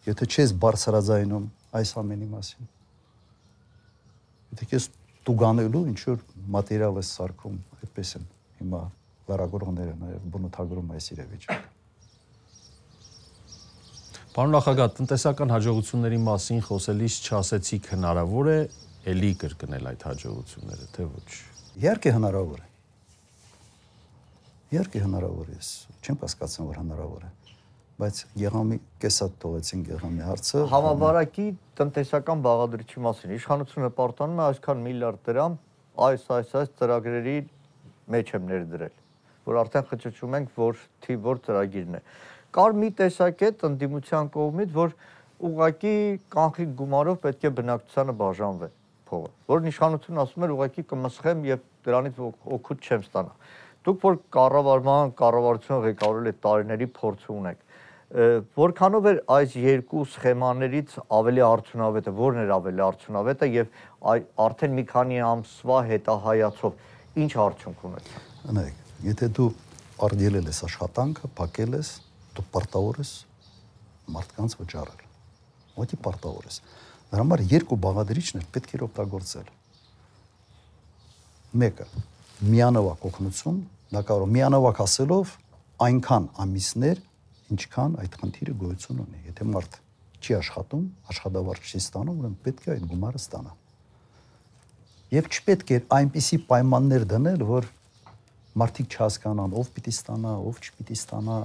եթե 0.07 0.27
չես 0.31 0.53
բարձրաձայնում 0.63 1.45
այս 1.77 1.89
ամենի 1.99 2.27
մասին։ 2.31 2.67
Եթե 4.55 4.67
քեզ 4.71 4.85
տուգանելու 5.27 5.81
ինչ 5.91 5.99
որ 6.07 6.21
մատերիալ 6.55 6.99
ես 7.01 7.09
սարքում, 7.17 7.57
այդպես 7.83 8.11
են 8.17 8.27
հիմա 8.61 8.81
լարագորողները 9.27 9.95
նաև 10.03 10.29
բնութագրում 10.31 10.93
այս 10.95 11.09
իրավիճակը։ 11.17 11.75
Պարոն 14.37 14.53
նախագահ, 14.53 14.89
տնտեսական 15.01 15.53
հաջողությունների 15.57 16.19
մասին 16.23 16.59
խոսելիս 16.67 17.15
չասեցիք 17.27 17.91
հնարավոր 17.97 18.49
է 18.53 18.59
ելի 19.07 19.31
կրկնել 19.41 19.91
այդ 19.93 20.05
հաջողությունները, 20.11 20.87
թե 20.97 21.09
ոչ։ 21.15 21.27
Իհարկե 21.79 22.15
հնարավոր 22.17 22.61
է։ 22.63 22.69
Իհարկե 24.75 25.03
հնարավոր 25.07 25.51
է։ 25.55 25.59
Չեմ 26.03 26.23
հասկացում, 26.23 26.71
որ 26.71 26.79
հնարավոր 26.83 27.27
է 27.27 27.35
բայց 27.97 28.17
Գեղամի 28.37 28.75
կեսատ 29.01 29.37
թողեցին 29.41 29.83
Գեղամի 29.87 30.25
հարցը։ 30.27 30.59
Համավարակի 30.69 31.45
տնտեսական 31.79 32.43
բաղադրիչի 32.45 33.01
մասին. 33.07 33.33
Իշխանությունը 33.37 33.89
պարտանում 33.97 34.41
է 34.41 34.43
այսքան 34.45 34.83
միլիարդ 34.85 35.23
դրամ 35.29 35.55
այս 36.07 36.27
այս 36.37 36.53
այս 36.61 36.73
ծրագրերի 36.77 37.35
մեջ 38.13 38.33
եմ 38.37 38.47
ներդրել, 38.53 38.95
որ 39.49 39.59
արդեն 39.63 39.87
խճճում 39.89 40.37
ենք, 40.37 40.51
որ 40.61 40.81
թի 41.07 41.19
որ 41.25 41.41
ծրագիրն 41.47 41.97
է։ 41.97 42.01
Կար 42.57 42.77
մի 42.85 42.89
տեսակետ 43.01 43.65
ընդդիմության 43.71 44.29
կողմից, 44.37 44.75
որ 44.77 44.93
ուղակի 45.47 45.95
կանխիկ 46.37 46.77
գումարով 46.77 47.23
պետք 47.25 47.49
է 47.49 47.55
բնակչությանը 47.57 48.17
բաժանվի 48.21 48.76
փողը, 49.07 49.29
որն 49.51 49.69
իշխանությունը 49.71 50.23
ասում 50.23 50.47
էր 50.47 50.53
ուղակի 50.57 50.83
կմսխեմ 50.91 51.45
եւ 51.47 51.63
դրանից 51.87 52.19
օգուտ 52.57 52.87
չեմ 52.87 53.05
ստանա։ 53.07 53.33
Դուք 53.87 54.03
որ 54.07 54.17
կառավարման 54.37 55.13
կառավարությունը 55.21 55.83
ղեկավարել 55.87 56.31
եք 56.33 56.41
տարիների 56.47 56.87
փորձ 56.97 57.27
ունեք 57.37 57.63
որքանով 58.07 59.07
էր 59.11 59.17
այս 59.35 59.55
երկու 59.59 60.01
սխեմաներից 60.07 60.93
ավելի 61.11 61.41
արդյունավետը, 61.43 62.11
որն 62.15 62.39
էր 62.45 62.51
ավելի 62.55 62.83
արդյունավետը 62.85 63.49
եւ 63.51 63.73
արդեն 64.47 64.77
մի 64.77 64.85
քանի 64.91 65.17
ամսվա 65.27 65.79
հետահայացով 65.89 66.77
ինչ 67.23 67.31
արդյունք 67.43 67.83
ունեցա։ 67.89 68.21
Անեք, 68.53 68.79
եթե 69.09 69.29
դու 69.35 69.49
արդյելել 70.07 70.47
ես 70.47 70.61
աշխատանքը, 70.69 71.31
փակել 71.35 71.75
ես, 71.81 71.91
դու 72.37 72.47
պարտավոր 72.55 73.01
ես 73.03 73.11
մարդկանց 74.15 74.55
վճարել։ 74.61 75.03
Ոտի 75.77 75.99
պարտավոր 76.07 76.47
ես։ 76.47 76.61
Դրա 77.07 77.23
համար 77.23 77.43
երկու 77.53 77.77
բաղադրիչներ 77.87 78.47
պետք 78.55 78.73
է 78.75 78.79
օգտագործել։ 78.87 79.51
Մեկը 81.57 81.87
միանավակ 82.51 83.05
օգնություն, 83.07 83.59
դա 83.95 84.01
կարող 84.07 84.31
միանավակ 84.35 84.81
ասելով 84.83 85.31
այնքան 85.87 86.25
ամիսներ 86.43 86.99
ինչքան 87.53 87.95
այդ 88.03 88.17
խնդիրը 88.21 88.55
գոյություն 88.61 88.99
ունի։ 89.05 89.21
Եթե 89.29 89.47
մարդ 89.53 89.77
չի 90.19 90.35
աշխատում, 90.37 90.83
աշխատավարձ 91.13 91.71
չի 91.71 91.81
ստանում, 91.81 92.19
ուրեմն 92.21 92.37
պետք 92.47 92.67
է 92.67 92.71
այդ 92.75 92.85
գումարը 92.91 93.21
ստանա։ 93.23 93.53
Եվ 95.15 95.29
չպետք 95.31 95.71
է 95.71 95.79
այնպիսի 95.97 96.39
պայմաններ 96.51 97.05
դնել, 97.13 97.43
որ 97.47 97.69
մարդիկ 98.57 98.95
չհասկանան 98.97 99.53
ով 99.61 99.69
պիտի 99.77 99.93
ստանա, 99.95 100.33
ով 100.49 100.59
չպիտի 100.65 100.97
ստանա։ 100.97 101.37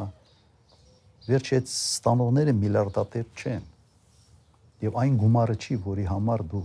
Վերջ 1.29 1.53
այդ 1.59 1.69
ստանողները 1.71 2.55
միլիարդատեր 2.59 3.27
չեն 3.39 3.72
եւ 4.83 4.97
այն 5.03 5.19
գումարը 5.23 5.57
չի, 5.63 5.77
որի 5.87 6.07
համար 6.11 6.47
դու 6.53 6.63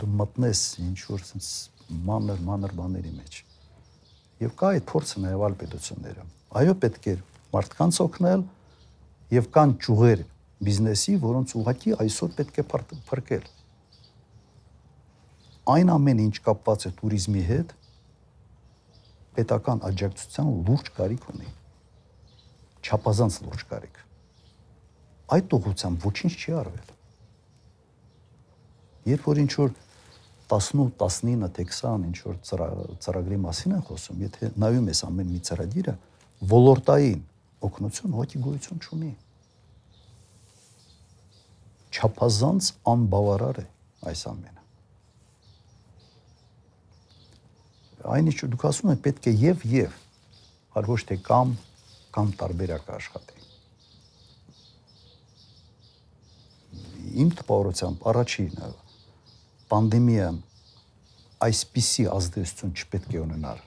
դու 0.00 0.08
մտնես 0.20 0.60
ինչ 0.84 0.98
որ 1.10 1.22
sense 1.26 1.70
մանր 2.06 2.42
մանր 2.46 2.74
բաների 2.78 3.12
մեջ։ 3.16 3.38
Եվ 4.40 4.52
կա 4.60 4.68
այդ 4.76 4.84
փորձը 4.90 5.22
նաև 5.24 5.44
այլ 5.46 5.56
պետություններում։ 5.62 6.28
Այո, 6.60 6.74
պետք 6.84 7.08
է 7.10 7.14
մարդկանց 7.54 7.98
օգնել 8.04 8.44
եւ 9.34 9.48
կան 9.56 9.74
ճյուղեր 9.84 10.22
բիզնեսի, 10.68 11.16
որոնց 11.24 11.54
ուղակի 11.60 11.96
այսօր 12.04 12.36
պետք 12.38 12.60
է 12.60 12.64
փրկել։ 13.10 13.48
Այն 15.74 15.92
ամեն 15.96 16.22
ինչ 16.26 16.36
կապված 16.46 16.86
է 16.88 16.92
туриզմի 17.00 17.42
հետ 17.50 17.74
պետական 19.36 19.82
աջակցության 19.90 20.54
լուրջ 20.68 20.92
կարիք 21.00 21.26
ունի։ 21.34 21.50
Չափազանց 22.80 23.40
լուրջ 23.46 23.66
կարիք։ 23.70 24.00
Այդ 25.30 25.54
ուղղությամբ 25.56 26.06
ոչինչ 26.10 26.32
չի 26.34 26.54
արվել։ 26.60 26.92
Երբ 29.10 29.26
որ 29.30 29.40
ինչ 29.44 29.52
որ 29.60 29.74
18, 30.50 30.94
19, 30.98 31.50
թե 31.54 31.64
20 31.70 32.06
ինչ 32.10 32.18
որ 32.26 32.38
ծրագրի 33.04 33.38
մասին 33.46 33.74
են 33.76 33.84
խոսում, 33.86 34.22
եթե 34.26 34.50
նայում 34.58 34.88
ես 34.90 35.02
ամեն 35.06 35.28
մի 35.30 35.40
ծրագիրը, 35.46 35.94
ոլորտային 36.50 37.20
օգնություն 37.70 38.16
հոգի 38.18 38.40
գոյություն 38.46 38.82
չունի։ 38.82 39.10
Չափազանց 41.90 42.70
անբավարար 42.90 43.60
է 43.62 43.66
այս 44.10 44.24
ամենը։ 44.30 44.58
Այնինչ 48.10 48.38
դուք 48.54 48.64
ասում 48.70 48.94
եք 48.94 49.02
պետք 49.06 49.28
է 49.30 49.34
եւ 49.44 49.66
եւ, 49.70 49.98
այլ 50.74 50.90
ոչ 50.90 51.00
թե 51.10 51.20
կամ 51.26 51.52
կամ 52.16 52.32
տարբերակ 52.40 52.88
աշխատի։ 52.96 53.39
Իմ 57.20 57.30
տպավորությամբ 57.40 58.06
առաջինը 58.10 58.70
պանդեմիան 59.70 60.38
այսպիսի 61.46 62.06
ազդեցություն 62.14 62.72
չպետք 62.76 63.14
է 63.16 63.20
ունենար 63.24 63.60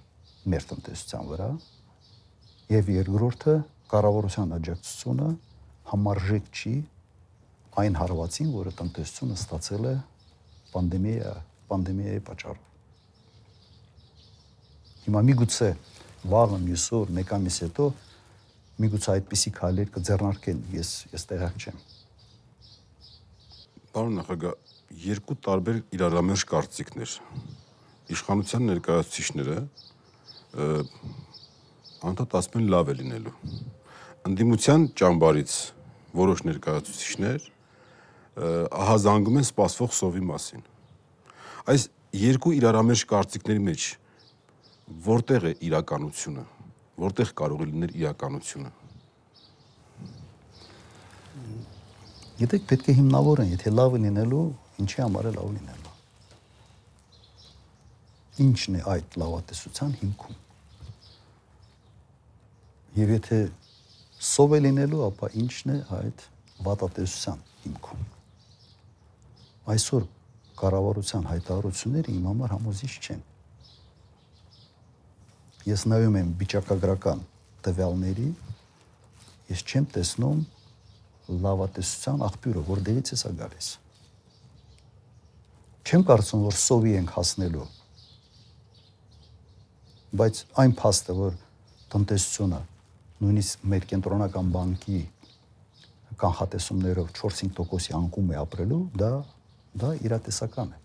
մեր 0.54 0.66
տնտեսության 0.72 1.30
վրա 1.32 1.48
եւ 2.74 2.92
երկրորդը 2.94 3.56
կառավարության 3.94 4.54
աջակցությունը 4.58 5.30
համարժեք 5.94 6.52
չի 6.54 6.74
այն 7.84 7.98
հարվածին, 7.98 8.52
որը 8.54 8.74
տնտեսությունը 8.80 9.38
ստացել 9.40 9.88
է 9.90 9.96
պանդեմիա, 10.74 11.34
պանդեմիայի 11.72 12.22
պատճառով։ 12.30 12.70
Հիմա 15.04 15.24
միգուցե 15.30 15.70
վաղը 16.34 16.60
մյուսօր 16.68 17.16
մեկ 17.18 17.34
ամիս 17.38 17.58
հետո 17.66 17.88
միգուցե 18.84 19.10
այդպիսի 19.18 19.52
քայլեր 19.58 19.90
կձեռնարկեն, 19.98 20.62
ես 20.78 20.94
ես 21.14 21.28
տեղակ 21.34 21.58
չեմ։ 21.64 21.82
Պարոն 23.94 24.16
նախագահ, 24.18 24.54
երկու 25.04 25.36
տարբեր 25.46 25.76
իրարամերժ 25.94 26.44
կարծիքներ։ 26.50 27.12
Իշխանության 28.14 28.64
ներկայացուցիչները 28.72 29.58
անդադ 32.10 32.36
ասում 32.40 32.64
են 32.64 32.72
լավ 32.74 32.90
է 32.90 32.96
լինելու 33.00 33.34
ընդդիմության 34.24 34.88
ճամբարից 35.00 35.54
որոշ 36.16 36.44
ներկայացուցիչներ 36.48 37.48
ահազանգում 38.84 39.40
են 39.42 39.48
սպասվող 39.50 39.92
սովի 39.98 40.24
մասին։ 40.30 40.64
Այս 41.74 41.86
երկու 42.24 42.54
իրարամերժ 42.60 43.04
կարծիքների 43.14 43.64
մեջ 43.68 43.88
որտեղ 45.10 45.48
է 45.50 45.54
իրականությունը, 45.70 46.46
որտեղ 47.04 47.36
կարող 47.44 47.64
է 47.64 47.70
լինել 47.74 47.94
իրականությունը։ 48.00 48.74
Գիտեք, 52.42 52.70
պետք 52.70 52.90
է 52.90 52.98
հիմնավորեն, 52.98 53.52
եթե 53.54 53.74
լավ 53.78 53.98
լինելու, 54.02 54.46
ինչի 54.84 55.02
համար 55.04 55.30
է 55.30 55.34
լավ 55.38 55.50
լինելու։ 55.58 55.84
ինչն 58.42 58.78
է 58.80 58.82
այդ 58.90 59.16
լավատեսության 59.22 59.92
հիմքում։ 60.00 60.38
Եվ 62.98 63.12
եթե 63.14 63.38
սով 64.30 64.56
է 64.58 64.60
լինելու, 64.64 65.02
ապա 65.08 65.30
ինչն 65.44 65.74
է 65.74 65.78
այդ 65.98 66.24
վատատեսության 66.66 67.44
հիմքում։ 67.66 68.02
Այսօր 69.74 70.08
կառավարության 70.64 71.30
հայտարարությունները 71.30 72.14
իմ 72.14 72.26
համար 72.32 72.56
համոզիչ 72.58 72.94
չեն։ 73.04 73.22
Ես 75.70 75.86
նայում 75.94 76.18
եմ 76.24 76.34
վիճակագրական 76.42 77.24
տվյալների, 77.64 78.30
ես 79.54 79.64
չեմ 79.64 79.86
տեսնում 79.94 80.42
լավատեսության 81.30 82.24
աղբյուրը, 82.28 82.64
որտեղից 82.68 83.14
է 83.14 83.18
սա 83.22 83.32
գալիս։ 83.40 83.70
Չեմ 85.84 86.04
կարծում, 86.08 86.44
որ 86.48 86.58
սովի 86.64 86.94
ենք 87.00 87.14
հասնելու։ 87.18 87.66
Բայց 90.20 90.40
այն 90.64 90.76
փաստը, 90.80 91.16
որ 91.20 91.36
տնտեսությունը 91.94 92.60
նույնիսկ 93.24 93.66
մեր 93.74 93.88
կենտրոնական 93.92 94.52
բանկի 94.54 95.02
կանխատեսումներով 96.24 97.12
4-5%-ի 97.18 97.96
անկում 97.98 98.32
է 98.34 98.40
ապրելու, 98.44 98.82
դա 99.00 99.12
դա 99.84 99.92
իրատեսական 100.06 100.74
է։ 100.74 100.82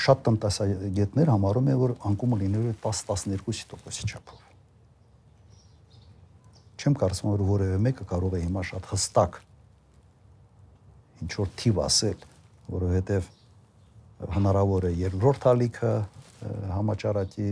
Շատ 0.00 0.22
տնտեսագետներ 0.26 1.30
համարում 1.30 1.68
են, 1.70 1.78
որ 1.80 1.92
անկումը 2.10 2.38
լինելու 2.40 2.72
է 2.72 2.76
10-12%-ի 2.82 4.10
չափով։ 4.10 4.46
Չեմ 6.80 6.96
կարծում, 6.96 7.30
որ 7.34 7.44
որևէ 7.50 7.78
մեկը 7.86 8.06
կարող 8.10 8.36
է 8.38 8.42
հիմա 8.46 8.62
շատ 8.70 8.90
հստակ 8.90 9.40
ինչ 11.24 11.32
որ 11.40 11.50
թիվ 11.60 11.80
ասել, 11.86 12.24
որովհետև 12.70 13.28
հնարավոր 14.36 14.86
է 14.90 14.92
երկրորդ 15.00 15.46
ալիքը 15.50 15.92
համաճարակի 16.74 17.50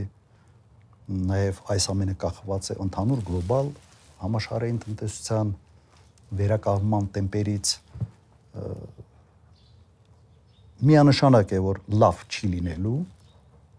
նաև 1.08 1.60
այս 1.72 1.86
ամենը 1.92 2.14
կախված 2.20 2.70
է 2.72 2.76
ընդհանուր 2.84 3.22
գլոբալ 3.28 3.70
համաշխարհային 4.22 4.80
տնտեսության 4.84 5.52
վերականգնման 6.38 7.06
տեմպերից 7.14 7.72
միանշանակ 10.88 11.54
է 11.56 11.60
որ 11.64 11.80
լավ 12.02 12.20
չի 12.28 12.50
լինելու 12.54 12.98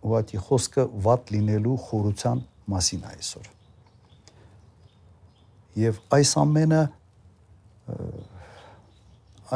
ուղղակի 0.09 0.41
խոսքը 0.47 0.85
վատ 1.05 1.31
լինելու 1.35 1.77
խորության 1.85 2.41
մասին 2.73 3.05
է 3.05 3.13
այսօր 3.13 3.51
եւ 5.83 6.01
այս 6.17 6.33
ամենը 6.43 6.81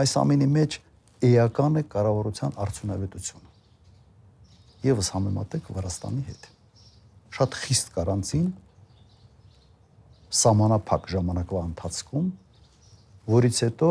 այս 0.01 0.15
ամենի 0.23 0.47
մեջ 0.57 0.79
էական 1.29 1.79
է 1.79 1.83
կառավարության 1.93 2.57
արդյունավետությունը 2.65 3.51
եւս 4.83 5.09
համեմատեք 5.15 5.69
Վրաստանի 5.77 6.23
հետ 6.27 6.47
շատ 7.33 7.55
խիստ 7.63 7.93
կարանցին 7.95 8.47
սահմանափակ 10.33 11.07
ժամանակվա 11.13 11.61
ընթացքում, 11.69 12.27
որից 13.29 13.59
հետո 13.63 13.89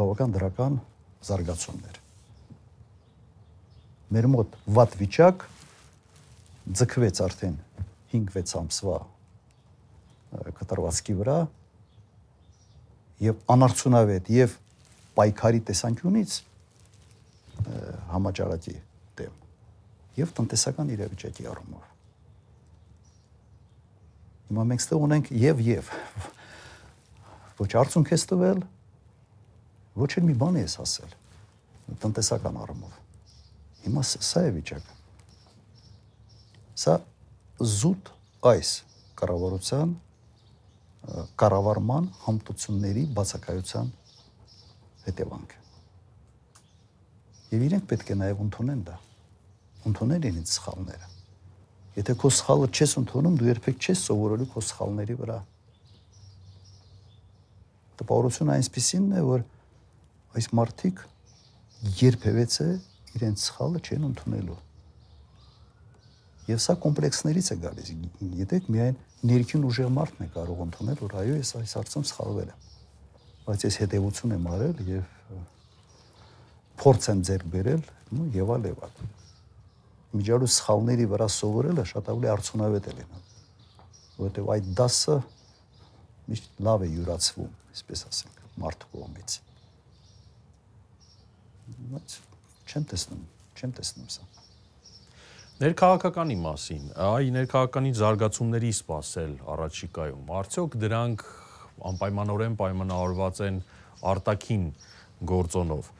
բավական 0.00 0.34
դրական 0.36 0.78
զարգացումներ։ 1.28 2.00
Մեր 4.10 4.28
մոտ 4.34 4.58
վատ 4.78 4.96
վիճակ 5.00 5.46
ձգվեց 6.80 7.22
արդեն 7.26 7.56
5-6 8.14 8.56
ամսվա 8.60 8.98
կտրվածքի 10.60 11.16
վրա 11.20 11.38
եւ 13.20 13.44
անարդյունավետ 13.56 14.32
եւ 14.36 14.56
պայքարի 15.20 15.62
տեսանկյունից 15.70 16.40
համաճարակի 18.16 18.76
դեմ 19.20 19.38
եւ 20.20 20.34
տնտեսական 20.40 20.92
իրավիճակի 20.96 21.48
առումով 21.52 21.88
Հիմա 24.50 24.64
մենք 24.66 24.82
ստեղ 24.82 25.02
ունենք 25.06 25.28
եւ 25.38 25.60
եւ 25.62 25.88
ոչ 27.60 27.68
արդյունք 27.78 28.08
ես 28.10 28.24
տվել, 28.32 28.62
ոչ 30.00 30.08
էլ 30.18 30.24
մի 30.26 30.34
բան 30.40 30.56
ես 30.58 30.74
ասել 30.82 31.12
տնտեսական 32.02 32.58
առումով։ 32.64 32.96
Հիմա 33.84 34.02
սա 34.10 34.42
է 34.48 34.50
վիճակը։ 34.56 34.96
Սա 36.82 36.96
զուտ 37.62 38.10
այս 38.50 38.72
կառավարության 39.22 39.94
կառավարման 41.40 42.08
համտությունների 42.24 43.04
բացակայության 43.16 43.88
հետևանք 45.06 45.54
է։ 45.54 45.60
Եվ 47.50 47.64
իրենք 47.66 47.86
պետք 47.90 48.12
է 48.14 48.16
նաև 48.20 48.42
ընդունեն 48.46 48.82
դա։ 48.86 48.98
Ընդունել 49.90 50.28
իրենց 50.30 50.52
սխալները։ 50.54 51.08
Եթե 51.98 52.14
քո 52.20 52.30
սխալը 52.36 52.68
չես 52.70 52.92
ընդունում, 53.00 53.38
դու 53.40 53.48
երբեք 53.50 53.80
չես 53.80 54.04
սովորելու 54.06 54.48
քո 54.52 54.62
սխալների 54.70 55.16
վրա։ 55.20 55.38
Տպավորությունը 58.00 58.54
այնպեսին 58.60 59.08
է, 59.10 59.24
որ 59.30 59.44
այս 60.38 60.50
մարդիկ 60.60 61.02
երբևէ 62.00 62.46
իրենց 63.18 63.44
սխալը 63.50 63.80
չեն 63.82 64.06
ընդունելու։ 64.10 64.58
Եվ 66.50 66.60
սա 66.62 66.76
կոմպլեքսներից 66.84 67.48
է 67.50 67.56
գալիս։ 67.64 67.90
Գիտեք, 68.20 68.68
միայն 68.74 68.98
ներքին 69.28 69.64
ուժեղ 69.68 69.90
մարդն 69.94 70.24
է 70.24 70.28
կարող 70.34 70.60
ընդունել, 70.64 70.98
որ 71.04 71.16
այո, 71.20 71.38
ես 71.40 71.54
այս 71.60 71.76
հարցում 71.80 72.04
սխալվել 72.10 72.50
եմ։ 72.50 72.68
Բայց 73.46 73.64
ես 73.66 73.78
հետևություն 73.84 74.36
եմ 74.36 74.50
արել 74.54 74.84
եւ 74.90 75.40
փորձ 76.80 77.08
եմ 77.10 77.24
ձեռք 77.28 77.50
բերել, 77.54 77.82
ու 78.10 78.26
եւա 78.34 78.56
լեվա 78.64 78.88
միջալու 80.10 80.48
սխալների 80.50 81.06
վրա 81.10 81.26
սովորելը 81.30 81.84
շատ 81.90 82.08
ավելի 82.10 82.30
արդյունավետ 82.32 82.88
է 82.90 82.94
լինում 82.98 83.26
որովհետև 84.16 84.50
այդ 84.54 84.70
դասը 84.80 85.16
միշտ 86.30 86.58
լավ 86.66 86.84
է 86.86 86.88
յուրացվում 86.96 87.52
այսպես 87.70 88.02
ասենք 88.10 88.40
մարդու 88.64 88.90
կողմից 88.96 89.36
բայց 91.92 92.16
չեմ 92.70 92.88
տեսնում 92.90 93.22
չեմ 93.60 93.76
տեսնում 93.78 94.10
սա 94.16 94.29
Ներքաղաքականի 95.60 96.34
մասին, 96.40 96.84
այ 97.04 97.26
ներքաղաքանի 97.34 97.90
զարգացումների 97.98 98.68
սпасել 98.78 99.32
առաջիկայում, 99.54 100.30
արդյոք 100.38 100.76
դրանք 100.84 101.24
անպայմանորեն 101.90 102.54
պայմանավորված 102.62 103.40
են 103.44 103.58
արտաքին 104.12 104.64
գործոնով։ 105.32 105.90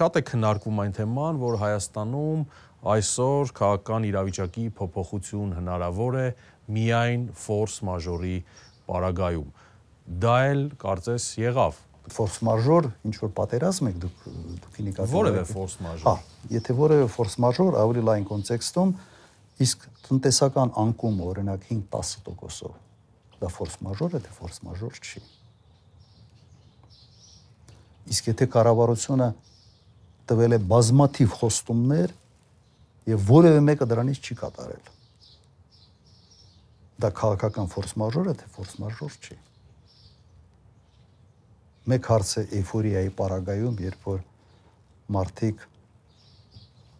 Շատ 0.00 0.18
է 0.18 0.24
քննարկվում 0.32 0.82
այն 0.86 0.96
թեման, 0.98 1.38
որ 1.44 1.60
Հայաստանում 1.62 2.42
այսօր 2.96 3.54
քաղաքական 3.62 4.10
իրավիճակի 4.10 4.66
փոփոխություն 4.82 5.56
հնարավոր 5.60 6.20
է 6.24 6.28
միայն 6.74 7.30
ֆորս 7.46 7.80
մաժորի 7.94 8.36
պարագայում։ 8.90 9.54
Դա 10.26 10.36
էլ 10.50 10.66
կարծես 10.82 11.30
եղավ 11.46 11.83
ֆորս 12.12 12.36
մաժոր 12.44 12.88
ինչ 13.08 13.14
որ 13.22 13.30
պատերազմ 13.38 13.88
եք 13.90 14.00
դուք 14.04 14.24
դուք 14.64 14.80
ինիկացիա 14.84 15.14
որևէ 15.14 15.44
ֆորս 15.50 15.76
մաժոր 15.84 16.08
հա 16.08 16.14
եթե 16.54 16.76
որևէ 16.80 17.06
ֆորս 17.14 17.36
մաժոր 17.44 17.78
ավելի 17.84 18.02
լայն 18.08 18.26
կոնտեքստում 18.28 18.92
իսկ 19.64 19.86
տնտեսական 20.08 20.74
անկում 20.84 21.22
օրինակ 21.24 21.64
5-10%-ով 21.70 23.40
դա 23.40 23.50
ֆորս 23.56 23.78
մաժոր 23.86 24.18
է 24.18 24.22
թե 24.26 24.36
ֆորս 24.40 24.60
մաժոր 24.68 25.00
չի 25.00 25.24
իսկ 28.14 28.28
եթե 28.34 28.50
կառավարությունը 28.52 29.30
տվել 30.28 30.56
է 30.56 30.60
բազմաթիվ 30.74 31.34
խոստումներ 31.40 32.12
եւ 33.10 33.24
որևէ 33.28 33.60
մեկը 33.64 33.88
դրանից 33.90 34.20
չի 34.24 34.36
կատարել։ 34.40 34.92
Դա 37.04 37.10
քաղաքական 37.18 37.68
ֆորս 37.72 37.96
մաժոր 38.00 38.30
է, 38.32 38.34
թե 38.40 38.50
ֆորս 38.54 38.76
մաժոր 38.80 39.18
չի։ 39.20 39.36
Մեկ 41.84 42.06
հարց 42.08 42.30
է 42.40 42.42
էйֆորիայի 42.58 43.10
պարագայում, 43.18 43.74
երբ 43.84 44.06
որ 44.08 44.20
մարդիկ 45.12 45.64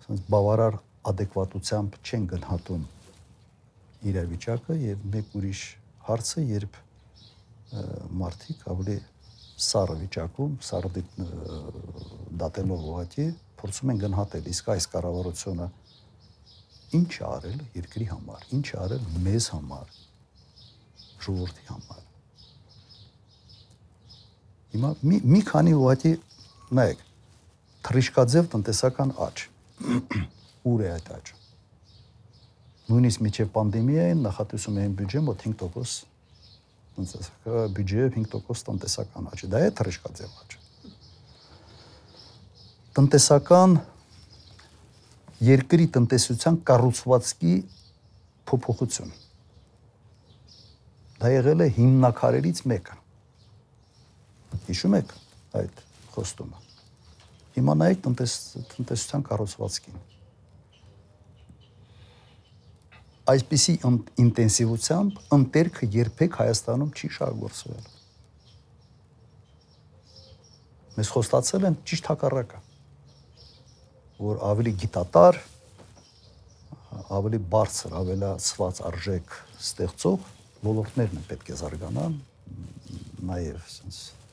ասենց 0.04 0.26
բավարար 0.34 0.76
adekvatությամբ 1.08 1.96
չեն 2.04 2.26
գնահատում 2.34 2.82
իրավիճակը 4.10 4.76
եւ 4.82 5.06
մեկ 5.14 5.32
ուրիշ 5.40 5.62
հարցը, 6.08 6.44
երբ 6.50 6.76
մարդիկ 8.20 8.68
ավելի 8.74 8.98
սառը 9.70 9.96
վիճակում, 10.04 10.56
սառը 10.68 11.04
դատելով 12.44 12.86
ուղղակի 12.92 13.28
փորձում 13.62 13.94
են 13.94 14.04
գնահատել 14.04 14.50
իսկ 14.52 14.72
այս 14.74 14.88
կառավարությունը 14.92 15.70
ինչ 17.00 17.12
արել 17.32 17.60
երկրի 17.80 18.10
համար, 18.12 18.48
ինչ 18.58 18.66
արել 18.84 19.12
մեզ 19.24 19.48
համար, 19.56 20.00
ժողովրդի 21.24 21.70
համար։ 21.72 22.10
Հիմա 24.74 24.90
մի 25.06 25.20
մի 25.30 25.40
քանի 25.48 25.72
ուղղակի 25.78 26.12
նայեք, 26.74 27.02
թրիշկաձև 27.86 28.48
տնտեսական 28.54 29.14
աճ։ 29.26 29.44
Ուր 30.70 30.82
է 30.82 30.88
այդ 30.94 31.10
աճը։ 31.14 31.38
Նույնիսկ 32.90 33.22
միջև 33.24 33.52
պանդեմիային 33.54 34.24
նախատեսում 34.24 34.80
էին 34.82 34.96
բյուջե 34.98 35.22
մոտ 35.28 35.44
5% 35.46 36.10
տնտեսական 36.94 37.72
բյուջեը 37.78 38.08
5% 38.16 38.66
տնտեսական 38.68 39.30
աճ։ 39.30 39.44
Դա 39.54 39.62
է 39.64 39.70
թրիշկաձև 39.78 40.36
աճ։ 40.42 40.56
Տնտեսական 42.98 43.78
երկրի 45.44 45.86
տնտեսության 45.98 46.58
կառուցվածքի 46.70 47.54
փոփոխություն։ 48.50 49.14
Դա 51.22 51.32
եղել 51.34 51.64
է 51.64 51.70
հիմնակարերից 51.78 52.62
մեկը։ 52.70 53.03
Հիշում 54.68 54.96
եք 55.00 55.12
այդ 55.60 55.80
խոստումը։ 56.14 56.60
Հիմա 57.54 57.74
նայեք 57.80 58.02
տնտես 58.04 58.34
տնտեսության 58.74 59.24
կառուցվածքին։ 59.28 59.98
Այսպիսի 63.34 63.74
ինտենսիվությամբ 64.20 65.20
ընտերքը 65.36 65.88
երբեք 65.94 66.38
Հայաստանում 66.40 66.90
չի 66.94 67.10
շարժվել։ 67.18 67.86
Մեզ 70.94 71.12
խոստացել 71.14 71.68
են 71.70 71.78
ճիշտ 71.90 72.10
հակառակը, 72.12 72.60
որ 74.24 74.42
ավելի 74.50 74.74
գիտատար, 74.82 75.38
ավելի 77.18 77.40
բարձր, 77.54 77.96
ավելացված 78.02 78.82
արժեք 78.90 79.38
ստեղծող 79.64 80.28
ոլորտներն 80.68 81.22
են 81.22 81.26
պետք 81.32 81.50
է 81.50 81.58
զարգանան, 81.64 82.20
նաև 83.32 83.64
sense 83.72 84.23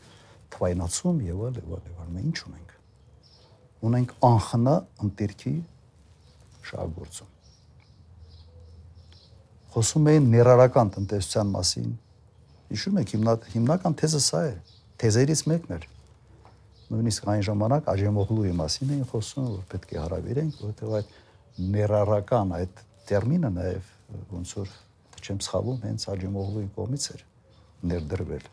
թվայնացում 0.56 1.22
եւ 1.28 1.44
այլ 1.48 1.60
եւ 1.62 1.72
այլ 1.78 1.86
եւ 1.92 2.02
այլ։ 2.02 2.12
Մենք 2.16 2.28
ինչ 2.32 2.42
ունենք։ 2.48 2.76
Ունենք 3.92 4.14
անխնա 4.32 4.76
ընտերքի 5.06 5.54
շահագործում։ 6.72 7.32
Խոսում 9.72 10.12
էին 10.12 10.30
ներառական 10.36 10.92
տնտեսության 10.98 11.56
մասին։ 11.56 11.90
Հիշում 12.72 13.02
եք 13.02 13.16
հիմնա, 13.16 13.34
հիմնական 13.56 13.98
թեզը 14.02 14.22
սա 14.28 14.42
է։ 14.52 14.54
Թեզերից 15.02 15.44
մեկն 15.52 15.76
էր 15.78 15.88
նույնիսկ 16.92 17.28
այն 17.32 17.44
ժամանակ 17.48 17.86
Աջեմօղլուի 17.88 18.54
մասին 18.60 18.90
էին 18.92 19.06
խոսում, 19.08 19.46
որ 19.56 19.62
պետք 19.72 19.92
է 19.96 20.00
հարավիրենք, 20.02 20.58
որովհետև 20.60 20.96
այդ 21.00 21.14
ներառական 21.72 22.56
այդ 22.58 22.82
տերմինը 23.12 23.52
նաև 23.56 23.92
ոնց 24.36 24.56
որ 24.60 24.74
չեմ 25.22 25.40
սխալվում, 25.48 25.80
հենց 25.88 26.08
Աջեմօղլուի 26.12 26.72
կողմից 26.76 27.06
էր 27.16 27.24
ներդրվել 27.92 28.50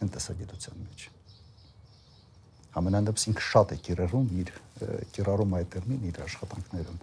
տնտեսագիտության 0.00 0.80
մեջ։ 0.86 1.04
Ամենանդեպս 2.80 3.26
ինքը 3.32 3.42
շատ 3.52 3.72
է 3.74 3.76
կիրառում 3.86 4.28
իր 4.42 4.52
կիրառում 5.12 5.56
այդ 5.58 5.72
տերմին 5.72 6.04
իր 6.08 6.20
աշխատանքներում 6.26 7.00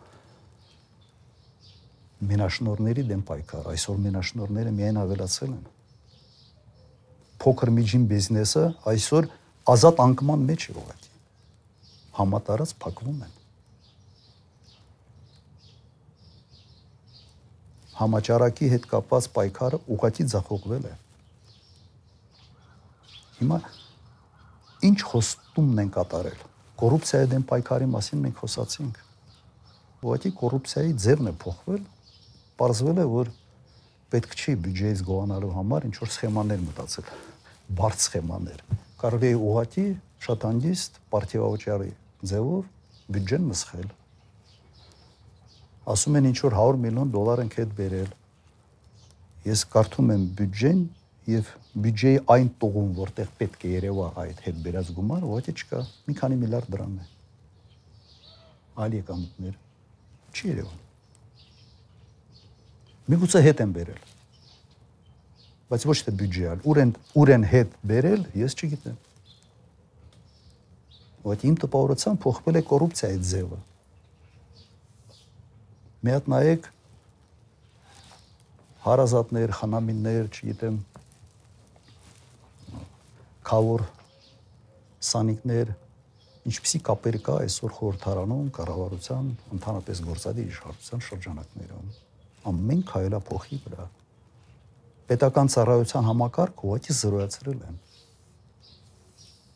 մենաշնորների 2.30 3.04
դեմ 3.10 3.22
պայքար 3.30 3.68
այսօր 3.74 4.00
մենաշնորները 4.06 4.72
միայն 4.80 4.98
ավելացել 5.04 5.52
են 5.56 5.68
փոքր 7.44 7.72
միջին 7.78 8.08
բիզնեսը 8.10 8.64
այսօր 8.92 9.30
ազատ 9.74 10.02
անկման 10.06 10.48
մեջ 10.50 10.66
է 10.70 10.76
ուղղակի 10.82 11.12
համատարած 12.20 12.74
փակվում 12.84 13.22
են 13.28 13.38
համաճարակի 18.00 18.72
հետ 18.74 18.90
կապված 18.96 19.30
պայքարը 19.38 19.80
ուղղակի 19.96 20.26
ձախողվել 20.34 20.90
է 20.90 20.96
հիմա 23.40 23.60
ինչ 24.88 25.00
խոստումն 25.10 25.84
են 25.84 25.92
կատարել 25.98 26.44
կոռուպցիայի 26.80 27.30
դեմ 27.34 27.46
պայքարի 27.50 27.88
մասին 27.94 28.24
մենք 28.26 28.44
խոսացինք 28.44 29.00
ուղղակի 30.00 30.32
կոռուպցիայի 30.40 30.94
ձևն 31.06 31.30
է 31.30 31.34
փոխվել 31.44 31.82
պարզվել 32.60 33.02
է 33.04 33.08
որ 33.14 33.32
պետք 34.14 34.36
չի 34.40 34.56
բյուջեից 34.66 35.02
գողանալու 35.10 35.56
համար 35.60 35.88
ինչ 35.90 35.96
որ 36.00 36.14
սխեմաներ 36.16 36.64
մտածել 36.70 37.10
բարդ 37.80 38.06
սխեմաներ 38.06 38.64
կարելի 39.00 39.30
է 39.30 39.40
ուղղակի 39.50 39.88
շատ 40.26 40.46
հանգիստ 40.50 40.98
պարտիավաճառի 41.14 41.92
ձևով 42.30 42.64
բյուջեն 43.16 43.46
մսխել։ 43.50 43.92
Ասում 45.94 46.18
են 46.20 46.28
ինչ 46.30 46.40
որ 46.44 46.56
100 46.62 46.82
միլիոն 46.84 47.14
դոլար 47.14 47.42
ենք 47.46 47.56
հետ 47.60 47.72
բերել։ 47.80 48.10
Ես 49.50 49.64
կարդում 49.76 50.12
եմ 50.16 50.26
բյուջեն 50.40 50.82
եւ 51.34 51.54
բյուջեի 51.70 52.20
այն 52.34 52.52
տողում, 52.62 52.92
որտեղ 52.98 53.34
պետք 53.40 53.66
է 53.66 53.74
երևա 53.76 54.08
այդ 54.24 54.40
հետ 54.46 54.62
բերած 54.66 54.94
գումարը, 55.00 55.26
ուղղակի 55.30 55.54
չկա։ 55.60 55.82
Մի 56.10 56.16
քանի 56.20 56.40
միլիարդ 56.44 56.72
դրամ 56.76 56.94
է։ 57.00 57.10
Այլ 58.80 58.96
եկամուտներ 59.00 59.60
չի 60.34 60.50
երևում։ 60.50 60.80
Միգուցե 63.10 63.44
հետ 63.50 63.64
են 63.66 63.76
բերել 63.80 64.02
բայց 65.70 65.86
ոչ 65.86 65.98
թե 66.06 66.12
բյուջեալ։ 66.18 66.62
Ուր 66.66 66.80
են 66.82 66.92
ուր 67.22 67.32
են 67.36 67.44
հետ 67.52 67.74
բերել, 67.90 68.22
ես 68.42 68.56
չգիտեմ։ 68.58 68.98
Ոտ 71.30 71.46
իմ 71.46 71.58
տպավորությամբ 71.62 72.22
փոխվել 72.24 72.58
է 72.58 72.64
կոռուպցիայի 72.70 73.20
ձևը։ 73.30 73.60
Մի 76.00 76.16
հատ 76.16 76.30
նայեք 76.34 76.70
հարազատներ, 78.88 79.54
խանամիններ, 79.60 80.30
չգիտեմ, 80.34 80.80
խավոր 83.50 83.86
սանիկներ, 85.10 85.76
ինչպիսի 86.50 86.84
կապեր 86.86 87.16
կա 87.26 87.38
այսօր 87.46 87.78
խորհրդարանում, 87.80 88.50
կառավարության, 88.58 89.32
ընդհանրապես 89.58 90.02
գործադիր 90.10 90.52
իշխանության 90.54 91.08
շրջանակներում։ 91.10 91.88
Ամեն 92.50 92.84
քայլա 92.90 93.22
փոխի 93.30 93.60
վրա 93.66 93.88
պետական 95.10 95.50
ծառայության 95.50 96.06
համակարգը 96.06 96.68
ուղղակի 96.70 96.96
զրոյացրել 97.00 97.62
են։ 97.66 97.78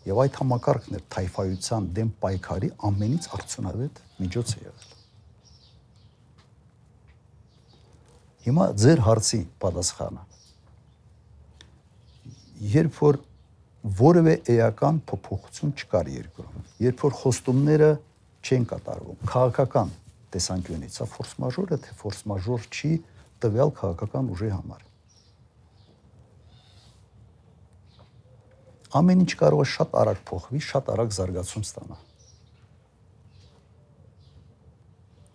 Եվ 0.10 0.22
այդ 0.24 0.38
համակարգն 0.42 0.98
էր 0.98 1.04
թայֆայության 1.14 1.90
դեմ 1.98 2.10
պայքարի 2.24 2.70
ամենից 2.90 3.28
արդյունավետ 3.38 4.02
միջոցը 4.24 4.64
եղել։ 4.64 4.90
Հիմա 8.48 8.66
ձեր 8.84 9.04
հարցի 9.08 9.40
պատասխանը։ 9.64 10.26
Երբ 12.74 12.98
որ 13.04 13.22
որևէ 13.84 14.38
էական 14.54 15.02
փոփոխություն 15.10 15.76
չկար 15.76 16.14
երկրում, 16.14 16.64
երբ 16.86 17.04
որ 17.04 17.18
խոստումները 17.20 17.92
չեն 18.44 18.70
կատարվում, 18.72 19.20
քաղաքական 19.34 19.92
տեսանկյունից, 20.34 21.02
հա 21.04 21.10
ֆորս 21.18 21.36
մաժորը 21.44 21.82
թե 21.84 22.00
ֆորս 22.00 22.24
մաժոր 22.32 22.72
չի 22.72 22.96
տվյալ 23.44 23.76
քաղաքական 23.84 24.34
ուժի 24.34 24.52
համար 24.56 24.90
ամեն 28.94 29.24
ինչ 29.26 29.34
կարող 29.40 29.62
է 29.64 29.70
շատ 29.74 29.96
արագ 30.00 30.20
փոխվի, 30.30 30.60
շատ 30.62 30.90
արագ 30.94 31.14
զարգացում 31.18 31.64
ստանա։ 31.66 31.96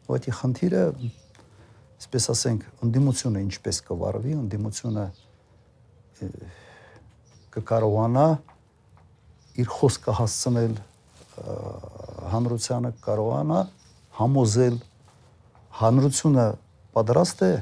Ոդի 0.09 0.35
խնդիրը, 0.39 0.83
այսպես 1.99 2.29
ասենք, 2.35 2.69
ընդդիմությունը 2.87 3.43
ինչպես 3.49 3.81
կվարվի, 3.89 4.37
ընդդիմությունը 4.39 5.07
կկարողանա 7.57 8.27
իր 9.63 9.73
խոսքը 9.79 10.15
հասցնել 10.19 10.77
հանրությանը 12.35 12.93
կարողանա 13.07 13.59
համոզել 14.19 14.77
հանրությունը 15.81 16.47
պատրաստ 16.99 17.43
է 17.49 17.53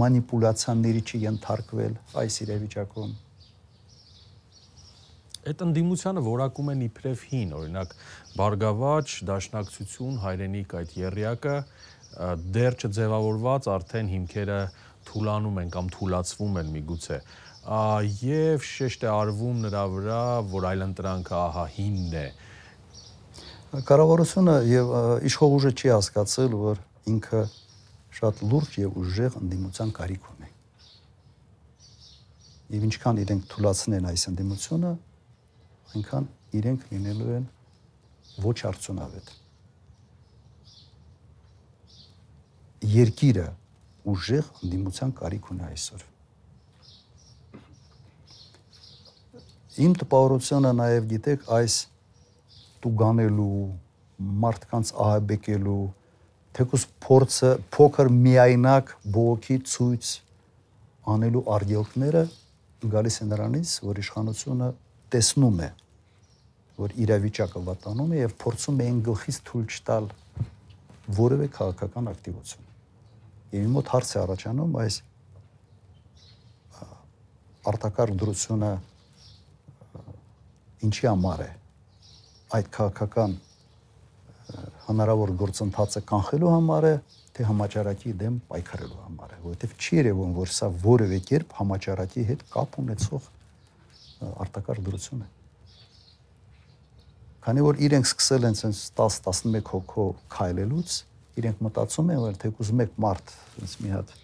մանիպուլյացիաների 0.00 1.02
չենթարկվել 1.10 1.94
այս 2.22 2.40
իրավիճակում 2.44 3.12
այդ 5.44 5.62
ընդդիմությանը 5.64 6.20
որակում 6.24 6.70
են 6.72 6.82
իբրև 6.86 7.24
հին, 7.30 7.50
օրինակ 7.58 7.90
Բարգավաճ, 8.38 9.16
Դաշնակցություն, 9.28 10.14
Հայրենիք 10.24 10.74
այդ 10.80 10.94
երրյակը 11.00 11.56
դեռ 12.54 12.78
չձևավորված 12.80 13.68
արդեն 13.74 14.10
հիմքերը 14.14 14.60
թուլանում 15.08 15.60
են 15.64 15.72
կամ 15.74 15.90
թուլացվում 15.98 16.58
են 16.62 16.70
միգուցե 16.78 17.18
եւ 17.64 18.64
շեշտ 18.68 19.06
է 19.06 19.08
արվում 19.08 19.60
նրա 19.64 19.84
վրա, 19.94 20.22
որ 20.52 20.66
այլընտրանքը 20.68 21.36
ահա 21.38 21.64
հինն 21.76 22.16
է։ 22.20 22.26
Կառավարությունը 23.88 24.56
եւ 24.68 24.92
իշխող 25.30 25.54
ուժը 25.56 25.72
չի 25.72 25.88
հասկացել, 25.94 26.58
որ 26.60 26.82
ինքը 27.14 27.40
շատ 28.20 28.42
լուրջ 28.52 28.76
եւ 28.84 28.98
ուժեղ 29.00 29.38
ընդդիմության 29.40 29.94
կարիք 29.96 30.28
ունի։ 30.34 30.52
Եվ 32.74 32.86
ինչքան 32.90 33.20
իրենք 33.24 33.48
թուլացնեն 33.54 34.08
այս 34.12 34.28
ընդդիմությունը, 34.34 34.92
այնքան 35.94 36.30
իրենք 36.60 36.86
լինելու 36.92 37.34
են 37.40 37.50
ոչ 38.44 38.56
արդյունավետ։ 38.70 39.36
Երկիրը 42.94 43.46
ուժեղ 44.14 44.50
ընդդիմության 44.60 45.14
կարիք 45.24 45.54
ունի 45.54 45.72
այսօր։ 45.72 46.10
Իմ 49.74 49.94
տպավորությունը 49.98 50.70
նաև 50.78 51.06
գիտեք 51.10 51.48
այս 51.50 51.76
տուգանելու, 52.84 53.62
մարդկանց 54.44 54.92
ահաբեկելու, 55.04 55.78
թեկուս 56.54 56.84
փորձը 57.02 57.50
փոքր 57.74 58.10
միայնակ 58.14 58.92
բողոքի 59.16 59.56
ցույց 59.72 60.12
անելու 61.14 61.42
արգելքները 61.56 62.22
գալիս 62.94 63.18
են 63.24 63.32
նրանից, 63.34 63.74
որ 63.88 64.00
իշխանությունը 64.04 64.70
տեսնում 65.14 65.58
է 65.64 65.70
որ 66.78 66.94
իրավիճակը 67.04 67.60
վատանում 67.66 68.14
է 68.14 68.22
եւ 68.22 68.38
փորձում 68.44 68.80
էին 68.84 69.02
գլխից 69.10 69.36
թույլ 69.48 69.66
չտալ 69.74 70.08
որևէ 71.18 71.46
քաղաքական 71.54 72.14
ակտիվություն։ 72.14 72.72
Եվ 73.54 73.66
իմ 73.66 73.76
մոտ 73.78 73.92
հարց 73.94 74.10
է 74.14 74.18
առաջանում 74.24 74.74
այս 74.84 74.96
արտակարգ 77.74 78.18
դրությունը 78.22 78.72
ինչի 80.84 81.10
համար 81.10 81.44
է 81.44 81.50
այդ 82.54 82.70
քաղաքական 82.74 83.36
հնարավոր 84.84 85.32
գործընթացը 85.40 86.02
կանխելու 86.08 86.50
համար 86.54 86.86
է 86.88 86.94
թե 87.34 87.46
համաճարակի 87.48 88.12
դեմ 88.20 88.34
պայքարելու 88.50 89.00
համար 89.04 89.32
է, 89.32 89.38
որովհետև 89.44 89.72
չի 89.80 89.96
երևում, 89.98 90.34
որ 90.36 90.52
սա 90.54 90.68
որևէ 90.84 91.18
կերպ 91.30 91.56
համաճարակի 91.58 92.26
հետ 92.28 92.44
կապ 92.52 92.76
ունեցող 92.84 93.30
արտակարգ 94.44 94.84
դրություն 94.88 95.24
է։ 95.24 95.30
Քանի 97.44 97.64
որ 97.64 97.80
իրենք 97.88 98.08
սկսել 98.08 98.46
են 98.48 98.58
sense 98.60 98.92
10-11 99.00 99.66
հոգով 99.72 100.12
քայլելուց, 100.32 100.94
իրենք 101.42 101.64
մտածում 101.66 102.12
են, 102.14 102.22
որ 102.24 102.38
թեկուզ 102.44 102.70
մեկ 102.80 102.94
մարդ 103.04 103.34
sense 103.56 103.82
մի 103.82 103.92
հատ 103.96 104.14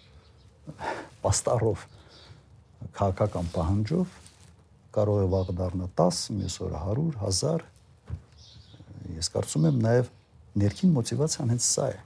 պաստառով 1.25 1.85
քաղաքական 2.97 3.51
պահանջով 3.53 4.15
կարող 4.95 5.19
է 5.23 5.27
վաղ 5.31 5.51
դառնա 5.57 5.87
10, 5.99 6.21
մյուս 6.37 6.55
օրը 6.65 6.79
100, 6.91 7.05
1000 7.31 7.67
ես 9.17 9.29
կարծում 9.31 9.67
եմ 9.69 9.77
նաև 9.85 10.09
ներքին 10.61 10.95
մոտիվացիան 10.95 11.53
հենց 11.53 11.67
սա 11.67 11.85
է. 11.91 11.99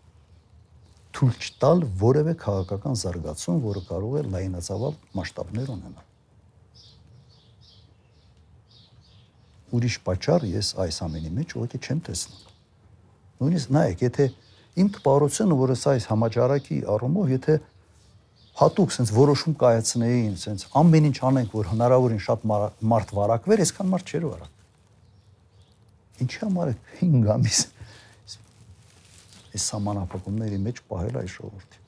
Թույլ 1.16 1.38
չտալ 1.46 1.84
որևէ 2.02 2.34
քաղաքական 2.42 2.98
զարգացում, 3.02 3.62
որը 3.66 3.82
կարող 3.90 4.18
է 4.20 4.24
լայնածավալ 4.36 4.98
մասշտաբներ 5.16 5.72
ունենալ։ 5.76 6.04
Ուրիշ 9.76 9.96
պատճառ 10.06 10.46
ես 10.52 10.74
այս 10.86 11.00
ամենի 11.06 11.32
մեջ 11.40 11.56
ուղղակի 11.56 11.80
չեմ 11.86 12.02
տեսնում։ 12.06 12.44
Նույնիսկ 13.40 13.72
նայեք, 13.76 14.04
եթե 14.06 14.28
իմ 14.76 14.92
տպավորությունը, 14.96 15.58
որ 15.62 15.74
այս 15.76 16.06
համաճարակի 16.12 16.78
առումով, 16.96 17.32
եթե 17.36 17.56
հատուկ 18.56 18.94
sense 18.96 19.12
որոշում 19.16 19.56
կայացնեին, 19.60 20.36
sense 20.40 20.70
ամեն 20.80 21.10
ինչ 21.12 21.18
անենք, 21.30 21.56
որ 21.60 21.72
հնարավորին 21.74 22.22
շատ 22.24 22.46
մարդ 22.92 23.16
վարակվեր, 23.20 23.64
այսքան 23.66 23.90
մարդ 23.92 24.14
չէր 24.16 24.28
վարակ։ 24.32 24.52
Ինչի 26.26 26.40
համար 26.46 26.72
է 26.72 26.76
5 27.02 27.32
ամիս 27.36 27.60
այս 29.56 29.66
սահմանափակումների 29.72 30.62
մեջ 30.66 30.80
պահել 30.92 31.18
այս 31.22 31.34
ժողովրդի։ 31.36 31.84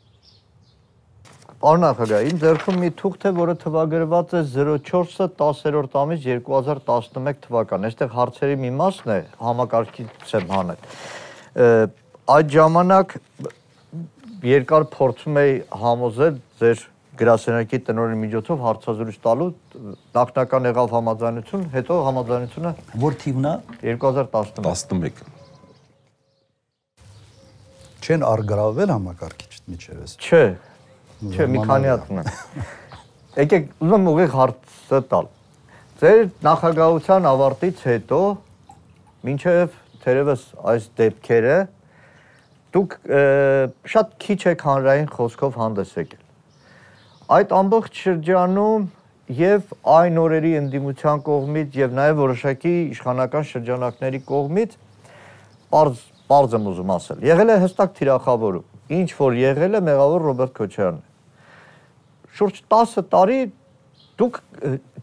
Պարոն 1.57 1.81
նախագահ, 1.83 2.25
իմ 2.29 2.39
ձեռքում 2.43 2.75
մի 2.83 2.89
թուղթ 2.99 3.23
է, 3.25 3.29
որը 3.37 3.53
թվագրված 3.63 4.33
է 4.37 4.41
04-ը 4.45 5.27
10-րդ 5.39 5.95
ամիս 6.01 6.19
2011 6.27 7.39
թվական։ 7.47 7.87
Այստեղ 7.87 8.11
հարցերի 8.13 8.57
մի 8.61 8.71
մասն 8.77 9.13
է, 9.15 9.17
համակարգից 9.41 10.35
եմ 10.37 10.53
հանել։ 10.53 10.85
Այդ 12.37 12.53
ժամանակ 12.57 13.17
երկար 14.45 14.85
փորձում 14.93 15.39
էի 15.41 15.53
համոզել 15.81 16.35
ձեր 16.61 16.83
գրասենյակի 17.17 17.79
տնօրենի 17.87 18.19
միջոցով 18.25 18.59
հարցազրույց 18.67 19.17
տալու 19.23 19.47
նախնական 20.17 20.69
եղավ 20.69 20.93
համաձայնություն, 20.97 21.63
հետո 21.73 21.97
համաձայնությունը 22.07 22.73
որ 23.01 23.17
թիվն 23.23 23.49
է 23.49 23.55
2011 23.87 24.61
11 24.61 25.37
չեն 28.07 28.23
արգրավել 28.23 28.91
համակարգիչը 28.93 29.63
միջևս։ 29.67 30.11
Չէ։ 30.23 30.43
Չէ, 31.27 31.47
մի 31.51 31.63
քանի 31.67 31.89
հատ 31.91 32.11
ունեմ։ 32.13 32.27
Եկեք, 33.41 33.65
ուզում 33.83 33.97
եմ 33.97 34.11
ուղիղ 34.11 34.35
հարցը 34.37 34.99
տալ։ 35.11 35.27
Ձեր 35.97 36.21
նախագահության 36.47 37.27
ավարտից 37.31 37.81
հետո 37.89 38.21
մինչև 39.27 39.75
թերևս 40.05 40.45
այս 40.71 40.87
դեպքերը 41.01 41.57
դուք 42.75 42.97
շատ 43.93 44.13
քիչ 44.23 44.39
եք 44.51 44.65
հանրային 44.67 45.09
խոսքով 45.13 45.57
հանդես 45.61 45.93
եկել։ 45.97 46.23
Այդ 47.37 47.55
ամբողջ 47.57 48.01
շրջանում 48.07 48.85
եւ 49.37 49.71
այն 49.97 50.19
օրերի 50.23 50.51
ընդդիմության 50.61 51.23
կողմից 51.27 51.79
եւ 51.81 51.95
նաեւ 51.97 52.21
որոշակի 52.21 52.75
իշխանական 52.95 53.47
շրջանակների 53.51 54.21
կողմից 54.27 54.77
པարզ 55.67 56.05
Պարզ 56.27 56.55
եմ 56.57 56.65
ուզում 56.67 56.89
ասել։ 56.91 57.21
Եղել 57.23 57.51
է 57.53 57.55
հստակ 57.61 57.91
թիրախավորում։ 57.97 58.63
Ինչ 58.97 59.09
որ 59.15 59.35
եղել 59.39 59.77
է 59.77 59.79
մեղավոր 59.87 60.25
Ռոբերտ 60.27 60.53
Քոչարյանն 60.57 60.97
է։ 60.97 62.33
Շուրջ 62.37 62.57
10 62.73 63.05
տարի 63.13 63.37
դուք 64.19 64.39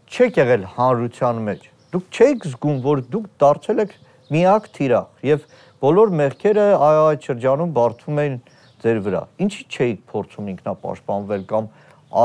չեք 0.05 0.37
եղել 0.41 0.67
հանրության 0.75 1.41
մեջ։ 1.47 1.65
Դուք 1.95 2.19
չեք 2.19 2.45
զգում, 2.51 2.77
որ 2.85 3.01
դուք 3.15 3.25
դարձել 3.41 3.81
եք 3.85 3.95
միակ 4.35 4.69
թիրախ 4.77 5.25
եւ 5.25 5.49
բոլոր 5.83 6.13
մեղքերը 6.21 6.65
այդ 6.85 7.25
շրջանում 7.29 7.73
բարթում 7.75 8.21
են 8.25 8.37
ձեր 8.85 8.99
վրա։ 9.05 9.21
Ինչի 9.45 9.63
չէիք 9.75 10.01
փորձում 10.11 10.49
ինքնապաշտպանվել 10.55 11.45
կամ 11.51 11.69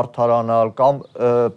արթարանալ 0.00 0.72
կամ 0.78 1.00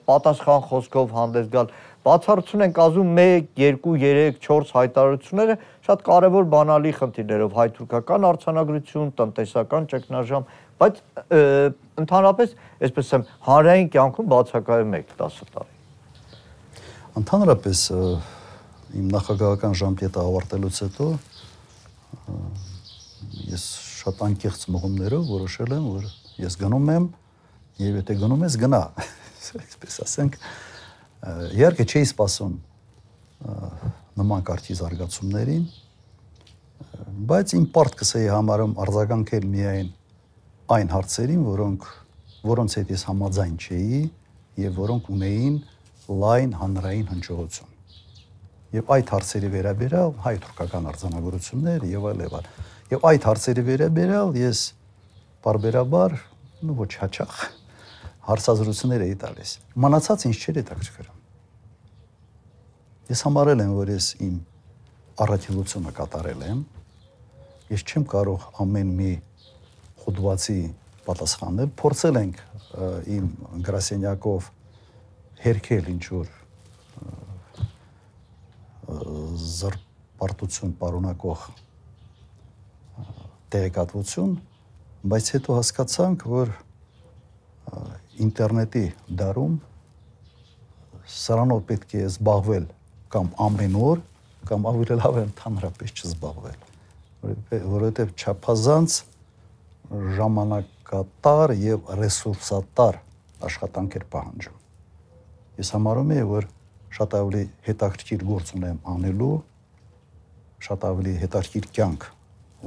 պատասխան 0.07 0.63
խոսքով 0.69 1.13
հանդես 1.17 1.49
գալ 1.53 1.73
բացառություն 2.03 2.63
ենք 2.65 2.79
ասում 2.83 3.11
1, 3.23 3.45
2, 3.59 3.75
3, 3.83 4.39
4 4.43 4.73
հայտարարությունները 4.77 5.55
շատ 5.87 6.01
կարևոր 6.07 6.47
բանալի 6.53 6.91
խնդիրներով 6.97 7.53
հայ-թուրքական 7.59 8.27
արցանագրություն, 8.29 9.13
տնտեսական 9.19 9.87
ճգնաժամ, 9.93 10.47
բայց 10.83 10.99
ընդհանրապես, 12.03 12.55
այսպես 12.87 13.13
եմ, 13.17 13.25
հանրային 13.47 13.89
կյանքում 13.93 14.29
բացակայում 14.33 14.97
եք 14.99 15.15
10 15.21 15.53
տարի։ 15.53 15.71
Ընդհանրապես 17.23 17.85
իմ 18.99 19.07
նախագահական 19.13 19.77
ժամկետը 19.83 20.23
ավարտելուց 20.27 20.81
հետո 20.83 21.07
ես 23.53 23.65
շատ 24.03 24.21
անկեղծ 24.27 24.67
մղումներով 24.75 25.25
որոշել 25.31 25.75
եմ, 25.77 25.89
որ 25.97 26.07
ես 26.43 26.59
գնում 26.63 26.93
եմ 26.93 27.09
եւ 27.83 27.99
եթե 28.01 28.19
գնում 28.21 28.45
ես 28.47 28.59
գնա, 28.63 28.83
այսպես 29.63 29.99
ասենք, 30.03 30.37
Իհարկե 31.23 31.83
չէի 31.87 32.07
սպասում 32.09 32.55
նման 34.19 34.41
կարգի 34.43 34.75
զարգացումներին, 34.75 35.61
բայց 37.31 37.53
իմ 37.55 37.67
պարտքս 37.77 38.11
էի 38.19 38.27
համարում 38.33 38.73
արձագանքել 38.83 39.47
միայն 39.53 39.93
այն 40.75 40.91
հարցերին, 40.93 41.45
որոնք 41.47 41.87
որոնց 42.43 42.75
հետ 42.79 42.91
ես 42.97 43.05
համաձայն 43.07 43.55
չէի 43.63 44.01
եւ 44.65 44.81
որոնք 44.83 45.11
ունեին 45.15 45.55
լայն 46.23 46.57
հանրային 46.59 47.07
հնչողություն։ 47.13 47.72
Եւ 48.73 48.87
այդ 48.89 49.11
հարցերի 49.13 49.49
վերաբերյալ 49.53 50.13
հայ-թուրքական 50.23 50.87
արձանագրություններ 50.89 51.83
եւ 51.91 52.05
այլ 52.09 52.21
եւ 52.23 52.37
այլ։ 52.39 52.47
Եվ 52.93 53.03
այդ 53.09 53.27
հարցերի 53.29 53.63
վերաբերյալ 53.67 54.31
ես 54.39 54.61
բարբերաբար, 55.45 56.15
ну 56.65 56.77
ոչ 56.79 56.89
հաճախ 57.03 57.35
հարցազրույցներ 58.23 59.03
էի 59.05 59.17
տալիս։ 59.23 59.51
Մնացած 59.83 60.25
ինչ 60.29 60.35
չէր 60.39 60.59
հետաքրքրում։ 60.63 61.21
Ես 63.13 63.23
համարել 63.27 63.63
եմ, 63.63 63.73
որ 63.77 63.93
ես 63.93 64.07
իմ 64.23 64.35
առաքելությունը 65.23 65.93
կատարել 65.99 66.45
եմ։ 66.49 66.61
Ես 67.73 67.83
չեմ 67.83 68.05
կարող 68.13 68.47
ամեն 68.63 68.93
մի 68.97 69.11
խոդվածի 70.03 70.61
պատասխանել։ 71.03 71.73
Փորձել 71.83 72.21
ենք 72.23 72.39
իմ 73.17 73.27
գրասենյակով 73.67 74.49
հերքել 75.43 75.91
ինչ 75.93 76.05
որ 76.15 76.31
զրպարտություն 78.83 80.73
պարունակող 80.79 81.45
տեղեկատվություն, 83.53 84.33
բայց 85.13 85.29
հետո 85.35 85.57
հասկացանք, 85.59 86.25
որ 86.33 86.53
ինտերնետի 88.23 88.83
դարում 89.19 89.55
սրանով 91.13 91.61
պետք 91.69 91.95
է 91.99 92.03
զբաղվել 92.07 92.67
կամ 93.13 93.31
ամեն 93.45 93.77
օր 93.79 94.03
կամ 94.49 94.67
ավելի 94.71 94.97
լավ 94.99 95.17
է 95.19 95.23
ընդհանրապես 95.27 95.93
չզբաղվել 95.99 96.59
որովհետև 97.73 98.13
չափազանց 98.19 98.97
ժամանակատար 100.17 101.53
եւ 101.63 101.91
ռեսուրսատար 102.01 102.99
աշխատանք 103.49 103.97
էր 103.99 104.05
պահանջում 104.15 104.59
ես 105.63 105.73
համարում 105.77 106.13
եմ 106.17 106.31
որ 106.33 106.49
շատ 106.93 107.15
ավելի 107.19 107.43
հետաքրքիր 107.67 108.25
գործ 108.29 108.55
ունեմ 108.57 108.79
անելու 108.93 109.35
շատ 110.63 110.83
ավելի 110.89 111.13
հետաքրքիր 111.23 111.69
կյանք 111.75 112.09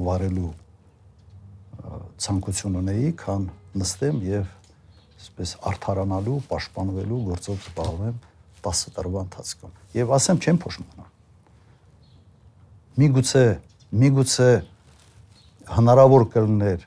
վարելու 0.07 0.53
ցանկություն 2.21 2.79
ունեի, 2.81 3.11
քան 3.21 3.47
նստեմ 3.81 4.19
եւ 4.27 4.49
այսպես 5.17 5.53
արթարանալու, 5.71 6.37
պաշտպանվելու 6.51 7.21
գործով 7.29 7.63
զբաղվեմ 7.67 8.19
10 8.67 8.83
տարվա 8.97 9.23
ընթացքում։ 9.27 9.73
Եվ 9.97 10.13
ասեմ, 10.17 10.41
չեմ 10.43 10.59
փոշմանա։ 10.65 11.07
Միգուցե, 12.97 13.45
միգուցե 14.03 14.51
հնարավոր 15.77 16.27
կլներ 16.35 16.87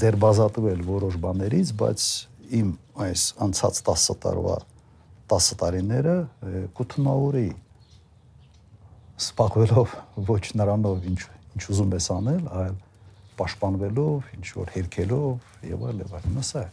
դերբազատվել 0.00 0.82
որոշ 0.86 1.16
բաներից, 1.24 1.72
բայց 1.80 2.06
իմ 2.60 2.74
այս 3.06 3.24
անցած 3.46 3.80
10 3.90 4.18
տարվա 4.24 4.56
10 5.30 5.50
տարիները 5.60 6.16
կութնավորի 6.78 7.48
սպաղվելով 9.20 9.94
ոչ 10.30 10.44
նրանով 10.56 11.06
ինչ 11.10 11.20
ինչ 11.56 11.64
ուզում 11.74 11.94
ես 11.96 12.06
անել, 12.14 12.42
այլ 12.60 12.76
պաշտպանվելով, 13.40 14.28
ինչ 14.36 14.46
որ 14.56 14.70
հերքելով 14.74 15.66
եւ 15.70 15.84
այլ 15.90 16.02
եւ 16.04 16.14
այլ։ 16.18 16.28
Մասա 16.36 16.62
է։ 16.62 16.68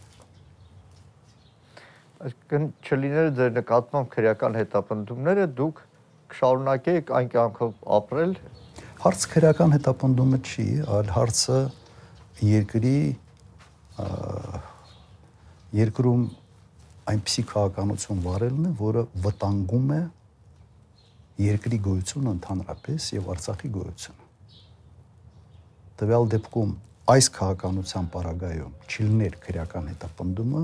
Այսինքն 2.27 2.67
չլիներ 2.87 3.27
ձեր 3.37 3.51
նկատմամբ 3.57 4.09
քրեական 4.13 4.57
հետապնդումները, 4.57 5.45
դուք 5.57 5.81
կշարունակեք 6.33 7.11
այն 7.17 7.29
կյանքով 7.33 7.75
ապրել։ 7.97 8.33
Հարց 9.03 9.25
քրեական 9.33 9.75
հետապնդումը 9.77 10.39
չի, 10.47 10.67
այլ 10.97 11.11
հարցը 11.17 11.59
երկրի 12.47 12.97
երկրում 15.77 16.25
այնպիսի 17.11 17.43
քաղաքականություն 17.51 18.23
վարելն 18.25 18.67
է, 18.67 18.71
որը 18.81 19.03
վտանգում 19.25 19.91
է 19.97 20.01
երկրի 21.47 21.79
գոյությունը 21.87 22.33
ընդհանրապես 22.37 23.07
եւ 23.13 23.29
Արցախի 23.33 23.69
գոյությունը։ 23.77 24.25
Տվյալ 26.01 26.29
դեպքում 26.33 26.71
այս 27.13 27.29
քաղաքականության 27.37 28.07
պարագայում 28.13 28.73
չլիներ 28.87 29.37
քրեական 29.45 29.85
հետապնդումը, 29.93 30.63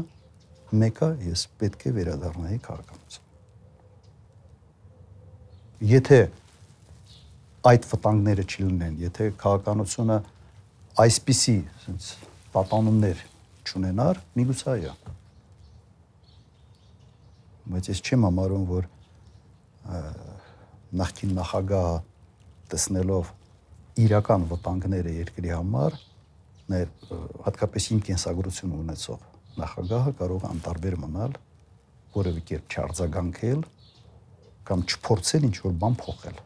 մեկը 0.84 1.10
ես 1.30 1.45
պետք 1.61 1.86
է 1.88 1.94
վերադառնայի 1.98 2.60
քաղաքականություն։ 2.68 3.30
Եթե 5.94 6.20
այդ 7.72 7.90
վտանգները 7.94 8.44
չլինեն, 8.49 8.95
եթե 9.03 9.30
քաղաքականությունը 9.40 10.18
այսպիսի 11.03 11.57
ասենց 11.78 12.07
պատանումներ 12.53 13.26
չունենար, 13.64 14.20
միգուցե 14.38 14.72
այո։ 14.74 14.94
Բայց 17.64 17.90
ես 17.94 18.02
չեմ 18.03 18.26
համարում, 18.27 18.65
որ 18.68 18.88
նախքին 20.99 21.31
նախագահը 21.38 21.94
տեսնելով 22.73 23.30
իրական 24.03 24.48
վտանգները 24.49 25.14
երկրի 25.19 25.53
համար, 25.53 25.95
ներ 26.73 26.91
հատկապես 27.45 27.88
իմ 27.94 28.02
կենսագրություն 28.07 28.76
ունեցող 28.80 29.26
նախագահը 29.64 30.14
կարող 30.19 30.44
է 30.44 30.49
անտարբեր 30.49 30.98
մնալ, 31.03 31.38
որևէ 32.14 32.44
կերպ 32.49 32.73
չարձագանքել 32.73 33.64
կամ 34.68 34.85
չփորձել 34.90 35.48
ինչ 35.49 35.57
որ 35.64 35.73
բան 35.84 35.98
փոխել։ 36.03 36.38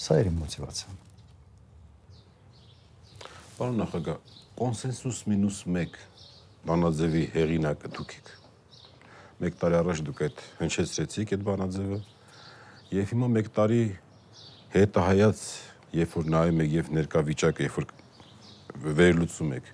Սա 0.00 0.18
է 0.20 0.26
իմ 0.30 0.36
մոտիվացիան։ 0.40 1.00
Պարոն 3.60 3.80
նախագահ, 3.84 4.20
կոնսենսուս 4.60 5.22
մինուս 5.32 5.62
1 5.68 5.98
բանաձևի 6.70 7.24
հեղինակը 7.34 7.90
դուք 7.96 8.14
եք։ 8.20 8.30
Մեկ 9.40 9.56
տարի 9.60 9.76
առաջ 9.80 10.02
դուք 10.04 10.22
այդ 10.26 10.40
հնչեցրեցիք 10.60 11.34
այդ 11.36 11.44
բանաձևը 11.48 11.98
եւ 12.96 13.12
հիմա 13.14 13.28
մեկ 13.40 13.50
տարի 13.56 13.82
հետը 14.74 15.04
հայաց 15.06 15.44
երբ 16.00 16.16
որ 16.20 16.30
նայում 16.34 16.62
եք 16.64 16.74
եւ 16.76 16.90
ներկա 16.98 17.22
վիճակը 17.30 17.66
երբ 17.66 17.78
որ 17.80 17.86
վերլուծում 19.00 19.54
եք 19.56 19.70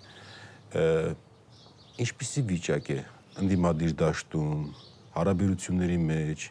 ինչպիսի 2.06 2.42
վիճակ 2.50 2.90
է 2.94 2.98
ընդդիմադիր 3.40 3.94
դաշտում, 4.00 4.60
հարաբերությունների 5.16 5.96
մեջ, 6.06 6.44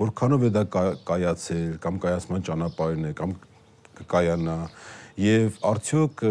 որքանով 0.00 0.44
է 0.48 0.50
դա 0.56 0.62
կայացել 1.08 1.74
կամ 1.82 1.98
կայացման 2.04 2.46
ճանապարհն 2.48 3.08
է 3.08 3.12
կամ 3.18 3.34
կկայանա 4.00 4.56
եւ 5.22 5.58
արդյոք 5.72 6.24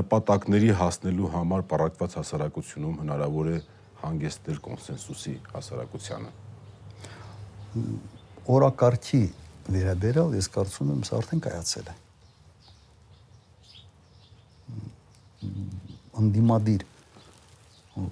նպատակների 0.00 0.72
հասնելու 0.80 1.30
համար 1.34 1.66
պարակված 1.72 2.16
հասարակությունում 2.20 2.98
հնարավոր 3.04 3.52
է 3.52 3.58
հանգեցնել 4.04 4.60
կոնսենսուսի 4.66 5.34
հասարակությանը 5.54 6.30
օրակարգի 8.58 9.24
վերաբերալ 9.70 10.38
ես 10.40 10.48
կարծում 10.54 10.94
եմ 10.96 11.02
սա 11.10 11.20
արդեն 11.20 11.44
կայացել 11.46 11.90
է 11.94 11.98
անդիմադիր 16.20 16.82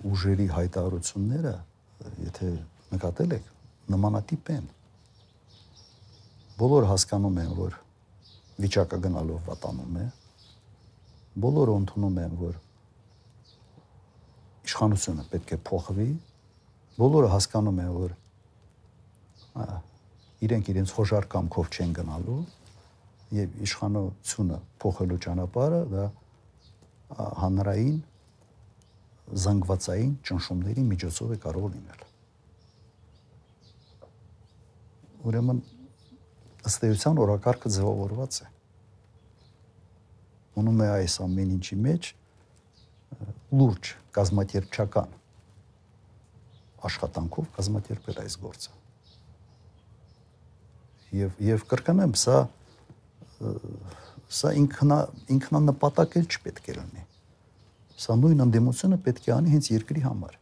ուժերի 0.09 0.47
հայտարարությունները, 0.53 1.53
եթե 2.25 2.49
նկատել 2.93 3.35
եք, 3.37 3.51
նմանատիպ 3.93 4.51
են։ 4.55 4.65
Բոլորը 6.59 6.89
հասկանում 6.93 7.41
են, 7.43 7.51
որ 7.59 7.77
վիճակը 8.65 9.01
գնալով 9.07 9.45
վատանում 9.49 9.99
է։ 10.03 10.07
Բոլորը 11.45 11.77
ընդունում 11.83 12.19
են, 12.25 12.39
որ 12.43 12.57
իշխանությունը 14.69 15.25
պետք 15.33 15.53
է 15.55 15.59
փոխվի։ 15.65 16.09
Բոլորը 16.99 17.29
հասկանում 17.33 17.79
են, 17.85 17.93
որ 17.97 18.13
իրենք 20.45 20.69
իրենց 20.73 20.93
խոժար 20.99 21.29
կամքով 21.33 21.71
չեն 21.73 21.95
գնալու 21.99 22.41
եւ 23.39 23.57
իշխանությունը 23.65 24.59
փոխելու 24.83 25.19
ճանապարհը 25.25 25.81
դա 25.95 26.05
հանրային 27.41 27.97
զանգվածային 29.45 30.13
ճնշումների 30.29 30.85
միջոցով 30.93 31.33
է 31.33 31.41
կարող 31.43 31.67
լինել։ 31.73 32.05
Ուրեմն 35.29 35.65
ըստ 36.69 36.87
էության 36.89 37.21
օրակարգը 37.25 37.73
ձևավորված 37.79 38.41
է։ 38.45 38.49
Ունում 40.61 40.81
է 40.85 40.89
այս 40.99 41.19
ամեն 41.25 41.53
ինչի 41.59 41.77
մեջ 41.89 42.13
լուրջ 43.59 43.95
կազմակերպչական 44.19 45.15
աշխատանքով 46.89 47.49
կազմակերպել 47.57 48.21
այս 48.23 48.37
գործը։ 48.43 48.75
Եվ 51.19 51.39
եւ 51.43 51.65
կրկնեմ, 51.71 52.15
սա 52.21 52.39
սա 54.29 54.53
ինքնա 54.61 54.99
ինքնանպատակ 55.35 56.19
էլ 56.21 56.27
չպետք 56.29 56.69
է 56.69 56.77
լինի։ 56.79 57.05
Սա 57.99 58.17
նույն 58.21 58.45
ընդդիմությունը 58.45 58.99
պետք 59.09 59.29
է 59.29 59.35
անի 59.39 59.55
հենց 59.55 59.71
երկրի 59.73 60.05
համար։ 60.05 60.39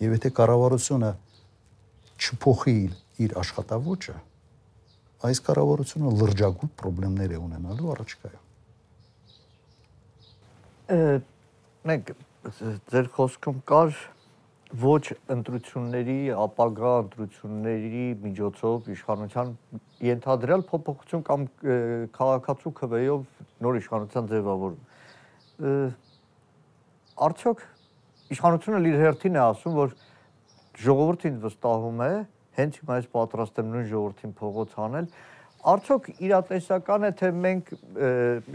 Եվ 0.00 0.14
եթե 0.16 0.30
կառավարությունը 0.40 1.10
չփոխի 2.20 2.78
իր 3.20 3.34
աշխատավոճը, 3.40 4.16
այս 5.28 5.42
կառավարությունը 5.50 6.14
լրջագույն 6.20 6.72
խնդիրներ 6.80 7.34
է 7.36 7.40
ունենալու 7.44 7.92
առաջիկայում։ 7.94 8.49
Մենք 10.90 12.08
ձեր 12.90 13.08
խոսքում 13.14 13.58
կար 13.70 13.92
ոչ 14.80 15.12
ընտրությունների, 15.30 16.16
ապագա 16.34 16.94
ընտրությունների 17.04 18.06
միջոցով 18.24 18.88
իշխանության 18.94 19.52
ենթադրյալ 20.08 20.64
փոփոխություն 20.66 21.22
կամ 21.30 21.46
քաղաքացու 22.16 22.72
քվեով 22.80 23.22
նոր 23.66 23.78
իշխանության 23.82 24.30
ձևավորում։ 24.34 24.82
Արդյոք 27.30 27.64
իշխանությունը 28.34 28.82
իր 28.90 29.00
հերթին 29.04 29.38
է 29.38 29.42
ասում, 29.46 29.78
որ 29.78 29.94
ժողովրդին 30.90 31.38
վստահում 31.46 32.02
է, 32.02 32.12
հենց 32.58 32.82
հիմա 32.82 32.98
ես 32.98 33.10
պատրաստ 33.14 33.62
եմ 33.62 33.70
նույն 33.74 33.90
ժողովրդին 33.94 34.34
փողոց 34.42 34.74
անել, 34.90 35.06
Արդյոք 35.60 36.06
իրատեսական 36.24 37.02
է 37.04 37.08
թե 37.20 37.28
մենք 37.36 37.66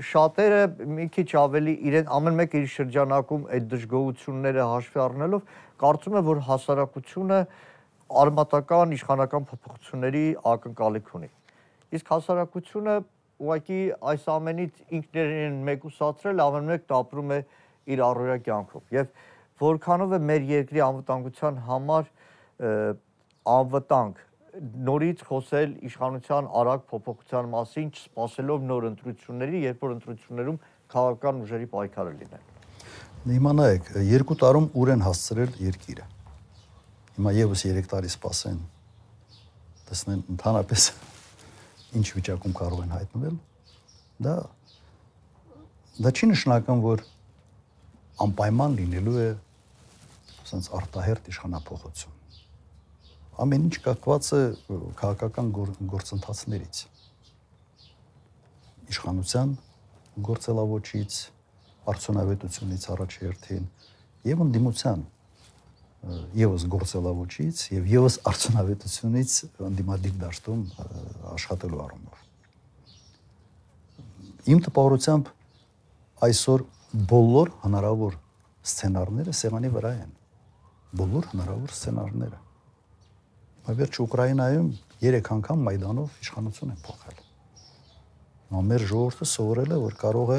շատերը 0.10 0.62
մի 0.90 1.06
քիչ 1.14 1.28
ավելի 1.38 1.74
իրեն 1.90 2.08
ամեն 2.16 2.38
մեկ 2.40 2.56
իր 2.58 2.66
շրջանակում 2.76 3.44
այդ 3.58 3.68
դժգոհությունները 3.74 4.66
հաշվի 4.72 5.02
առնելով 5.04 5.52
կարծում 5.84 6.18
եմ 6.18 6.26
որ 6.30 6.42
հասարակությունը 6.48 7.40
արմատական 8.26 8.96
իշխանական 8.98 9.46
փոփոխությունների 9.52 10.24
ակնկալիք 10.56 11.14
ունի։ 11.20 11.30
Իսկ 11.94 12.12
հասարակությունը 12.16 12.98
ուղղակի 13.46 13.80
այս 14.10 14.28
ամենից 14.36 14.84
ինքներին 14.98 15.64
մեկուսացրել 15.70 16.44
ամեն 16.46 16.70
մեկն 16.74 16.96
ապրում 17.06 17.34
է 17.36 17.40
իր 17.94 18.06
առօրյա 18.10 18.38
կյանքով 18.50 18.96
եւ 18.98 19.10
որքանով 19.62 20.16
է 20.16 20.20
մեր 20.30 20.48
երկրի 20.56 20.82
անվտանգության 20.90 21.60
համար 21.70 22.14
անվտանգ 23.56 24.24
նորից 24.56 25.24
խոսել 25.28 25.72
իշխանության 25.90 26.48
արագ 26.60 26.84
փոփոխության 26.92 27.48
մասին, 27.52 27.90
չսպասելով 27.96 28.66
նոր 28.70 28.88
ընտրությունների, 28.90 29.62
երբ 29.66 29.84
որ 29.84 29.96
ընտրություններում 29.96 30.60
քաղաքական 30.96 31.42
ուժերի 31.44 31.68
պայքարը 31.74 32.14
լինել։ 32.22 32.44
Հիմա 33.26 33.52
նայեք, 33.60 33.90
երկու 34.06 34.38
տարում 34.44 34.68
ուր 34.80 34.92
են 34.96 35.04
հասցրել 35.06 35.60
երկիրը։ 35.66 36.08
Հիմա 37.16 37.36
եւս 37.36 37.66
3 37.68 37.90
տարի 37.92 38.12
սպասեն։ 38.16 38.60
Տեսնեն 39.90 40.24
ընդհանրապես 40.36 40.88
ինչ 42.00 42.08
վիճակում 42.16 42.58
կարող 42.60 42.84
են 42.86 42.96
հայտնվել։ 42.96 43.40
Դա 44.26 44.36
դա 45.96 46.12
չի 46.16 46.32
նշանակում, 46.32 46.84
որ 46.86 47.06
անպայման 48.26 48.76
լինելու 48.80 49.16
է 49.26 49.30
ասենց 50.46 50.70
արտահերտ 50.80 51.34
իշխանապողություն 51.34 52.15
ամեն 53.44 53.66
ինչ 53.68 53.78
կապված 53.86 54.30
է 54.38 54.42
քաղաքական 55.02 55.50
գործընթացներից 55.94 56.84
իշխանության 58.96 59.56
գործելավոճից 60.30 61.18
արդյունավետությունից 61.96 62.86
առաջերտին 62.96 63.66
եւ 64.30 64.46
ընդդիմության 64.46 65.08
եւս 66.46 66.68
գործելավոճից 66.76 67.66
եւ 67.76 67.90
եւս 67.96 68.20
արդյունավետությունից 68.32 69.40
ընդդիմադիր 69.72 70.22
դաշտում 70.22 70.64
աշխատելու 71.34 71.84
առումով 71.88 72.26
Իմ 74.46 74.60
տպավորությամբ 74.62 75.30
այսօր 76.26 76.64
բոլոր 77.10 77.50
հնարավոր 77.64 78.18
սցենարները 78.70 79.32
սեղանի 79.40 79.72
վրա 79.74 79.94
են։ 80.04 80.12
Բոլոր 81.02 81.30
հնարավոր 81.32 81.74
սցենարները։ 81.74 82.42
Բայց 83.66 83.98
Ուկրաինայում 84.04 84.68
3 85.02 85.30
անգամ 85.34 85.62
Մայդանով 85.66 86.18
իշխանություն 86.22 86.74
են 86.76 86.82
փոխել։ 86.86 87.22
մեր 88.70 88.84
ժողովուրդը 88.92 89.28
սովորել 89.32 89.74
է, 89.74 89.80
որ 89.82 89.96
կարող 90.04 90.34
է 90.36 90.38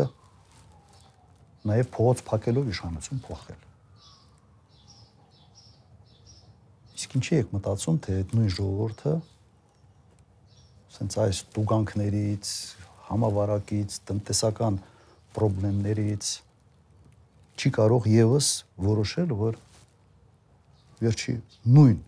նաև 1.66 1.90
փողոց 1.96 2.22
փակելով 2.30 2.70
իշխանություն 2.70 3.22
փոխել։ 3.26 3.64
Իսկ 6.94 7.18
ինչի 7.18 7.36
եք 7.40 7.52
մտածում, 7.58 8.00
թե 8.06 8.16
այդ 8.22 8.38
նույն 8.38 8.54
ժողովուրդը 8.60 9.18
սենց 10.96 11.20
այս 11.26 11.44
տուգանքներից, 11.58 12.56
համավարակից, 13.10 14.00
տնտեսական 14.06 14.82
խնդիրներից 15.36 16.28
չի 17.58 17.70
կարող 17.74 18.06
եւս 18.14 18.46
որոշել, 18.86 19.34
որ 19.42 19.58
վերջի 21.02 21.40
նույն 21.74 22.04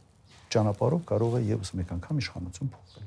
ճանապարհով 0.54 1.02
կարող 1.08 1.36
է 1.38 1.42
եւս 1.48 1.72
մեկ 1.78 1.92
անգամ 1.98 2.20
իշխանություն 2.22 2.72
փոխել։ 2.74 3.06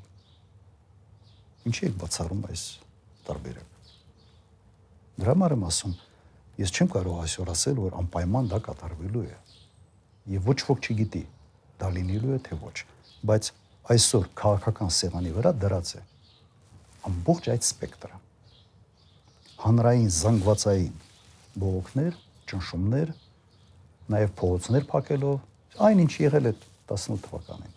Ինչի 1.70 1.86
է 1.88 1.92
բացառում 2.02 2.42
այս 2.52 2.62
տարբերակը։ 3.28 3.80
Դրա 5.22 5.32
համար 5.32 5.54
եմ 5.56 5.66
ասում, 5.68 5.96
ես 6.62 6.72
չեմ 6.72 6.88
կարող 6.92 7.20
այսօր 7.22 7.52
ասել, 7.52 7.76
որ 7.82 7.98
անպայման 8.02 8.48
դա 8.52 8.58
կատարվելու 8.68 9.26
է։ 9.26 9.36
Եվ 10.32 10.48
ոչ 10.52 10.58
ոք 10.70 10.88
չգիտի 10.88 11.22
դա 11.82 11.92
լինելու 11.98 12.34
է 12.36 12.40
թե 12.46 12.58
ոչ, 12.62 12.76
բայց 13.26 13.52
այսօր 13.92 14.26
քաղաքական 14.42 14.90
սեղանի 15.02 15.32
վրա 15.36 15.52
դրած 15.62 15.94
է 15.98 16.02
ամբողջ 17.08 17.48
այդ 17.52 17.64
սպեկտրը. 17.66 18.18
Հանրային 19.62 20.10
զանգվածային 20.16 21.00
բողոքներ, 21.62 22.18
ճնշումներ, 22.50 23.12
նաև 24.12 24.34
փողոցներ 24.38 24.86
փակելով, 24.92 25.40
այն 25.88 26.02
ինչ 26.04 26.12
եղել 26.22 26.46
է 26.50 26.52
18 26.96 27.22
թվականին։ 27.26 27.74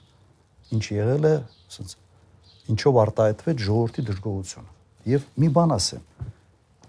Ինչ 0.76 0.86
եղել 0.96 1.28
է, 1.30 1.34
ասենց 1.70 1.96
ինչով 2.74 3.00
արտահայտվեց 3.04 3.64
ժողովրդի 3.66 4.06
դժգոհությունը։ 4.10 4.72
Եվ 5.12 5.28
մի 5.44 5.50
բան 5.56 5.76
ասեմ, 5.76 6.04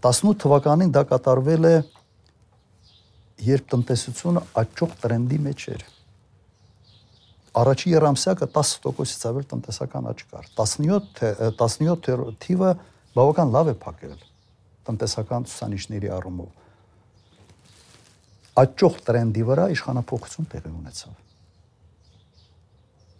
18 0.07 0.40
թվականին 0.44 0.94
դա 0.97 1.03
կատարվել 1.12 1.69
է 1.69 1.74
երբ 3.47 3.66
տնտեսությունը 3.74 4.43
աճող 4.62 4.93
տրենդի 5.03 5.39
մեջ 5.47 5.66
էր։ 5.77 5.86
Առաջի 7.57 7.93
երամսյակը 7.94 8.47
10%-ից 8.53 9.27
ավել 9.31 9.48
տնտեսական 9.53 10.09
աճ 10.12 10.23
կար։ 10.32 10.48
17 10.61 11.57
17 11.61 12.36
թիվը 12.44 12.70
բավական 13.16 13.53
լավ 13.57 13.73
է 13.73 13.77
փակել 13.85 14.16
տնտեսական 14.86 15.48
ցուցանիշների 15.51 16.12
առումով 16.16 16.51
աճող 18.57 19.01
տրենդի 19.05 19.43
վրա 19.51 19.65
իշխանապողություն 19.74 20.47
տեղի 20.53 20.70
ունեցավ։ 20.73 21.26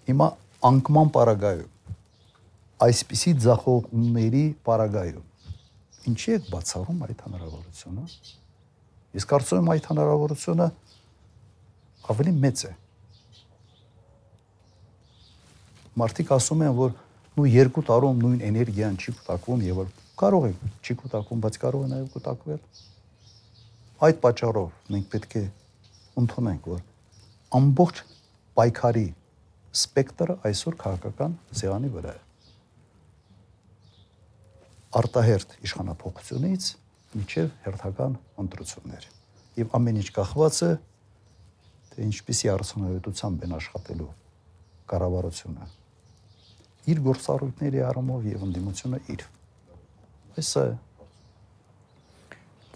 Հիմա 0.07 0.27
անկման 0.67 1.11
պարագայում 1.15 1.73
այսպիսի 2.87 3.33
ձախողումների 3.41 4.45
պարագայում 4.67 6.11
ինչի 6.11 6.33
է 6.37 6.39
բացառում 6.51 6.99
այդ 7.07 7.23
հնարավորությունը։ 7.27 8.05
Ես 9.17 9.27
կարծում 9.31 9.63
եմ 9.63 9.71
այդ 9.75 9.89
հնարավորությունը 9.91 10.67
ավելի 12.13 12.35
մեծ 12.45 12.65
է։ 12.69 12.73
Մարդիկ 15.97 16.33
ասում 16.37 16.65
են, 16.67 16.75
որ 16.77 16.93
նույն 17.37 17.53
երկու 17.57 17.85
տարում 17.91 18.21
նույն 18.27 18.45
էներգիան 18.51 18.99
չի 19.01 19.15
կուտակվում 19.17 19.65
եւ 19.67 19.81
կարող 20.21 20.47
է 20.47 20.53
չի 20.85 20.97
կուտակվում, 21.01 21.41
բայց 21.47 21.59
կարող 21.65 21.87
է 21.87 21.91
նաև 21.93 22.11
կուտակվել։ 22.13 22.61
Այդ 24.07 24.21
պատճառով 24.27 24.69
մենք 24.93 25.07
պետք 25.17 25.37
է 25.41 25.45
ընդունենք, 26.21 26.69
որ 26.77 26.83
ամբողջ 27.57 28.03
պայքարի 28.57 29.07
սպեկտրը 29.77 30.37
այսօր 30.51 30.77
քաղաքական 30.83 31.37
սեղանի 31.61 31.93
վրա 31.97 32.13
է։ 32.17 32.21
Արտահերտ 34.97 35.57
իշխանապողությունից 35.67 36.69
միջև 37.17 37.51
հերթական 37.67 38.19
ընտրություններ։ 38.45 39.09
Եվ 39.61 39.75
ամեն 39.77 40.01
ինչ 40.03 40.09
կախված 40.17 40.61
է 40.67 40.71
թե 41.93 42.07
ինչպիսի 42.07 42.53
արդյունավետությամբ 42.57 43.45
են 43.47 43.57
աշխատելու 43.57 44.09
կառավարությունը 44.93 45.69
իր 46.87 46.99
գործառույթների 47.03 47.81
առումով 47.83 48.27
եւ 48.31 48.43
ընդդիմությունը 48.47 48.99
իր 49.13 49.23
է։ 49.27 50.43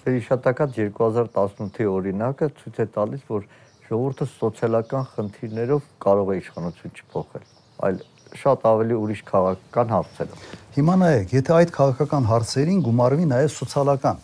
Ձեր 0.00 0.16
իշտակած 0.16 0.78
2018-ի 0.78 1.86
օրինակը 1.90 2.46
ցույց 2.56 2.78
է 2.80 2.86
տալիս, 2.96 3.24
որ 3.28 3.44
ժողովուրդը 3.90 4.26
սոցիալական 4.30 5.06
խնդիրներով 5.16 5.86
կարող 6.04 6.28
է 6.30 6.34
իշխանություն 6.38 6.92
չփոխել, 6.94 7.46
այլ 7.86 7.96
շատ 8.38 8.66
ավելի 8.70 8.98
ուրիշ 9.00 9.22
քաղաքական 9.26 9.88
հարցերով։ 9.90 10.44
Հիմա 10.76 10.94
նայեք, 11.00 11.32
եթե 11.34 11.54
այդ 11.56 11.72
քաղաքական 11.74 12.28
հարցերին 12.30 12.84
գումարվի 12.86 13.26
նաև 13.32 13.50
սոցիալական, 13.56 14.20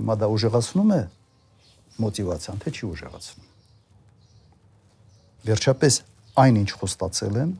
հիմա 0.00 0.16
դա 0.22 0.30
ուժեղացնում 0.36 0.94
է 0.96 1.00
մոտիվացիան, 2.06 2.62
թե 2.64 2.72
չի 2.72 2.88
ուժեղացնում։ 2.96 3.52
Վերջապես 5.46 6.00
այն 6.40 6.60
ինչ 6.64 6.70
խոստացել 6.80 7.38
են, 7.44 7.52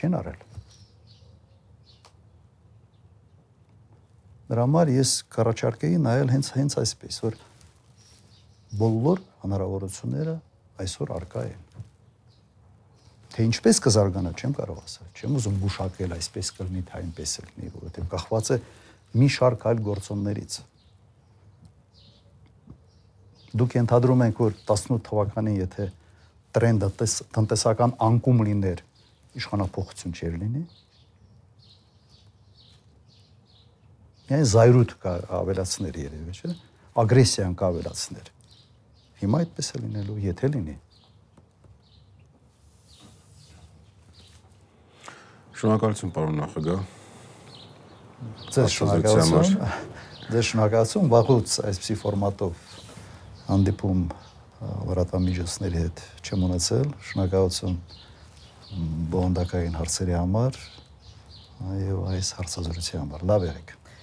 չեն 0.00 0.16
արել։ 0.20 0.40
Դրա 4.50 4.64
համար 4.66 4.90
ես 4.96 5.10
կառաջարկեի 5.36 6.02
նայել 6.08 6.32
հենց 6.34 6.52
հենց 6.56 6.74
այսպես, 6.80 7.20
որ 7.28 7.36
բոլոր 8.78 9.20
հնարավորությունները 9.42 10.34
այսօր 10.84 11.12
արկա 11.16 11.44
են։ 11.50 11.66
Թե 13.30 13.46
ինչպես 13.46 13.80
կզարգանա, 13.84 14.32
չեմ 14.38 14.52
կարող 14.58 14.78
ասել։ 14.80 15.08
Չեմ 15.20 15.36
ուզում 15.38 15.58
գուշակել 15.62 16.14
այսպես 16.16 16.50
կլինի, 16.56 16.82
թե 16.88 16.96
այնպես 17.00 17.34
կլինի, 17.40 17.70
որովհետև 17.76 18.08
կախված 18.14 18.50
է 18.50 18.58
մի 19.20 19.28
շարք 19.36 19.66
այլ 19.70 19.82
գործոններից։ 19.86 20.56
Դուք 23.60 23.76
ենթադրում 23.80 24.24
եք, 24.26 24.42
որ 24.44 24.58
18 24.70 25.00
թվականին 25.10 25.56
եթե 25.60 25.86
տրենդը 26.54 26.90
տնտեսական 27.34 27.94
անկում 28.06 28.42
լիներ, 28.50 28.82
իշխանապողություն 29.40 30.14
չէր 30.18 30.36
լինի, 30.42 30.62
միայն 34.30 34.46
զայրույթ 34.50 34.92
կա 35.02 35.14
ավելացներ 35.40 35.96
երևի, 36.00 36.34
չէ՞։ 36.38 36.52
Ագրեսիան 37.02 37.56
կա 37.58 37.70
ավելացներ։ 37.70 38.30
Հիմա 39.20 39.42
այդպես 39.44 39.68
է 39.70 39.80
լինելու, 39.84 40.16
եթե 40.24 40.48
լինի։ 40.54 40.76
Շնորհակալություն 45.60 46.12
պարոն 46.16 46.38
նախագահ։ 46.40 46.84
Ձեզ 48.56 48.76
շնորհակալություն։ 48.78 49.58
Ձեզ 50.30 50.46
շնորհակալություն 50.50 51.10
վաղուց 51.12 51.56
այսպիսի 51.68 51.96
ֆորմատով 52.00 52.62
հանդիպում 53.50 54.04
լրատվամիջոցների 54.60 55.82
հետ 55.84 56.04
չեմ 56.24 56.46
ունեցել։ 56.48 56.94
Շնորհակալություն 57.10 57.76
բոնդակային 59.16 59.76
հարցերի 59.80 60.16
համար 60.16 60.62
եւ 61.80 62.02
այս 62.14 62.32
հարցազրույցի 62.40 62.98
համար։ 63.00 63.28
Լավ 63.32 63.46
եղեք։ 63.50 63.79